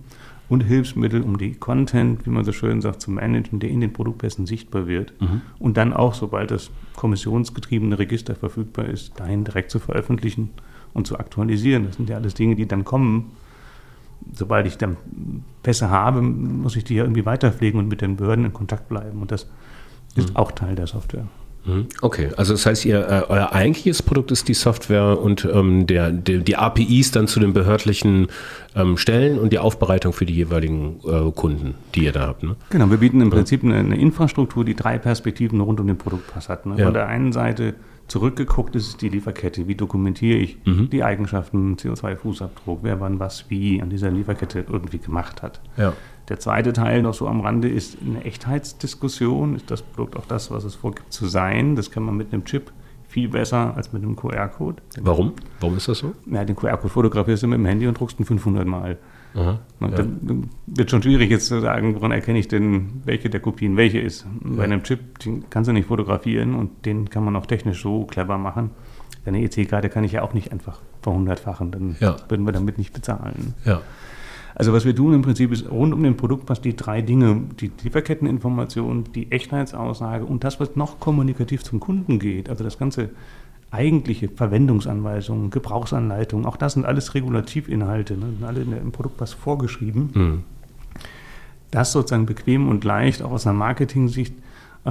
und 0.50 0.62
Hilfsmittel, 0.62 1.22
um 1.22 1.38
die 1.38 1.54
Content, 1.54 2.26
wie 2.26 2.30
man 2.30 2.44
so 2.44 2.52
schön 2.52 2.82
sagt, 2.82 3.02
zu 3.02 3.12
managen, 3.12 3.60
der 3.60 3.70
in 3.70 3.82
den 3.82 3.94
Produktpässen 3.94 4.46
sichtbar 4.46 4.88
wird. 4.88 5.20
Mhm. 5.22 5.42
Und 5.58 5.78
dann 5.78 5.94
auch, 5.94 6.14
sobald 6.14 6.52
das 6.52 6.70
kommissionsgetriebene 6.96 7.98
Register 7.98 8.36
verfügbar 8.36 8.86
ist, 8.86 9.20
dahin 9.20 9.44
direkt 9.46 9.72
zu 9.72 9.80
veröffentlichen 9.80 10.50
und 10.94 11.08
zu 11.08 11.18
aktualisieren. 11.18 11.86
Das 11.86 11.96
sind 11.96 12.10
ja 12.10 12.18
alles 12.18 12.34
Dinge, 12.34 12.56
die 12.56 12.68
dann 12.68 12.84
kommen. 12.84 13.32
Sobald 14.34 14.68
ich 14.68 14.78
dann 14.78 14.98
Pässe 15.64 15.90
habe, 15.90 16.22
muss 16.22 16.76
ich 16.76 16.84
die 16.84 16.96
ja 16.96 17.04
irgendwie 17.04 17.26
weiterpflegen 17.26 17.80
und 17.80 17.88
mit 17.88 18.02
den 18.02 18.16
Behörden 18.16 18.46
in 18.46 18.54
Kontakt 18.54 18.90
bleiben. 18.90 19.22
Und 19.22 19.32
das 19.32 19.50
ist 20.16 20.32
mhm. 20.32 20.36
auch 20.36 20.52
Teil 20.52 20.76
der 20.76 20.88
Software. 20.88 21.28
Mhm. 21.66 21.88
Okay, 22.02 22.30
also 22.36 22.54
das 22.54 22.66
heißt, 22.66 22.86
ihr, 22.86 23.08
äh, 23.08 23.24
euer 23.30 23.54
eigentliches 23.54 24.02
Produkt 24.02 24.32
ist 24.32 24.48
die 24.48 24.54
Software 24.54 25.20
und 25.20 25.46
ähm, 25.46 25.88
der, 25.88 26.12
der, 26.12 26.40
die 26.40 26.58
APIs 26.58 27.12
dann 27.12 27.28
zu 27.28 27.40
den 27.40 27.54
behördlichen 27.54 28.28
ähm, 28.76 28.98
Stellen 28.98 29.40
und 29.40 29.54
die 29.54 29.60
Aufbereitung 29.60 30.14
für 30.14 30.26
die 30.26 30.36
jeweiligen 30.36 31.00
äh, 31.06 31.32
Kunden, 31.32 31.76
die 31.96 32.06
ihr 32.06 32.12
da 32.12 32.28
habt. 32.28 32.44
Ne? 32.44 32.56
Genau, 32.70 32.90
wir 32.90 32.98
bieten 32.98 33.22
im 33.22 33.30
Prinzip 33.30 33.64
eine, 33.64 33.76
eine, 33.76 33.98
Infrastruktur, 33.98 34.66
die 34.66 34.76
drei 34.76 34.98
Perspektiven 34.98 35.62
rund 35.62 35.80
um 35.80 35.88
den 35.88 35.98
Produktpass 35.98 36.50
hat. 36.50 36.66
Ne? 36.66 36.76
Ja. 36.78 36.86
Von 36.86 36.94
der 36.94 37.08
einen 37.08 37.32
Seite 37.32 37.76
zurückgeguckt 38.08 38.76
ist 38.76 39.02
die 39.02 39.10
Lieferkette. 39.10 39.68
Wie 39.68 39.76
dokumentiere 39.76 40.38
ich 40.38 40.58
mhm. 40.66 40.90
die 40.90 41.04
Eigenschaften, 41.04 41.78
CO2-Fußabdruck, 41.78 42.80
wer 42.82 43.00
wann 43.00 43.20
was 43.20 43.50
wie 43.50 43.82
an 43.82 43.90
dieser 43.90 44.12
Lieferkette 44.12 44.66
irgendwie 44.70 44.98
gemacht 44.98 45.42
hat. 45.42 45.62
Ja. 45.78 45.94
Der 46.30 46.40
zweite 46.40 46.74
Teil 46.74 47.02
noch 47.02 47.14
so 47.14 47.28
am 47.28 47.42
Rande 47.42 47.70
ist 47.70 47.98
eine 48.06 48.24
Echtheitsdiskussion. 48.24 49.56
Ist 49.56 49.70
das 49.70 49.82
Produkt 49.82 50.16
auch 50.16 50.26
das, 50.26 50.52
was 50.52 50.64
es 50.64 50.76
vorgibt 50.76 51.12
zu 51.12 51.28
sein? 51.28 51.76
Das 51.76 51.92
kann 51.92 52.04
man 52.04 52.16
mit 52.16 52.34
einem 52.34 52.46
Chip 52.46 52.72
viel 53.08 53.30
besser 53.30 53.76
als 53.76 53.94
mit 53.94 54.02
einem 54.02 54.16
QR-Code. 54.16 54.82
Warum? 55.02 55.34
Warum 55.60 55.78
ist 55.78 55.88
das 55.88 56.00
so? 56.00 56.14
Ja, 56.26 56.44
den 56.46 56.56
QR-Code 56.56 56.90
fotografierst 56.90 57.44
du 57.44 57.48
mit 57.48 57.60
dem 57.60 57.66
Handy 57.66 57.88
und 57.88 58.00
druckst 58.00 58.20
ihn 58.20 58.26
500 58.26 58.66
Mal. 58.66 58.98
Aha, 59.36 59.60
ja. 59.80 59.88
Dann 59.88 60.50
wird 60.68 60.92
schon 60.92 61.02
schwierig 61.02 61.30
jetzt 61.30 61.48
zu 61.48 61.60
sagen, 61.60 61.96
woran 61.96 62.12
erkenne 62.12 62.40
ich 62.40 62.48
denn, 62.48 63.02
welche 63.04 63.30
der 63.30 63.40
Kopien 63.40 63.78
welche 63.78 64.00
ist. 64.00 64.26
Ja. 64.44 64.52
Bei 64.58 64.64
einem 64.64 64.84
Chip, 64.84 65.20
den 65.20 65.50
kannst 65.50 65.68
du 65.68 65.74
nicht 65.74 65.88
fotografieren 65.88 66.56
und 66.56 66.86
den 66.86 67.10
kann 67.10 67.24
man 67.24 67.36
auch 67.36 67.46
technisch 67.46 67.82
so 67.82 68.06
clever 68.06 68.38
machen. 68.38 68.72
Eine 69.26 69.42
EC-Karte 69.42 69.90
kann 69.90 70.04
ich 70.04 70.14
ja 70.14 70.22
auch 70.22 70.34
nicht 70.34 70.52
einfach 70.52 70.80
verhundertfachen, 71.02 71.72
dann 71.72 71.96
ja. 72.00 72.16
würden 72.28 72.46
wir 72.46 72.52
damit 72.52 72.78
nicht 72.78 72.94
bezahlen. 72.94 73.54
Ja. 73.64 73.82
Also 74.56 74.74
was 74.74 74.86
wir 74.86 74.96
tun 74.96 75.14
im 75.14 75.22
Prinzip 75.22 75.52
ist 75.52 75.70
rund 75.70 75.94
um 75.94 76.04
den 76.04 76.16
Produktpass 76.16 76.62
die 76.62 76.76
drei 76.76 77.02
Dinge, 77.02 77.42
die 77.60 77.72
Lieferketteninformation, 77.84 79.06
die 79.16 79.32
Echtheitsaussage 79.32 80.26
und 80.26 80.44
das, 80.44 80.60
was 80.60 80.76
noch 80.76 81.00
kommunikativ 81.00 81.64
zum 81.64 81.80
Kunden 81.80 82.20
geht, 82.20 82.50
also 82.50 82.64
das 82.64 82.78
ganze 82.78 83.10
eigentliche 83.72 84.30
Verwendungsanweisungen, 84.30 85.50
Gebrauchsanleitungen, 85.50 86.46
auch 86.46 86.58
das 86.58 86.74
sind 86.74 86.86
alles 86.86 87.16
Regulativinhalte, 87.16 88.16
ne, 88.16 88.28
sind 88.38 88.44
alle 88.44 88.62
im 88.62 88.92
Produktpass 88.92 89.34
vorgeschrieben. 89.34 90.10
Mhm. 90.14 90.44
Das 91.72 91.92
sozusagen 91.92 92.28
bequem 92.28 92.70
und 92.70 92.84
leicht 92.84 93.24
auch 93.24 93.32
aus 93.32 93.48
einer 93.48 93.58
Marketing-Sicht 93.58 94.36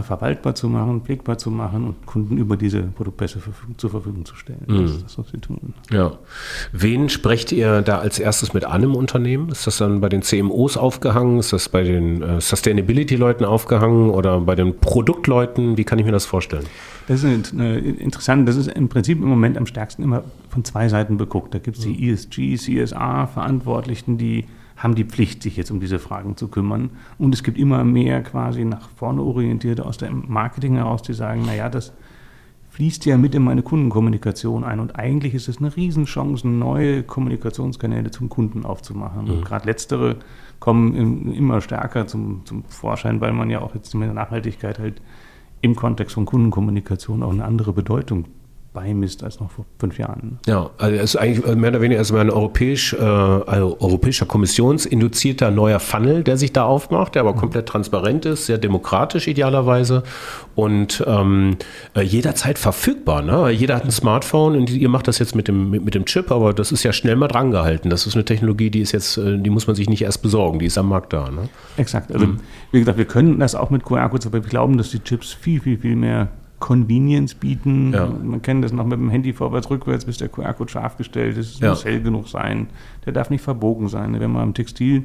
verwaltbar 0.01 0.55
zu 0.55 0.71
machen, 0.71 1.03
pflegbar 1.03 1.37
zu 1.37 1.51
machen 1.51 1.85
und 1.85 2.07
Kunden 2.07 2.39
über 2.39 2.57
diese 2.57 2.83
Produktpässe 2.83 3.41
zur 3.77 3.91
Verfügung 3.91 4.25
zu 4.25 4.35
stellen. 4.37 4.65
Mhm. 4.67 4.83
Das 4.83 4.91
ist 4.93 5.05
das, 5.05 5.19
was 5.19 5.33
wir 5.35 5.41
tun. 5.41 5.75
Ja. 5.91 6.13
Wen 6.73 7.11
sprecht 7.11 7.53
ihr 7.53 7.83
da 7.83 7.99
als 7.99 8.19
erstes 8.19 8.55
mit 8.55 8.65
an 8.65 8.83
im 8.83 8.95
Unternehmen? 8.95 9.51
Ist 9.51 9.67
das 9.67 9.77
dann 9.77 10.01
bei 10.01 10.09
den 10.09 10.23
CMOs 10.23 10.79
aufgehangen? 10.79 11.39
Ist 11.39 11.53
das 11.53 11.69
bei 11.69 11.83
den 11.83 12.23
äh, 12.23 12.41
Sustainability-Leuten 12.41 13.45
aufgehangen 13.45 14.09
oder 14.09 14.41
bei 14.41 14.55
den 14.55 14.79
Produktleuten? 14.79 15.77
Wie 15.77 15.85
kann 15.85 15.99
ich 15.99 16.07
mir 16.07 16.13
das 16.13 16.25
vorstellen? 16.25 16.65
Das 17.09 17.23
ist 17.23 17.53
äh, 17.53 17.79
interessant. 17.79 18.49
Das 18.49 18.57
ist 18.57 18.69
im 18.69 18.89
Prinzip 18.89 19.19
im 19.19 19.29
Moment 19.29 19.59
am 19.59 19.67
stärksten 19.67 20.03
immer 20.03 20.25
von 20.49 20.65
zwei 20.65 20.89
Seiten 20.89 21.19
beguckt. 21.19 21.53
Da 21.53 21.59
gibt 21.59 21.77
es 21.77 21.85
die 21.85 21.91
mhm. 21.91 22.15
ESG, 22.15 22.57
CSA-Verantwortlichen, 22.57 24.17
die 24.17 24.47
haben 24.83 24.97
die 24.97 25.05
Pflicht, 25.05 25.45
sich 25.45 25.57
jetzt 25.57 25.71
um 25.71 25.79
diese 25.79 26.01
Fragen 26.01 26.37
zu 26.37 26.49
kümmern. 26.49 26.91
Und 27.17 27.33
es 27.33 27.45
gibt 27.45 27.57
immer 27.57 27.85
mehr 27.85 28.21
quasi 28.23 28.65
nach 28.65 28.89
vorne 28.97 29.23
orientierte 29.23 29.87
aus 29.87 29.97
dem 29.97 30.25
Marketing 30.27 30.75
heraus, 30.75 31.03
die 31.03 31.15
sagen, 31.15 31.47
naja, 31.47 31.69
das 31.69 31.93
fließt 32.71 33.05
ja 33.07 33.17
mit 33.17 33.35
in 33.37 33.45
meine 33.45 33.63
Kundenkommunikation 33.63 34.65
ein. 34.65 34.81
Und 34.81 34.97
eigentlich 34.97 35.35
ist 35.35 35.49
es 35.49 35.59
eine 35.59 35.75
Riesenchance, 35.77 36.49
neue 36.49 37.05
Kommunikationskanäle 37.05 38.11
zum 38.11 38.29
Kunden 38.29 38.65
aufzumachen. 38.65 39.27
Mhm. 39.27 39.31
Und 39.31 39.45
gerade 39.45 39.67
letztere 39.67 40.17
kommen 40.59 41.33
immer 41.33 41.61
stärker 41.61 42.09
zum, 42.09 42.45
zum 42.45 42.65
Vorschein, 42.65 43.21
weil 43.21 43.33
man 43.33 43.51
ja 43.51 43.61
auch 43.61 43.77
jetzt 43.77 43.95
mit 43.95 44.09
der 44.09 44.15
Nachhaltigkeit 44.15 44.81
halt 44.81 45.01
im 45.61 45.77
Kontext 45.77 46.15
von 46.15 46.25
Kundenkommunikation 46.25 47.23
auch 47.23 47.31
eine 47.31 47.45
andere 47.45 47.73
Bedeutung 47.73 48.25
beimisst 48.73 49.23
als 49.23 49.39
noch 49.39 49.51
vor 49.51 49.67
fünf 49.79 49.99
Jahren. 49.99 50.39
Ja, 50.47 50.71
also 50.79 50.97
es 50.97 51.15
ist 51.15 51.17
eigentlich 51.17 51.55
mehr 51.57 51.71
oder 51.71 51.81
weniger 51.83 51.99
also 51.99 52.17
ein 52.17 52.31
europäisch, 52.31 52.95
äh, 52.95 52.97
also 52.97 53.77
europäischer 53.81 54.25
kommissionsinduzierter 54.25 55.51
neuer 55.51 55.79
Funnel, 55.79 56.23
der 56.23 56.39
sich 56.39 56.53
da 56.53 56.65
aufmacht, 56.65 57.15
der 57.15 57.21
aber 57.21 57.35
mhm. 57.35 57.39
komplett 57.39 57.67
transparent 57.67 58.25
ist, 58.25 58.47
sehr 58.47 58.59
demokratisch 58.59 59.29
idealerweise 59.29 60.05
und 60.55 61.05
ähm, 61.07 61.57
äh, 61.95 62.01
jederzeit 62.01 62.59
verfügbar. 62.59 63.21
Ne? 63.21 63.51
Jeder 63.51 63.77
hat 63.77 63.85
ein 63.85 63.91
Smartphone 63.91 64.57
und 64.57 64.71
ihr 64.71 64.89
macht 64.89 65.07
das 65.07 65.19
jetzt 65.19 65.35
mit 65.35 65.49
dem, 65.49 65.71
mit, 65.71 65.85
mit, 65.85 65.95
dem 65.95 66.07
Chip, 66.07 66.31
aber 66.31 66.55
das 66.55 66.73
ist 66.73 66.83
ja 66.83 66.93
schnell 66.93 67.17
mal 67.17 67.29
drangehalten. 67.29 67.91
Das 67.91 68.07
ist 68.07 68.15
eine 68.15 68.25
Technologie, 68.25 68.71
die 68.71 68.81
ist 68.81 68.93
jetzt, 68.93 69.19
äh, 69.19 69.39
die 69.39 69.51
muss 69.51 69.67
man 69.67 69.77
sich 69.77 69.89
nicht 69.91 70.03
erst 70.03 70.23
besorgen, 70.23 70.59
die 70.59 70.67
ist 70.67 70.79
am 70.79 70.89
Markt 70.89 71.13
da. 71.13 71.31
Ne? 71.31 71.49
Exakt. 71.77 72.11
Also 72.11 72.27
mhm. 72.27 72.41
wie 72.71 72.79
gesagt, 72.79 72.97
wir 72.97 73.05
können 73.05 73.39
das 73.39 73.55
auch 73.55 73.69
mit 73.69 73.85
QR-Codes, 73.85 74.27
aber 74.27 74.43
wir 74.43 74.49
glauben, 74.49 74.79
dass 74.79 74.91
die 74.91 75.01
Chips 75.01 75.33
viel, 75.33 75.61
viel, 75.61 75.79
viel 75.79 75.97
mehr 75.97 76.29
Convenience 76.63 77.35
bieten. 77.35 77.93
Ja. 77.93 78.07
Man 78.07 78.41
kennt 78.41 78.65
das 78.65 78.73
noch 78.73 78.85
mit 78.85 78.93
dem 78.93 79.11
Handy 79.11 79.33
vorwärts, 79.33 79.69
rückwärts, 79.69 80.05
bis 80.05 80.19
der 80.19 80.29
QR-Code 80.29 80.71
scharf 80.71 80.97
gestellt 80.97 81.37
ist. 81.37 81.55
Es 81.55 81.61
ja. 81.61 81.71
muss 81.71 81.85
hell 81.85 82.01
genug 82.01 82.29
sein. 82.29 82.69
Der 83.05 83.13
darf 83.13 83.31
nicht 83.31 83.43
verbogen 83.43 83.89
sein. 83.89 84.19
Wenn 84.21 84.31
man 84.31 84.43
am 84.43 84.55
Textil 84.55 85.05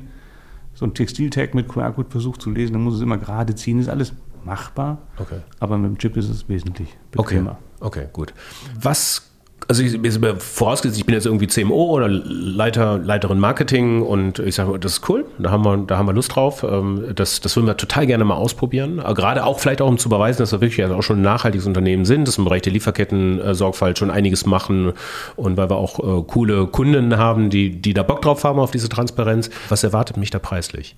so 0.75 0.85
ein 0.85 0.93
Textiltag 0.93 1.55
mit 1.55 1.67
QR-Code 1.67 2.11
versucht 2.11 2.43
zu 2.43 2.51
lesen, 2.51 2.73
dann 2.73 2.83
muss 2.83 2.93
es 2.93 3.01
immer 3.01 3.17
gerade 3.17 3.55
ziehen. 3.55 3.77
Das 3.77 3.87
ist 3.87 3.91
alles 3.91 4.13
machbar. 4.45 4.99
Okay. 5.17 5.39
Aber 5.59 5.79
mit 5.79 5.89
dem 5.89 5.97
Chip 5.97 6.15
ist 6.15 6.29
es 6.29 6.47
wesentlich 6.47 6.95
bequemer. 7.09 7.57
Okay, 7.79 8.01
okay 8.01 8.09
gut. 8.13 8.35
Was 8.79 9.27
also 9.67 9.83
ich, 9.83 9.99
vorausgesetzt, 10.39 10.97
ich 10.97 11.05
bin 11.05 11.13
jetzt 11.13 11.25
irgendwie 11.25 11.47
CMO 11.47 11.91
oder 11.91 12.07
Leiter, 12.07 12.97
Leiterin 12.99 13.37
Marketing 13.37 14.01
und 14.01 14.39
ich 14.39 14.55
sage, 14.55 14.79
das 14.79 14.93
ist 14.93 15.09
cool, 15.09 15.25
da 15.39 15.51
haben 15.51 15.65
wir, 15.65 15.77
da 15.77 15.97
haben 15.97 16.05
wir 16.05 16.13
Lust 16.13 16.35
drauf. 16.35 16.63
Ähm, 16.63 17.11
das, 17.15 17.41
das 17.41 17.55
würden 17.55 17.67
wir 17.67 17.75
total 17.75 18.07
gerne 18.07 18.23
mal 18.23 18.35
ausprobieren. 18.35 18.97
Gerade 18.97 19.45
auch 19.45 19.59
vielleicht 19.59 19.81
auch, 19.81 19.89
um 19.89 19.97
zu 19.97 20.07
beweisen, 20.07 20.39
dass 20.39 20.53
wir 20.53 20.61
wirklich 20.61 20.85
auch 20.85 21.03
schon 21.03 21.19
ein 21.19 21.23
nachhaltiges 21.23 21.67
Unternehmen 21.67 22.05
sind, 22.05 22.27
dass 22.27 22.37
wir 22.37 22.43
im 22.43 22.45
Bereich 22.45 22.61
der 22.61 22.71
Lieferketten-Sorgfalt 22.73 23.97
schon 23.97 24.09
einiges 24.09 24.45
machen 24.45 24.93
und 25.35 25.57
weil 25.57 25.69
wir 25.69 25.75
auch 25.75 25.99
äh, 25.99 26.23
coole 26.25 26.67
Kunden 26.67 27.17
haben, 27.17 27.49
die, 27.49 27.81
die 27.81 27.93
da 27.93 28.03
Bock 28.03 28.21
drauf 28.21 28.43
haben 28.45 28.59
auf 28.59 28.71
diese 28.71 28.87
Transparenz. 28.87 29.49
Was 29.67 29.83
erwartet 29.83 30.15
mich 30.15 30.29
da 30.29 30.39
preislich? 30.39 30.95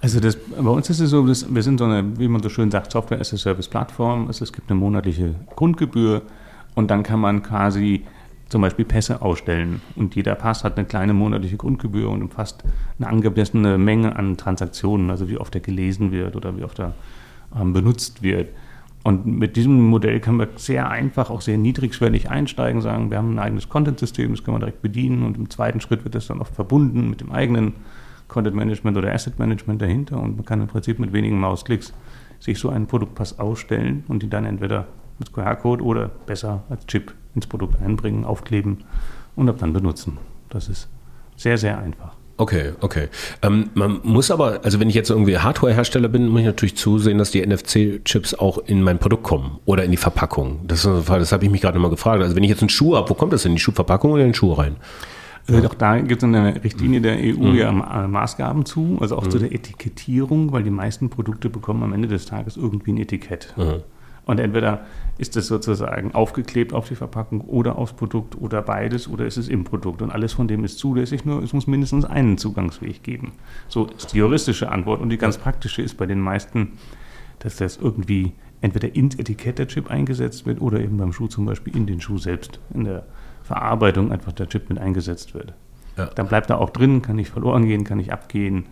Also 0.00 0.20
das, 0.20 0.36
bei 0.36 0.70
uns 0.70 0.90
ist 0.90 1.00
es 1.00 1.10
so, 1.10 1.26
wir 1.26 1.62
sind 1.62 1.78
so 1.78 1.84
eine, 1.84 2.18
wie 2.18 2.28
man 2.28 2.42
so 2.42 2.50
schön 2.50 2.70
sagt, 2.70 2.92
Software-as-a-Service-Plattform. 2.92 4.28
Also 4.28 4.44
es 4.44 4.52
gibt 4.52 4.70
eine 4.70 4.78
monatliche 4.78 5.34
Grundgebühr 5.56 6.22
und 6.78 6.92
dann 6.92 7.02
kann 7.02 7.18
man 7.18 7.42
quasi 7.42 8.04
zum 8.48 8.62
Beispiel 8.62 8.84
Pässe 8.84 9.20
ausstellen. 9.20 9.82
Und 9.96 10.14
jeder 10.14 10.36
Pass 10.36 10.62
hat 10.62 10.76
eine 10.76 10.86
kleine 10.86 11.12
monatliche 11.12 11.56
Grundgebühr 11.56 12.08
und 12.08 12.22
umfasst 12.22 12.62
eine 13.00 13.08
angemessene 13.08 13.78
Menge 13.78 14.14
an 14.14 14.36
Transaktionen, 14.36 15.10
also 15.10 15.28
wie 15.28 15.38
oft 15.38 15.52
er 15.56 15.60
gelesen 15.60 16.12
wird 16.12 16.36
oder 16.36 16.56
wie 16.56 16.62
oft 16.62 16.78
er 16.78 16.94
ähm, 17.60 17.72
benutzt 17.72 18.22
wird. 18.22 18.50
Und 19.02 19.26
mit 19.26 19.56
diesem 19.56 19.88
Modell 19.88 20.20
kann 20.20 20.36
man 20.36 20.50
sehr 20.54 20.88
einfach, 20.88 21.30
auch 21.30 21.40
sehr 21.40 21.58
niedrigschwellig 21.58 22.30
einsteigen, 22.30 22.80
sagen, 22.80 23.10
wir 23.10 23.18
haben 23.18 23.34
ein 23.34 23.40
eigenes 23.40 23.68
Content-System, 23.68 24.30
das 24.30 24.44
kann 24.44 24.52
man 24.52 24.60
direkt 24.60 24.80
bedienen 24.80 25.24
und 25.24 25.36
im 25.36 25.50
zweiten 25.50 25.80
Schritt 25.80 26.04
wird 26.04 26.14
das 26.14 26.28
dann 26.28 26.40
oft 26.40 26.54
verbunden 26.54 27.10
mit 27.10 27.20
dem 27.20 27.32
eigenen 27.32 27.72
Content-Management 28.28 28.96
oder 28.96 29.12
Asset-Management 29.12 29.82
dahinter 29.82 30.22
und 30.22 30.36
man 30.36 30.44
kann 30.44 30.60
im 30.60 30.68
Prinzip 30.68 31.00
mit 31.00 31.12
wenigen 31.12 31.40
Mausklicks 31.40 31.92
sich 32.38 32.60
so 32.60 32.68
einen 32.68 32.86
Produktpass 32.86 33.40
ausstellen 33.40 34.04
und 34.06 34.22
ihn 34.22 34.30
dann 34.30 34.44
entweder 34.44 34.86
mit 35.18 35.32
QR-Code 35.32 35.82
oder 35.82 36.08
besser 36.08 36.62
als 36.68 36.86
Chip 36.86 37.14
ins 37.34 37.46
Produkt 37.46 37.80
einbringen, 37.80 38.24
aufkleben 38.24 38.84
und 39.36 39.48
ab 39.48 39.56
dann 39.58 39.72
benutzen. 39.72 40.18
Das 40.48 40.68
ist 40.68 40.88
sehr, 41.36 41.58
sehr 41.58 41.78
einfach. 41.78 42.14
Okay, 42.40 42.72
okay. 42.80 43.08
Ähm, 43.42 43.70
man 43.74 44.00
muss 44.04 44.30
aber, 44.30 44.60
also 44.62 44.78
wenn 44.78 44.88
ich 44.88 44.94
jetzt 44.94 45.10
irgendwie 45.10 45.38
Hardware-Hersteller 45.38 46.08
bin, 46.08 46.28
muss 46.28 46.40
ich 46.40 46.46
natürlich 46.46 46.76
zusehen, 46.76 47.18
dass 47.18 47.32
die 47.32 47.44
NFC-Chips 47.44 48.34
auch 48.34 48.58
in 48.58 48.82
mein 48.82 48.98
Produkt 48.98 49.24
kommen 49.24 49.58
oder 49.64 49.82
in 49.82 49.90
die 49.90 49.96
Verpackung. 49.96 50.60
Das, 50.64 50.82
das 50.82 51.32
habe 51.32 51.44
ich 51.44 51.50
mich 51.50 51.60
gerade 51.60 51.80
mal 51.80 51.90
gefragt. 51.90 52.22
Also 52.22 52.36
wenn 52.36 52.44
ich 52.44 52.50
jetzt 52.50 52.62
einen 52.62 52.68
Schuh 52.68 52.94
habe, 52.94 53.10
wo 53.10 53.14
kommt 53.14 53.32
das 53.32 53.44
in 53.44 53.54
die 53.54 53.60
Schuhverpackung 53.60 54.12
oder 54.12 54.22
in 54.22 54.28
den 54.28 54.34
Schuh 54.34 54.52
rein? 54.52 54.76
Also 55.48 55.66
auch 55.66 55.74
da 55.74 55.98
gibt 55.98 56.22
es 56.22 56.28
eine 56.28 56.62
Richtlinie 56.62 57.00
der 57.00 57.16
EU 57.16 57.42
mhm. 57.42 57.54
ja 57.56 57.72
Maßgaben 57.72 58.66
zu, 58.66 58.98
also 59.00 59.16
auch 59.16 59.24
mhm. 59.24 59.30
zu 59.30 59.38
der 59.38 59.52
Etikettierung, 59.52 60.52
weil 60.52 60.62
die 60.62 60.70
meisten 60.70 61.10
Produkte 61.10 61.48
bekommen 61.48 61.82
am 61.82 61.92
Ende 61.92 62.06
des 62.06 62.26
Tages 62.26 62.56
irgendwie 62.56 62.92
ein 62.92 62.98
Etikett. 62.98 63.54
Mhm. 63.56 63.82
Und 64.28 64.40
entweder 64.40 64.84
ist 65.16 65.38
es 65.38 65.46
sozusagen 65.46 66.14
aufgeklebt 66.14 66.74
auf 66.74 66.86
die 66.86 66.96
Verpackung 66.96 67.40
oder 67.40 67.78
aufs 67.78 67.94
Produkt 67.94 68.36
oder 68.38 68.60
beides 68.60 69.08
oder 69.08 69.24
ist 69.24 69.38
es 69.38 69.48
im 69.48 69.64
Produkt. 69.64 70.02
Und 70.02 70.10
alles 70.10 70.34
von 70.34 70.46
dem 70.46 70.64
ist 70.64 70.78
zulässig, 70.78 71.24
nur 71.24 71.42
es 71.42 71.54
muss 71.54 71.66
mindestens 71.66 72.04
einen 72.04 72.36
Zugangsweg 72.36 73.02
geben. 73.02 73.32
So 73.68 73.86
ist 73.86 74.12
die 74.12 74.18
juristische 74.18 74.70
Antwort. 74.70 75.00
Und 75.00 75.08
die 75.08 75.16
ganz 75.16 75.38
praktische 75.38 75.80
ist 75.80 75.96
bei 75.96 76.04
den 76.04 76.20
meisten, 76.20 76.72
dass 77.38 77.56
das 77.56 77.78
irgendwie 77.78 78.34
entweder 78.60 78.94
ins 78.94 79.14
Etikett 79.14 79.58
der 79.58 79.68
Chip 79.68 79.90
eingesetzt 79.90 80.44
wird 80.44 80.60
oder 80.60 80.78
eben 80.78 80.98
beim 80.98 81.14
Schuh 81.14 81.28
zum 81.28 81.46
Beispiel 81.46 81.74
in 81.74 81.86
den 81.86 82.02
Schuh 82.02 82.18
selbst, 82.18 82.60
in 82.74 82.84
der 82.84 83.06
Verarbeitung 83.44 84.12
einfach 84.12 84.32
der 84.32 84.46
Chip 84.46 84.68
mit 84.68 84.78
eingesetzt 84.78 85.32
wird. 85.32 85.54
Ja. 85.96 86.04
Dann 86.14 86.28
bleibt 86.28 86.50
er 86.50 86.60
auch 86.60 86.68
drin, 86.68 87.00
kann 87.00 87.16
nicht 87.16 87.30
verloren 87.30 87.64
gehen, 87.64 87.84
kann 87.84 87.96
nicht 87.96 88.12
abgehen 88.12 88.66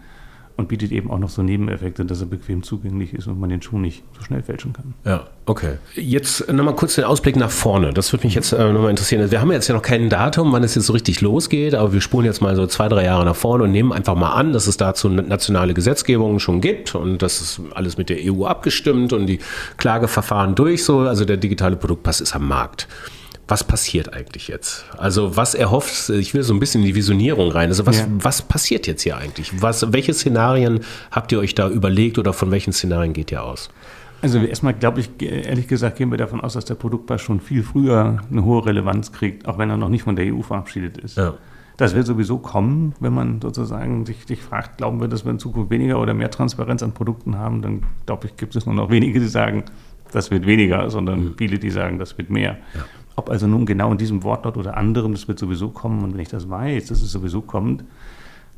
und 0.57 0.69
bietet 0.69 0.91
eben 0.91 1.11
auch 1.11 1.19
noch 1.19 1.29
so 1.29 1.43
Nebeneffekte, 1.43 2.05
dass 2.05 2.21
er 2.21 2.27
bequem 2.27 2.63
zugänglich 2.63 3.13
ist 3.13 3.27
und 3.27 3.39
man 3.39 3.51
den 3.51 3.61
Schuh 3.61 3.79
nicht 3.79 4.03
so 4.17 4.25
schnell 4.25 4.43
fälschen 4.43 4.73
kann. 4.73 4.95
Ja, 5.05 5.25
okay. 5.45 5.75
Jetzt 5.95 6.51
nochmal 6.51 6.75
kurz 6.75 6.95
den 6.95 7.05
Ausblick 7.05 7.37
nach 7.37 7.51
vorne. 7.51 7.93
Das 7.93 8.13
würde 8.13 8.27
mich 8.27 8.35
jetzt 8.35 8.53
äh, 8.53 8.73
nochmal 8.73 8.91
interessieren. 8.91 9.31
Wir 9.31 9.41
haben 9.41 9.53
jetzt 9.53 9.69
ja 9.69 9.75
noch 9.75 9.83
kein 9.83 10.09
Datum, 10.09 10.53
wann 10.53 10.65
es 10.65 10.75
jetzt 10.75 10.87
so 10.87 10.95
richtig 10.95 11.21
losgeht, 11.21 11.75
aber 11.75 11.93
wir 11.93 12.01
spulen 12.01 12.25
jetzt 12.25 12.41
mal 12.41 12.57
so 12.57 12.67
zwei, 12.67 12.89
drei 12.89 13.05
Jahre 13.05 13.25
nach 13.25 13.37
vorne 13.37 13.65
und 13.65 13.73
nehmen 13.73 13.93
einfach 13.93 14.15
mal 14.15 14.33
an, 14.33 14.53
dass 14.53 14.67
es 14.67 14.79
dazu 14.79 15.09
nationale 15.09 15.75
Gesetzgebungen 15.75 16.41
schon 16.41 16.61
gibt 16.61 16.95
und 16.95 17.21
das 17.21 17.41
ist 17.41 17.61
alles 17.75 17.99
mit 17.99 18.09
der 18.09 18.19
EU 18.23 18.47
abgestimmt 18.47 19.13
und 19.13 19.27
die 19.27 19.41
Klageverfahren 19.77 20.55
durch 20.55 20.85
so. 20.85 21.01
Also 21.01 21.25
der 21.25 21.37
digitale 21.37 21.77
Produktpass 21.77 22.21
ist 22.21 22.35
am 22.35 22.49
Markt 22.49 22.89
was 23.49 23.63
passiert 23.63 24.13
eigentlich 24.13 24.49
jetzt? 24.49 24.85
Also 24.99 25.37
was 25.37 25.55
erhofft, 25.55 26.09
ich 26.11 26.35
will 26.35 26.43
so 26.43 26.53
ein 26.53 26.59
bisschen 26.59 26.81
in 26.81 26.89
die 26.89 26.95
Visionierung 26.95 27.51
rein. 27.53 27.69
Also 27.69 27.87
was, 27.87 28.01
ja. 28.01 28.07
was 28.11 28.43
passiert 28.43 28.87
jetzt 28.87 29.03
hier 29.03 29.17
eigentlich? 29.17 29.63
Was, 29.63 29.93
welche 29.93 30.15
Szenarien 30.15 30.81
habt 31.13 31.31
ihr 31.33 31.39
euch 31.39 31.55
da 31.55 31.69
überlegt 31.69 32.19
oder 32.19 32.33
von 32.33 32.51
welchen 32.51 32.73
Szenarien 32.73 33.13
geht 33.13 33.31
ihr 33.31 33.45
aus? 33.45 33.71
Also 34.23 34.39
erstmal 34.39 34.75
glaube 34.75 35.01
ich, 35.01 35.11
ehrlich 35.23 35.69
gesagt, 35.69 35.97
gehen 35.99 36.11
wir 36.11 36.19
davon 36.19 36.41
aus, 36.41 36.55
dass 36.55 36.65
der 36.65 36.75
Produktpass 36.75 37.21
schon 37.21 37.41
viel 37.41 37.63
früher 37.63 38.19
eine 38.31 38.45
hohe 38.45 38.67
Relevanz 38.67 39.13
kriegt, 39.13 39.47
auch 39.47 39.59
wenn 39.59 39.71
er 39.71 39.77
noch 39.77 39.91
nicht 39.91 40.03
von 40.03 40.17
der 40.17 40.35
EU 40.35 40.43
verabschiedet 40.43 40.99
ist. 40.99 41.17
Ja. 41.17 41.35
Das 41.77 41.95
wird 41.95 42.07
sowieso 42.07 42.39
kommen, 42.39 42.95
wenn 43.01 43.13
man 43.13 43.41
sozusagen 43.41 44.07
sich, 44.07 44.25
sich 44.27 44.41
fragt, 44.41 44.79
glauben 44.79 44.99
wir, 45.01 45.09
dass 45.09 45.25
wir 45.25 45.31
in 45.31 45.39
Zukunft 45.39 45.71
weniger 45.71 46.01
oder 46.01 46.15
mehr 46.15 46.31
Transparenz 46.31 46.83
an 46.83 46.93
Produkten 46.93 47.37
haben, 47.37 47.61
dann 47.61 47.83
glaube 48.07 48.27
ich, 48.27 48.37
gibt 48.37 48.57
es 48.57 48.65
nur 48.65 48.75
noch 48.75 48.91
wenige, 48.91 49.21
die 49.21 49.29
sagen, 49.29 49.65
das 50.11 50.31
wird 50.31 50.47
weniger, 50.47 50.89
sondern 50.89 51.21
mhm. 51.21 51.35
viele, 51.37 51.59
die 51.59 51.71
sagen, 51.71 51.99
das 51.99 52.17
wird 52.17 52.31
mehr. 52.31 52.57
Ja. 52.75 52.85
Ob 53.17 53.31
also 53.31 53.47
nun 53.47 53.65
genau 53.65 53.91
in 53.93 53.99
diesem 53.99 54.23
Wortlaut 54.23 54.57
oder 54.59 54.77
anderem, 54.77 55.13
das 55.13 55.27
wird 55.27 55.39
sowieso 55.39 55.71
kommen. 55.71 56.05
Und 56.05 56.13
wenn 56.13 56.21
ich 56.21 56.29
das 56.29 56.49
weiß, 56.49 56.87
dass 56.87 57.01
es 57.01 57.11
sowieso 57.11 57.41
kommt, 57.41 57.85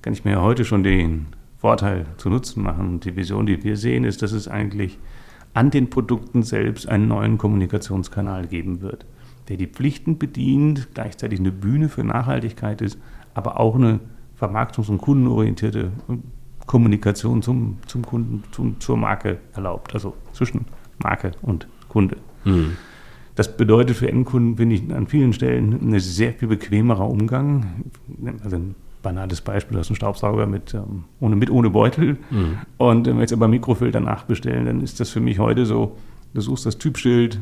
kann 0.03 0.13
ich 0.13 0.25
mir 0.25 0.33
ja 0.33 0.43
heute 0.43 0.65
schon 0.65 0.83
den 0.83 1.27
Vorteil 1.59 2.07
zu 2.17 2.29
Nutzen 2.29 2.63
machen. 2.63 2.89
Und 2.89 3.05
die 3.05 3.17
Vision, 3.17 3.47
die 3.47 3.63
wir 3.63 3.77
sehen, 3.77 4.05
ist, 4.05 4.23
dass 4.23 4.33
es 4.33 4.49
eigentlich 4.49 4.99
an 5.55 5.71
den 5.71 5.91
Produkten 5.91 6.43
selbst 6.43 6.89
einen 6.89 7.09
neuen 7.09 7.39
Kommunikationskanal 7.39 8.47
geben 8.47 8.81
wird, 8.81 9.07
der 9.49 9.57
die 9.57 9.67
Pflichten 9.67 10.19
bedient, 10.19 10.89
gleichzeitig 10.95 11.41
eine 11.41 11.53
Bühne 11.53 11.89
für 11.89 12.05
Nachhaltigkeit 12.05 12.81
ist, 12.81 12.99
aber 13.35 13.59
auch 13.59 13.77
eine 13.77 14.01
vermarktungs- 14.41 14.91
und 14.91 14.99
kundenorientierte 14.99 15.93
Kommunikation 16.67 17.43
zum, 17.43 17.79
zum 17.87 18.05
Kunden, 18.05 18.45
zum, 18.53 18.79
zur 18.79 18.97
Marke 18.97 19.39
erlaubt, 19.55 19.95
also 19.95 20.15
zwischen 20.33 20.67
Marke 21.03 21.33
und 21.43 21.67
Kunde. 21.89 22.19
Mhm. 22.45 22.77
Das 23.39 23.57
bedeutet 23.57 23.97
für 23.97 24.09
Endkunden, 24.09 24.57
finde 24.57 24.75
ich, 24.75 24.93
an 24.93 25.07
vielen 25.07 25.33
Stellen 25.33 25.79
ein 25.81 26.01
sehr 26.01 26.33
viel 26.33 26.49
bequemerer 26.49 27.09
Umgang. 27.09 27.85
Also 28.43 28.57
ein 28.57 28.75
banales 29.01 29.43
Beispiel, 29.43 29.75
du 29.75 29.79
hast 29.79 29.91
einen 29.91 29.95
Staubsauger 29.95 30.47
mit, 30.47 30.75
ähm, 30.75 31.05
ohne, 31.21 31.37
mit 31.37 31.49
ohne 31.49 31.71
Beutel. 31.71 32.17
Mhm. 32.31 32.59
Und 32.79 33.07
wenn 33.07 33.15
wir 33.15 33.21
jetzt 33.21 33.33
aber 33.33 33.47
Mikrofilter 33.47 34.01
nachbestellen, 34.01 34.67
dann 34.67 34.81
ist 34.81 34.99
das 34.99 35.11
für 35.11 35.21
mich 35.21 35.39
heute 35.39 35.67
so, 35.67 35.97
du 36.35 36.41
suchst 36.41 36.67
das 36.67 36.79
Typschild, 36.79 37.39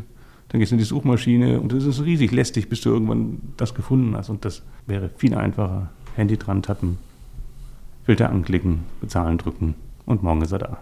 dann 0.51 0.61
gehst 0.61 0.71
du 0.71 0.75
in 0.75 0.81
die 0.81 0.85
Suchmaschine 0.85 1.61
und 1.61 1.73
das 1.73 1.87
ist 1.87 2.05
riesig 2.05 2.31
lästig, 2.31 2.69
bis 2.69 2.83
du 2.83 2.91
irgendwann 2.91 3.39
das 3.57 3.75
gefunden 3.75 4.15
hast. 4.19 4.29
Und 4.29 4.45
das 4.45 4.61
wäre 4.87 5.09
viel 5.17 5.35
einfacher. 5.35 5.89
Handy 6.15 6.37
dran 6.37 6.61
tappen, 6.61 6.99
Filter 8.05 8.29
anklicken, 8.29 8.81
bezahlen 9.01 9.39
drücken 9.39 9.77
und 10.05 10.23
morgen 10.23 10.43
ist 10.43 10.53
er 10.53 10.59
da. 10.59 10.77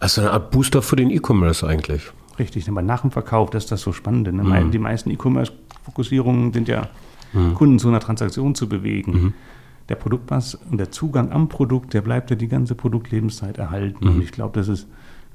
Also 0.00 0.22
eine 0.22 0.30
Art 0.30 0.50
Booster 0.50 0.80
für 0.80 0.96
den 0.96 1.10
E-Commerce 1.10 1.66
eigentlich. 1.66 2.10
Richtig, 2.40 2.66
aber 2.70 2.80
nach 2.80 3.02
dem 3.02 3.10
Verkauf, 3.10 3.50
das 3.50 3.64
ist 3.64 3.72
das 3.72 3.82
so 3.82 3.92
Spannende. 3.92 4.32
Ne? 4.32 4.42
Mhm. 4.42 4.70
Die 4.70 4.78
meisten 4.78 5.10
E-Commerce-Fokussierungen 5.10 6.54
sind 6.54 6.68
ja, 6.68 6.88
mhm. 7.34 7.54
Kunden 7.54 7.78
zu 7.78 7.88
einer 7.88 8.00
Transaktion 8.00 8.54
zu 8.54 8.66
bewegen. 8.66 9.12
Mhm. 9.12 9.34
Der 9.90 9.96
Produktpass 9.96 10.54
und 10.54 10.78
der 10.78 10.90
Zugang 10.90 11.32
am 11.32 11.50
Produkt, 11.50 11.92
der 11.92 12.00
bleibt 12.00 12.30
ja 12.30 12.36
die 12.36 12.48
ganze 12.48 12.74
Produktlebenszeit 12.74 13.58
erhalten. 13.58 14.08
Und 14.08 14.16
mhm. 14.16 14.22
ich 14.22 14.32
glaube, 14.32 14.58
dass 14.58 14.68
es 14.68 14.86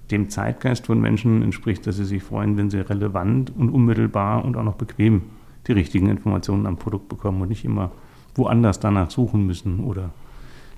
dem 0.10 0.30
Zeitgeist 0.30 0.88
von 0.88 1.00
Menschen 1.00 1.44
entspricht, 1.44 1.86
dass 1.86 1.98
sie 1.98 2.06
sich 2.06 2.24
freuen, 2.24 2.58
wenn 2.58 2.72
sie 2.72 2.80
relevant 2.80 3.52
und 3.56 3.70
unmittelbar 3.70 4.44
und 4.44 4.58
auch 4.58 4.64
noch 4.64 4.76
bequem 4.76 5.22
die 5.68 5.74
richtigen 5.74 6.10
Informationen 6.10 6.66
am 6.66 6.78
Produkt 6.78 7.08
bekommen 7.08 7.40
und 7.42 7.50
nicht 7.50 7.66
immer 7.66 7.92
woanders 8.34 8.80
danach 8.80 9.12
suchen 9.12 9.46
müssen 9.46 9.80
oder 9.82 10.10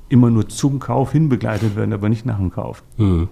immer 0.10 0.30
nur 0.30 0.50
zum 0.50 0.80
Kauf 0.80 1.14
hinbegleitet 1.14 1.78
werden, 1.78 1.94
aber 1.94 2.10
nicht 2.10 2.26
nach 2.26 2.38
dem 2.38 2.52
Kauf. 2.52 2.84
Mhm. 2.98 3.30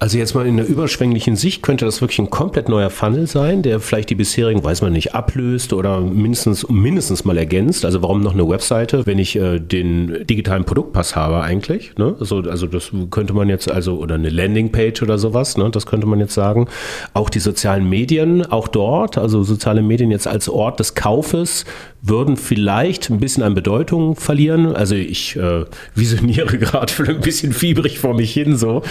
Also 0.00 0.16
jetzt 0.16 0.34
mal 0.34 0.46
in 0.46 0.56
der 0.56 0.68
überschwänglichen 0.68 1.34
Sicht 1.34 1.62
könnte 1.62 1.84
das 1.84 2.00
wirklich 2.00 2.20
ein 2.20 2.30
komplett 2.30 2.68
neuer 2.68 2.88
Funnel 2.90 3.26
sein, 3.26 3.62
der 3.62 3.80
vielleicht 3.80 4.10
die 4.10 4.14
bisherigen, 4.14 4.62
weiß 4.62 4.80
man 4.82 4.92
nicht, 4.92 5.14
ablöst 5.14 5.72
oder 5.72 6.00
mindestens, 6.00 6.68
mindestens 6.68 7.24
mal 7.24 7.36
ergänzt. 7.36 7.84
Also 7.84 8.00
warum 8.00 8.22
noch 8.22 8.34
eine 8.34 8.48
Webseite, 8.48 9.06
wenn 9.06 9.18
ich 9.18 9.34
äh, 9.34 9.58
den 9.58 10.24
digitalen 10.26 10.64
Produktpass 10.64 11.16
habe 11.16 11.40
eigentlich? 11.40 11.96
Ne? 11.96 12.14
Also, 12.20 12.38
also 12.38 12.66
das 12.68 12.92
könnte 13.10 13.34
man 13.34 13.48
jetzt, 13.48 13.68
also 13.70 13.96
oder 13.98 14.14
eine 14.14 14.30
Landingpage 14.30 15.02
oder 15.02 15.18
sowas, 15.18 15.56
ne? 15.56 15.68
das 15.70 15.86
könnte 15.86 16.06
man 16.06 16.20
jetzt 16.20 16.34
sagen. 16.34 16.68
Auch 17.12 17.28
die 17.28 17.40
sozialen 17.40 17.88
Medien, 17.88 18.46
auch 18.46 18.68
dort, 18.68 19.18
also 19.18 19.42
soziale 19.42 19.82
Medien 19.82 20.12
jetzt 20.12 20.28
als 20.28 20.48
Ort 20.48 20.78
des 20.78 20.94
Kaufes 20.94 21.64
würden 22.08 22.36
vielleicht 22.36 23.10
ein 23.10 23.20
bisschen 23.20 23.42
an 23.42 23.54
Bedeutung 23.54 24.16
verlieren. 24.16 24.74
Also 24.74 24.94
ich 24.94 25.36
äh, 25.36 25.64
visioniere 25.94 26.58
gerade 26.58 26.92
ein 27.06 27.20
bisschen 27.20 27.52
fiebrig 27.52 27.98
vor 27.98 28.14
mich 28.14 28.32
hin 28.32 28.56
so. 28.56 28.82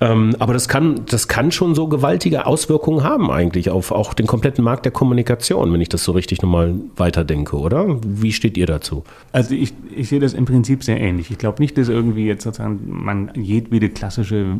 Ähm, 0.00 0.34
aber 0.38 0.52
das 0.52 0.68
kann, 0.68 1.02
das 1.06 1.28
kann 1.28 1.52
schon 1.52 1.74
so 1.74 1.88
gewaltige 1.88 2.46
Auswirkungen 2.46 3.02
haben 3.02 3.30
eigentlich 3.30 3.70
auf 3.70 3.92
auch 3.92 4.14
den 4.14 4.26
kompletten 4.26 4.64
Markt 4.64 4.84
der 4.84 4.92
Kommunikation, 4.92 5.72
wenn 5.72 5.80
ich 5.80 5.88
das 5.88 6.04
so 6.04 6.12
richtig 6.12 6.42
nochmal 6.42 6.74
weiterdenke, 6.96 7.56
oder? 7.56 7.98
Wie 8.04 8.32
steht 8.32 8.56
ihr 8.56 8.66
dazu? 8.66 9.04
Also 9.32 9.54
ich, 9.54 9.72
ich 9.94 10.08
sehe 10.08 10.20
das 10.20 10.34
im 10.34 10.44
Prinzip 10.44 10.84
sehr 10.84 11.00
ähnlich. 11.00 11.30
Ich 11.30 11.38
glaube 11.38 11.62
nicht, 11.62 11.76
dass 11.78 11.88
irgendwie 11.88 12.26
jetzt 12.26 12.44
sozusagen 12.44 12.80
man 12.86 13.30
jedwede 13.34 13.88
klassische 13.88 14.56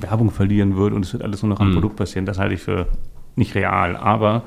Werbung 0.00 0.30
verlieren 0.30 0.76
würde 0.76 0.96
und 0.96 1.04
es 1.04 1.12
wird 1.12 1.22
alles 1.22 1.42
nur 1.42 1.50
noch 1.50 1.60
am 1.60 1.70
mhm. 1.70 1.74
Produkt 1.74 1.96
passieren. 1.96 2.26
Das 2.26 2.38
halte 2.38 2.54
ich 2.54 2.60
für 2.60 2.86
nicht 3.36 3.54
real. 3.54 3.96
Aber 3.96 4.44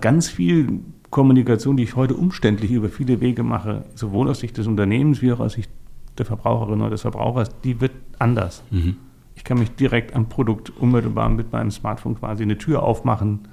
ganz 0.00 0.28
viel 0.28 0.80
Kommunikation, 1.14 1.76
die 1.76 1.84
ich 1.84 1.94
heute 1.94 2.14
umständlich 2.14 2.72
über 2.72 2.88
viele 2.88 3.20
Wege 3.20 3.44
mache, 3.44 3.84
sowohl 3.94 4.28
aus 4.28 4.40
Sicht 4.40 4.58
des 4.58 4.66
Unternehmens 4.66 5.22
wie 5.22 5.30
auch 5.30 5.38
aus 5.38 5.52
Sicht 5.52 5.70
der 6.18 6.26
Verbraucherin 6.26 6.80
oder 6.80 6.90
des 6.90 7.02
Verbrauchers, 7.02 7.50
die 7.62 7.80
wird 7.80 7.92
anders. 8.18 8.64
Mhm. 8.72 8.96
Ich 9.36 9.44
kann 9.44 9.60
mich 9.60 9.70
direkt 9.76 10.16
am 10.16 10.28
Produkt 10.28 10.70
unmittelbar 10.76 11.28
mit 11.28 11.52
meinem 11.52 11.70
Smartphone 11.70 12.18
quasi 12.18 12.42
eine 12.42 12.58
Tür 12.58 12.82
aufmachen 12.82 13.46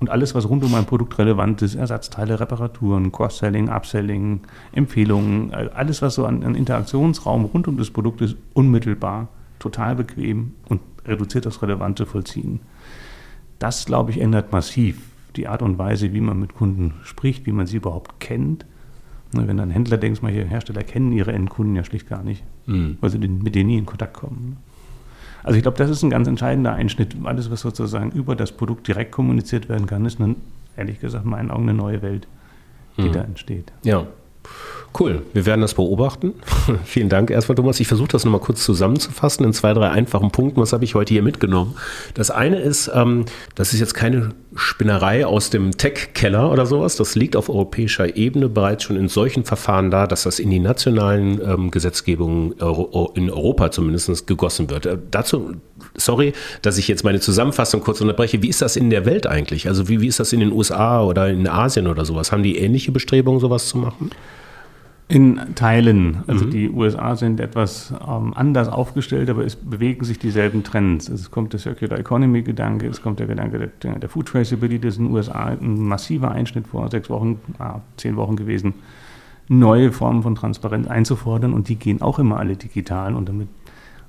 und 0.00 0.10
alles, 0.10 0.34
was 0.34 0.48
rund 0.48 0.64
um 0.64 0.72
mein 0.72 0.86
Produkt 0.86 1.16
relevant 1.20 1.62
ist, 1.62 1.76
Ersatzteile, 1.76 2.40
Reparaturen, 2.40 3.12
Cross-Selling, 3.12 3.68
Upselling, 3.68 4.40
Empfehlungen, 4.72 5.54
alles, 5.54 6.02
was 6.02 6.16
so 6.16 6.26
an, 6.26 6.42
an 6.42 6.56
Interaktionsraum 6.56 7.44
rund 7.44 7.68
um 7.68 7.76
das 7.76 7.90
Produkt 7.90 8.22
ist, 8.22 8.34
unmittelbar, 8.54 9.28
total 9.60 9.94
bequem 9.94 10.54
und 10.68 10.80
reduziert 11.06 11.46
das 11.46 11.62
Relevante 11.62 12.06
vollziehen. 12.06 12.58
Das, 13.60 13.84
glaube 13.84 14.10
ich, 14.10 14.20
ändert 14.20 14.50
massiv 14.50 15.00
die 15.38 15.48
Art 15.48 15.62
und 15.62 15.78
Weise, 15.78 16.12
wie 16.12 16.20
man 16.20 16.38
mit 16.38 16.54
Kunden 16.54 16.94
spricht, 17.04 17.46
wie 17.46 17.52
man 17.52 17.66
sie 17.66 17.76
überhaupt 17.76 18.20
kennt. 18.20 18.66
Wenn 19.32 19.60
ein 19.60 19.70
Händler 19.70 19.98
denkt, 19.98 20.22
manche 20.22 20.44
Hersteller 20.44 20.82
kennen 20.82 21.12
ihre 21.12 21.32
Endkunden 21.32 21.76
ja 21.76 21.84
schlicht 21.84 22.08
gar 22.08 22.22
nicht, 22.22 22.42
mhm. 22.66 22.96
weil 23.00 23.10
sie 23.10 23.18
mit 23.18 23.54
denen 23.54 23.68
nie 23.68 23.78
in 23.78 23.86
Kontakt 23.86 24.14
kommen. 24.14 24.56
Also 25.42 25.56
ich 25.56 25.62
glaube, 25.62 25.78
das 25.78 25.90
ist 25.90 26.02
ein 26.02 26.10
ganz 26.10 26.26
entscheidender 26.28 26.72
Einschnitt. 26.72 27.14
Alles, 27.24 27.50
was 27.50 27.60
sozusagen 27.60 28.10
über 28.10 28.36
das 28.36 28.52
Produkt 28.52 28.88
direkt 28.88 29.12
kommuniziert 29.12 29.68
werden 29.68 29.86
kann, 29.86 30.04
ist, 30.04 30.20
eine, 30.20 30.34
ehrlich 30.76 31.00
gesagt, 31.00 31.24
in 31.24 31.30
meinen 31.30 31.50
Augen 31.50 31.64
eine 31.64 31.74
neue 31.74 32.02
Welt, 32.02 32.26
die 32.96 33.04
hm. 33.04 33.12
da 33.12 33.22
entsteht. 33.22 33.72
Ja. 33.84 34.06
Cool, 34.98 35.22
wir 35.32 35.46
werden 35.46 35.60
das 35.60 35.74
beobachten. 35.74 36.34
Vielen 36.84 37.08
Dank 37.08 37.30
erstmal, 37.30 37.56
Thomas. 37.56 37.78
Ich 37.78 37.86
versuche 37.86 38.08
das 38.08 38.24
nochmal 38.24 38.40
kurz 38.40 38.64
zusammenzufassen 38.64 39.44
in 39.44 39.52
zwei, 39.52 39.74
drei 39.74 39.90
einfachen 39.90 40.30
Punkten. 40.30 40.60
Was 40.60 40.72
habe 40.72 40.84
ich 40.84 40.94
heute 40.94 41.12
hier 41.12 41.22
mitgenommen? 41.22 41.76
Das 42.14 42.30
eine 42.30 42.58
ist, 42.58 42.90
ähm, 42.94 43.26
das 43.54 43.72
ist 43.74 43.80
jetzt 43.80 43.94
keine 43.94 44.30
Spinnerei 44.56 45.26
aus 45.26 45.50
dem 45.50 45.76
Tech-Keller 45.76 46.50
oder 46.50 46.66
sowas. 46.66 46.96
Das 46.96 47.14
liegt 47.14 47.36
auf 47.36 47.48
europäischer 47.48 48.16
Ebene 48.16 48.48
bereits 48.48 48.84
schon 48.84 48.96
in 48.96 49.08
solchen 49.08 49.44
Verfahren 49.44 49.90
da, 49.90 50.06
dass 50.06 50.22
das 50.22 50.38
in 50.38 50.50
die 50.50 50.58
nationalen 50.58 51.40
ähm, 51.46 51.70
Gesetzgebungen 51.70 52.52
in 53.14 53.30
Europa 53.30 53.70
zumindest 53.70 54.26
gegossen 54.26 54.70
wird. 54.70 54.86
Äh, 54.86 54.98
dazu, 55.10 55.52
sorry, 55.98 56.32
dass 56.62 56.78
ich 56.78 56.88
jetzt 56.88 57.04
meine 57.04 57.20
Zusammenfassung 57.20 57.80
kurz 57.80 58.00
unterbreche. 58.00 58.42
Wie 58.42 58.48
ist 58.48 58.62
das 58.62 58.76
in 58.76 58.90
der 58.90 59.06
Welt 59.06 59.26
eigentlich? 59.26 59.68
Also 59.68 59.88
wie, 59.88 60.00
wie 60.00 60.06
ist 60.06 60.20
das 60.20 60.32
in 60.32 60.40
den 60.40 60.52
USA 60.52 61.02
oder 61.02 61.28
in 61.28 61.46
Asien 61.46 61.86
oder 61.86 62.04
sowas? 62.04 62.32
Haben 62.32 62.42
die 62.42 62.56
ähnliche 62.56 62.92
Bestrebungen, 62.92 63.40
sowas 63.40 63.68
zu 63.68 63.78
machen? 63.78 64.10
In 65.10 65.40
Teilen. 65.54 66.18
Also 66.26 66.44
mhm. 66.44 66.50
die 66.50 66.68
USA 66.68 67.16
sind 67.16 67.40
etwas 67.40 67.94
ähm, 68.06 68.34
anders 68.34 68.68
aufgestellt, 68.68 69.30
aber 69.30 69.42
es 69.42 69.56
bewegen 69.56 70.04
sich 70.04 70.18
dieselben 70.18 70.64
Trends. 70.64 71.08
Es 71.08 71.30
kommt 71.30 71.54
der 71.54 71.60
Circular 71.60 71.98
Economy 71.98 72.42
Gedanke, 72.42 72.86
es 72.86 73.00
kommt 73.00 73.18
der 73.18 73.26
Gedanke 73.26 73.70
der, 73.82 73.94
der 73.94 74.08
Food 74.10 74.28
Traceability, 74.28 74.80
das 74.80 74.94
ist 74.94 74.98
in 74.98 75.06
den 75.06 75.14
USA 75.14 75.46
ein 75.46 75.80
massiver 75.80 76.30
Einschnitt 76.30 76.68
vor 76.68 76.90
sechs 76.90 77.08
Wochen, 77.08 77.40
ah, 77.58 77.80
zehn 77.96 78.16
Wochen 78.16 78.36
gewesen, 78.36 78.74
neue 79.48 79.92
Formen 79.92 80.22
von 80.22 80.34
Transparenz 80.34 80.86
einzufordern 80.88 81.54
und 81.54 81.70
die 81.70 81.76
gehen 81.76 82.02
auch 82.02 82.18
immer 82.18 82.38
alle 82.38 82.56
digital 82.56 83.14
und 83.14 83.30
damit 83.30 83.48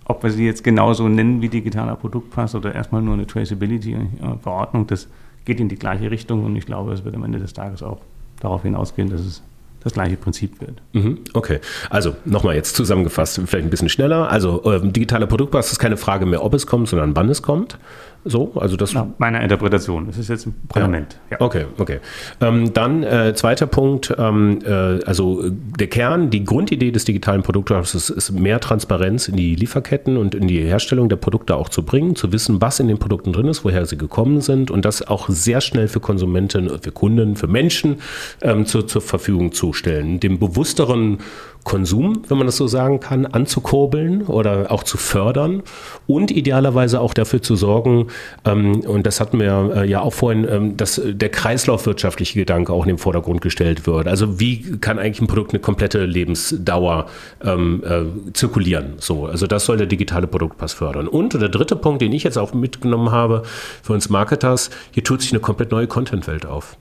ob 0.10 0.24
wir 0.24 0.32
sie 0.32 0.45
jetzt 0.45 0.64
genauso 0.64 1.07
nennen 1.07 1.41
wie 1.41 1.49
digitaler 1.49 1.95
Produktpass 1.95 2.55
oder 2.55 2.74
erstmal 2.74 3.01
nur 3.01 3.14
eine 3.14 3.28
Traceability-Verordnung, 3.28 4.88
das 4.88 5.07
geht 5.45 5.60
in 5.60 5.70
die 5.70 5.78
gleiche 5.78 6.10
Richtung 6.10 6.43
und 6.45 6.55
ich 6.55 6.66
glaube, 6.66 6.91
es 6.93 7.05
wird 7.05 7.16
am 7.16 7.24
Ende 7.24 7.38
des 7.38 7.53
Tages 7.53 7.84
auch 7.84 7.99
darauf 8.39 8.64
hinausgehen, 8.64 9.10
dass 9.12 9.22
es 9.22 9.43
das 9.84 9.93
gleiche 9.93 10.18
Prinzip 10.18 10.60
wird. 10.62 10.82
Mhm, 10.93 11.20
okay, 11.34 11.60
also 11.91 12.16
nochmal 12.26 12.55
jetzt 12.55 12.76
zusammengefasst, 12.76 13.39
vielleicht 13.45 13.66
ein 13.66 13.70
bisschen 13.70 13.88
schneller. 13.88 14.30
Also 14.30 14.64
äh, 14.64 14.82
digitaler 14.82 15.28
Produktpass 15.28 15.72
ist 15.72 15.80
keine 15.80 15.95
Frage 15.95 16.26
mehr, 16.26 16.43
ob 16.43 16.55
es 16.55 16.66
kommt, 16.66 16.89
sondern 16.89 17.16
wann 17.16 17.30
es 17.30 17.43
kommt. 17.43 17.78
So, 18.26 18.51
also 18.55 18.76
das. 18.76 18.93
Nach 18.93 19.05
meiner 19.17 19.41
Interpretation. 19.41 20.07
Das 20.07 20.17
ist 20.17 20.30
jetzt 20.30 20.45
im 20.45 20.53
Parlament. 20.67 21.17
Ja. 21.30 21.38
Ja. 21.39 21.45
Okay, 21.45 21.65
okay. 21.78 21.99
Ähm, 22.41 22.74
dann 22.74 23.03
äh, 23.03 23.34
zweiter 23.34 23.65
Punkt. 23.65 24.13
Ähm, 24.17 24.59
äh, 24.65 25.03
also 25.05 25.49
der 25.49 25.88
Kern, 25.88 26.30
die 26.30 26.43
Grundidee 26.43 26.91
des 26.91 27.05
digitalen 27.05 27.43
Produkthauses 27.43 28.09
ist, 28.09 28.32
mehr 28.32 28.59
Transparenz 28.59 29.30
in 29.30 29.38
die 29.38 29.55
Lieferketten 29.55 30.17
und 30.17 30.36
in 30.36 30.47
die 30.47 30.59
Herstellung 30.59 31.07
der 31.07 31.15
Produkte 31.15 31.55
auch 31.55 31.70
zu 31.70 31.84
bringen, 31.84 32.15
zu 32.15 32.32
wissen, 32.34 32.61
was 32.61 32.80
in 32.80 32.88
den 32.88 32.97
Produkten 32.97 33.32
drin 33.32 33.47
ist, 33.47 33.63
woher 33.63 33.86
sie 33.86 33.97
gekommen 33.97 34.41
sind 34.41 34.70
und 34.70 34.84
das 34.84 35.07
auch 35.07 35.30
sehr 35.30 35.61
schnell 35.61 35.88
für 35.88 36.01
Konsumenten, 36.01 36.70
für 36.82 36.91
Kunden, 36.91 37.38
für 37.38 37.47
Menschen 37.47 37.97
ähm, 38.41 38.65
zu, 38.65 38.82
zur 38.82 39.01
Verfügung 39.01 39.53
zu 39.53 39.72
stellen. 39.72 40.20
Dem 40.20 40.39
bewussteren 40.39 41.20
Konsum, 41.64 42.24
wenn 42.28 42.38
man 42.38 42.47
das 42.47 42.57
so 42.57 42.68
sagen 42.68 42.99
kann, 42.99 43.26
anzukurbeln 43.26 44.24
oder 44.24 44.72
auch 44.72 44.84
zu 44.84 44.97
fördern 44.97 45.62
und 46.07 46.32
idealerweise 46.32 46.99
auch 46.99 47.14
dafür 47.14 47.41
zu 47.41 47.55
sorgen, 47.55 48.07
ähm, 48.45 48.82
und 48.82 49.05
das 49.05 49.20
hatten 49.20 49.39
wir 49.39 49.74
äh, 49.76 49.89
ja 49.89 50.01
auch 50.01 50.14
vorhin, 50.14 50.47
ähm, 50.49 50.78
dass 50.78 51.01
der 51.05 51.30
kreislaufwirtschaftliche 51.30 52.39
Gedanke 52.39 52.74
auch 52.74 52.84
in 52.84 52.89
den 52.89 52.97
Vordergrund 52.97 53.41
gestellt 53.41 53.86
wird. 53.86 54.07
Also 54.07 54.39
wie 54.39 54.78
kann 54.80 54.99
eigentlich 54.99 55.22
ein 55.22 55.28
Produkt 55.28 55.51
eine 55.51 55.60
komplette 55.60 56.05
Lebensdauer 56.05 57.07
ähm, 57.43 57.84
äh, 57.86 58.34
zirkulieren? 58.34 58.93
So, 58.97 59.26
also 59.26 59.45
das 59.45 59.66
soll 59.66 59.78
der 59.78 59.88
digitale 59.88 60.28
Produktpass 60.28 60.74
fördern. 60.74 61.07
Und 61.07 61.34
der 61.34 61.49
dritte 61.49 61.76
Punkt, 61.76 62.01
den 62.01 62.14
ich 62.14 62.24
jetzt 62.24 62.38
auch 62.38 62.53
mitgenommen 62.53 63.12
habe 63.12 63.43
für 63.84 63.93
uns 63.93 64.10
Marketers, 64.10 64.70
hier 64.91 65.03
tut 65.03 65.22
sich 65.22 65.32
eine 65.32 65.39
komplett 65.39 65.72
neue 65.72 65.88
Contentwelt 65.88 66.45
auf. 66.45 66.78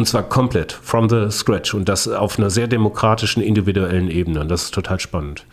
Und 0.00 0.06
zwar 0.06 0.22
komplett, 0.22 0.72
from 0.72 1.10
the 1.10 1.30
scratch. 1.30 1.74
Und 1.74 1.86
das 1.86 2.08
auf 2.08 2.38
einer 2.38 2.48
sehr 2.48 2.66
demokratischen, 2.66 3.42
individuellen 3.42 4.10
Ebene. 4.10 4.40
Und 4.40 4.50
das 4.50 4.62
ist 4.62 4.70
total 4.72 4.98
spannend. 4.98 5.44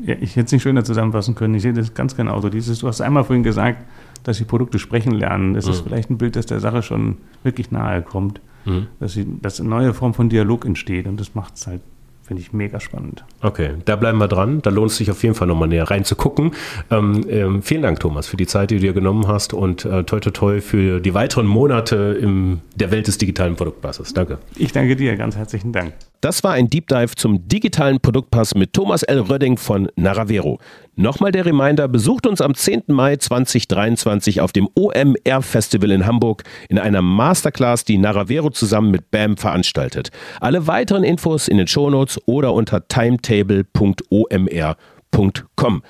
Ja, 0.00 0.14
ich 0.20 0.36
hätte 0.36 0.46
es 0.46 0.52
nicht 0.52 0.62
schöner 0.62 0.84
zusammenfassen 0.84 1.34
können. 1.34 1.56
Ich 1.56 1.62
sehe 1.62 1.72
das 1.72 1.92
ganz 1.92 2.14
genauso. 2.14 2.48
Dieses, 2.48 2.78
du 2.78 2.86
hast 2.86 3.00
einmal 3.00 3.24
vorhin 3.24 3.42
gesagt, 3.42 3.84
dass 4.22 4.38
die 4.38 4.44
Produkte 4.44 4.78
sprechen 4.78 5.10
lernen. 5.10 5.54
Das 5.54 5.66
mhm. 5.66 5.72
ist 5.72 5.80
vielleicht 5.80 6.08
ein 6.08 6.18
Bild, 6.18 6.36
das 6.36 6.46
der 6.46 6.60
Sache 6.60 6.84
schon 6.84 7.16
wirklich 7.42 7.72
nahe 7.72 8.00
kommt. 8.00 8.40
Mhm. 8.64 8.86
Dass, 9.00 9.14
sie, 9.14 9.26
dass 9.42 9.58
eine 9.58 9.70
neue 9.70 9.92
Form 9.92 10.14
von 10.14 10.28
Dialog 10.28 10.66
entsteht. 10.66 11.08
Und 11.08 11.18
das 11.18 11.34
macht 11.34 11.56
es 11.56 11.66
halt 11.66 11.80
Finde 12.26 12.42
ich 12.42 12.52
mega 12.52 12.80
spannend. 12.80 13.24
Okay, 13.40 13.74
da 13.84 13.94
bleiben 13.94 14.18
wir 14.18 14.26
dran. 14.26 14.60
Da 14.60 14.70
lohnt 14.70 14.90
es 14.90 14.96
sich 14.96 15.12
auf 15.12 15.22
jeden 15.22 15.36
Fall 15.36 15.46
nochmal 15.46 15.68
näher 15.68 15.88
reinzugucken. 15.88 16.50
Ähm, 16.90 17.24
ähm, 17.28 17.62
vielen 17.62 17.82
Dank, 17.82 18.00
Thomas, 18.00 18.26
für 18.26 18.36
die 18.36 18.48
Zeit, 18.48 18.72
die 18.72 18.76
du 18.76 18.80
dir 18.80 18.92
genommen 18.92 19.28
hast 19.28 19.54
und 19.54 19.84
äh, 19.84 20.02
toi 20.02 20.18
toi 20.18 20.30
toi 20.32 20.60
für 20.60 20.98
die 20.98 21.14
weiteren 21.14 21.46
Monate 21.46 22.18
in 22.20 22.62
der 22.74 22.90
Welt 22.90 23.06
des 23.06 23.18
digitalen 23.18 23.54
Produktpasses. 23.54 24.12
Danke. 24.12 24.38
Ich 24.56 24.72
danke 24.72 24.96
dir, 24.96 25.14
ganz 25.16 25.36
herzlichen 25.36 25.70
Dank. 25.70 25.92
Das 26.20 26.42
war 26.42 26.54
ein 26.54 26.68
Deep 26.68 26.88
Dive 26.88 27.14
zum 27.14 27.46
digitalen 27.46 28.00
Produktpass 28.00 28.56
mit 28.56 28.72
Thomas 28.72 29.04
L. 29.04 29.20
Rödding 29.20 29.56
von 29.56 29.88
Naravero. 29.94 30.58
Nochmal 30.98 31.30
der 31.30 31.44
Reminder, 31.44 31.88
besucht 31.88 32.26
uns 32.26 32.40
am 32.40 32.54
10. 32.54 32.84
Mai 32.86 33.16
2023 33.16 34.40
auf 34.40 34.52
dem 34.52 34.66
OMR 34.74 35.42
Festival 35.42 35.90
in 35.90 36.06
Hamburg 36.06 36.42
in 36.70 36.78
einer 36.78 37.02
Masterclass, 37.02 37.84
die 37.84 37.98
Naravero 37.98 38.48
zusammen 38.48 38.90
mit 38.90 39.10
BAM 39.10 39.36
veranstaltet. 39.36 40.10
Alle 40.40 40.66
weiteren 40.66 41.04
Infos 41.04 41.48
in 41.48 41.58
den 41.58 41.66
Shownotes 41.66 42.18
oder 42.24 42.54
unter 42.54 42.88
timetable.omr.com. 42.88 45.82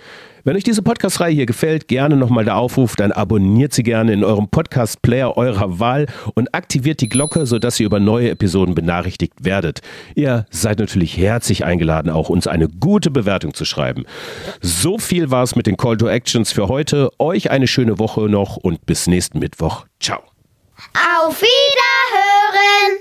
Wenn 0.46 0.54
euch 0.54 0.62
diese 0.62 0.82
Podcast-Reihe 0.82 1.34
hier 1.34 1.46
gefällt, 1.46 1.88
gerne 1.88 2.14
nochmal 2.14 2.44
der 2.44 2.54
Aufruf, 2.54 2.94
dann 2.94 3.10
abonniert 3.10 3.72
sie 3.72 3.82
gerne 3.82 4.12
in 4.12 4.22
eurem 4.22 4.46
Podcast-Player 4.46 5.36
eurer 5.36 5.80
Wahl 5.80 6.06
und 6.34 6.54
aktiviert 6.54 7.00
die 7.00 7.08
Glocke, 7.08 7.46
sodass 7.46 7.80
ihr 7.80 7.86
über 7.86 7.98
neue 7.98 8.30
Episoden 8.30 8.76
benachrichtigt 8.76 9.32
werdet. 9.40 9.80
Ihr 10.14 10.46
seid 10.50 10.78
natürlich 10.78 11.16
herzlich 11.16 11.64
eingeladen, 11.64 12.10
auch 12.10 12.28
uns 12.28 12.46
eine 12.46 12.68
gute 12.68 13.10
Bewertung 13.10 13.54
zu 13.54 13.64
schreiben. 13.64 14.04
So 14.60 14.98
viel 14.98 15.32
war 15.32 15.42
es 15.42 15.56
mit 15.56 15.66
den 15.66 15.76
Call 15.76 15.96
to 15.96 16.06
Actions 16.06 16.52
für 16.52 16.68
heute. 16.68 17.10
Euch 17.18 17.50
eine 17.50 17.66
schöne 17.66 17.98
Woche 17.98 18.28
noch 18.28 18.56
und 18.56 18.86
bis 18.86 19.08
nächsten 19.08 19.40
Mittwoch. 19.40 19.86
Ciao. 19.98 20.20
Auf 21.26 21.42
Wiederhören! 21.42 23.00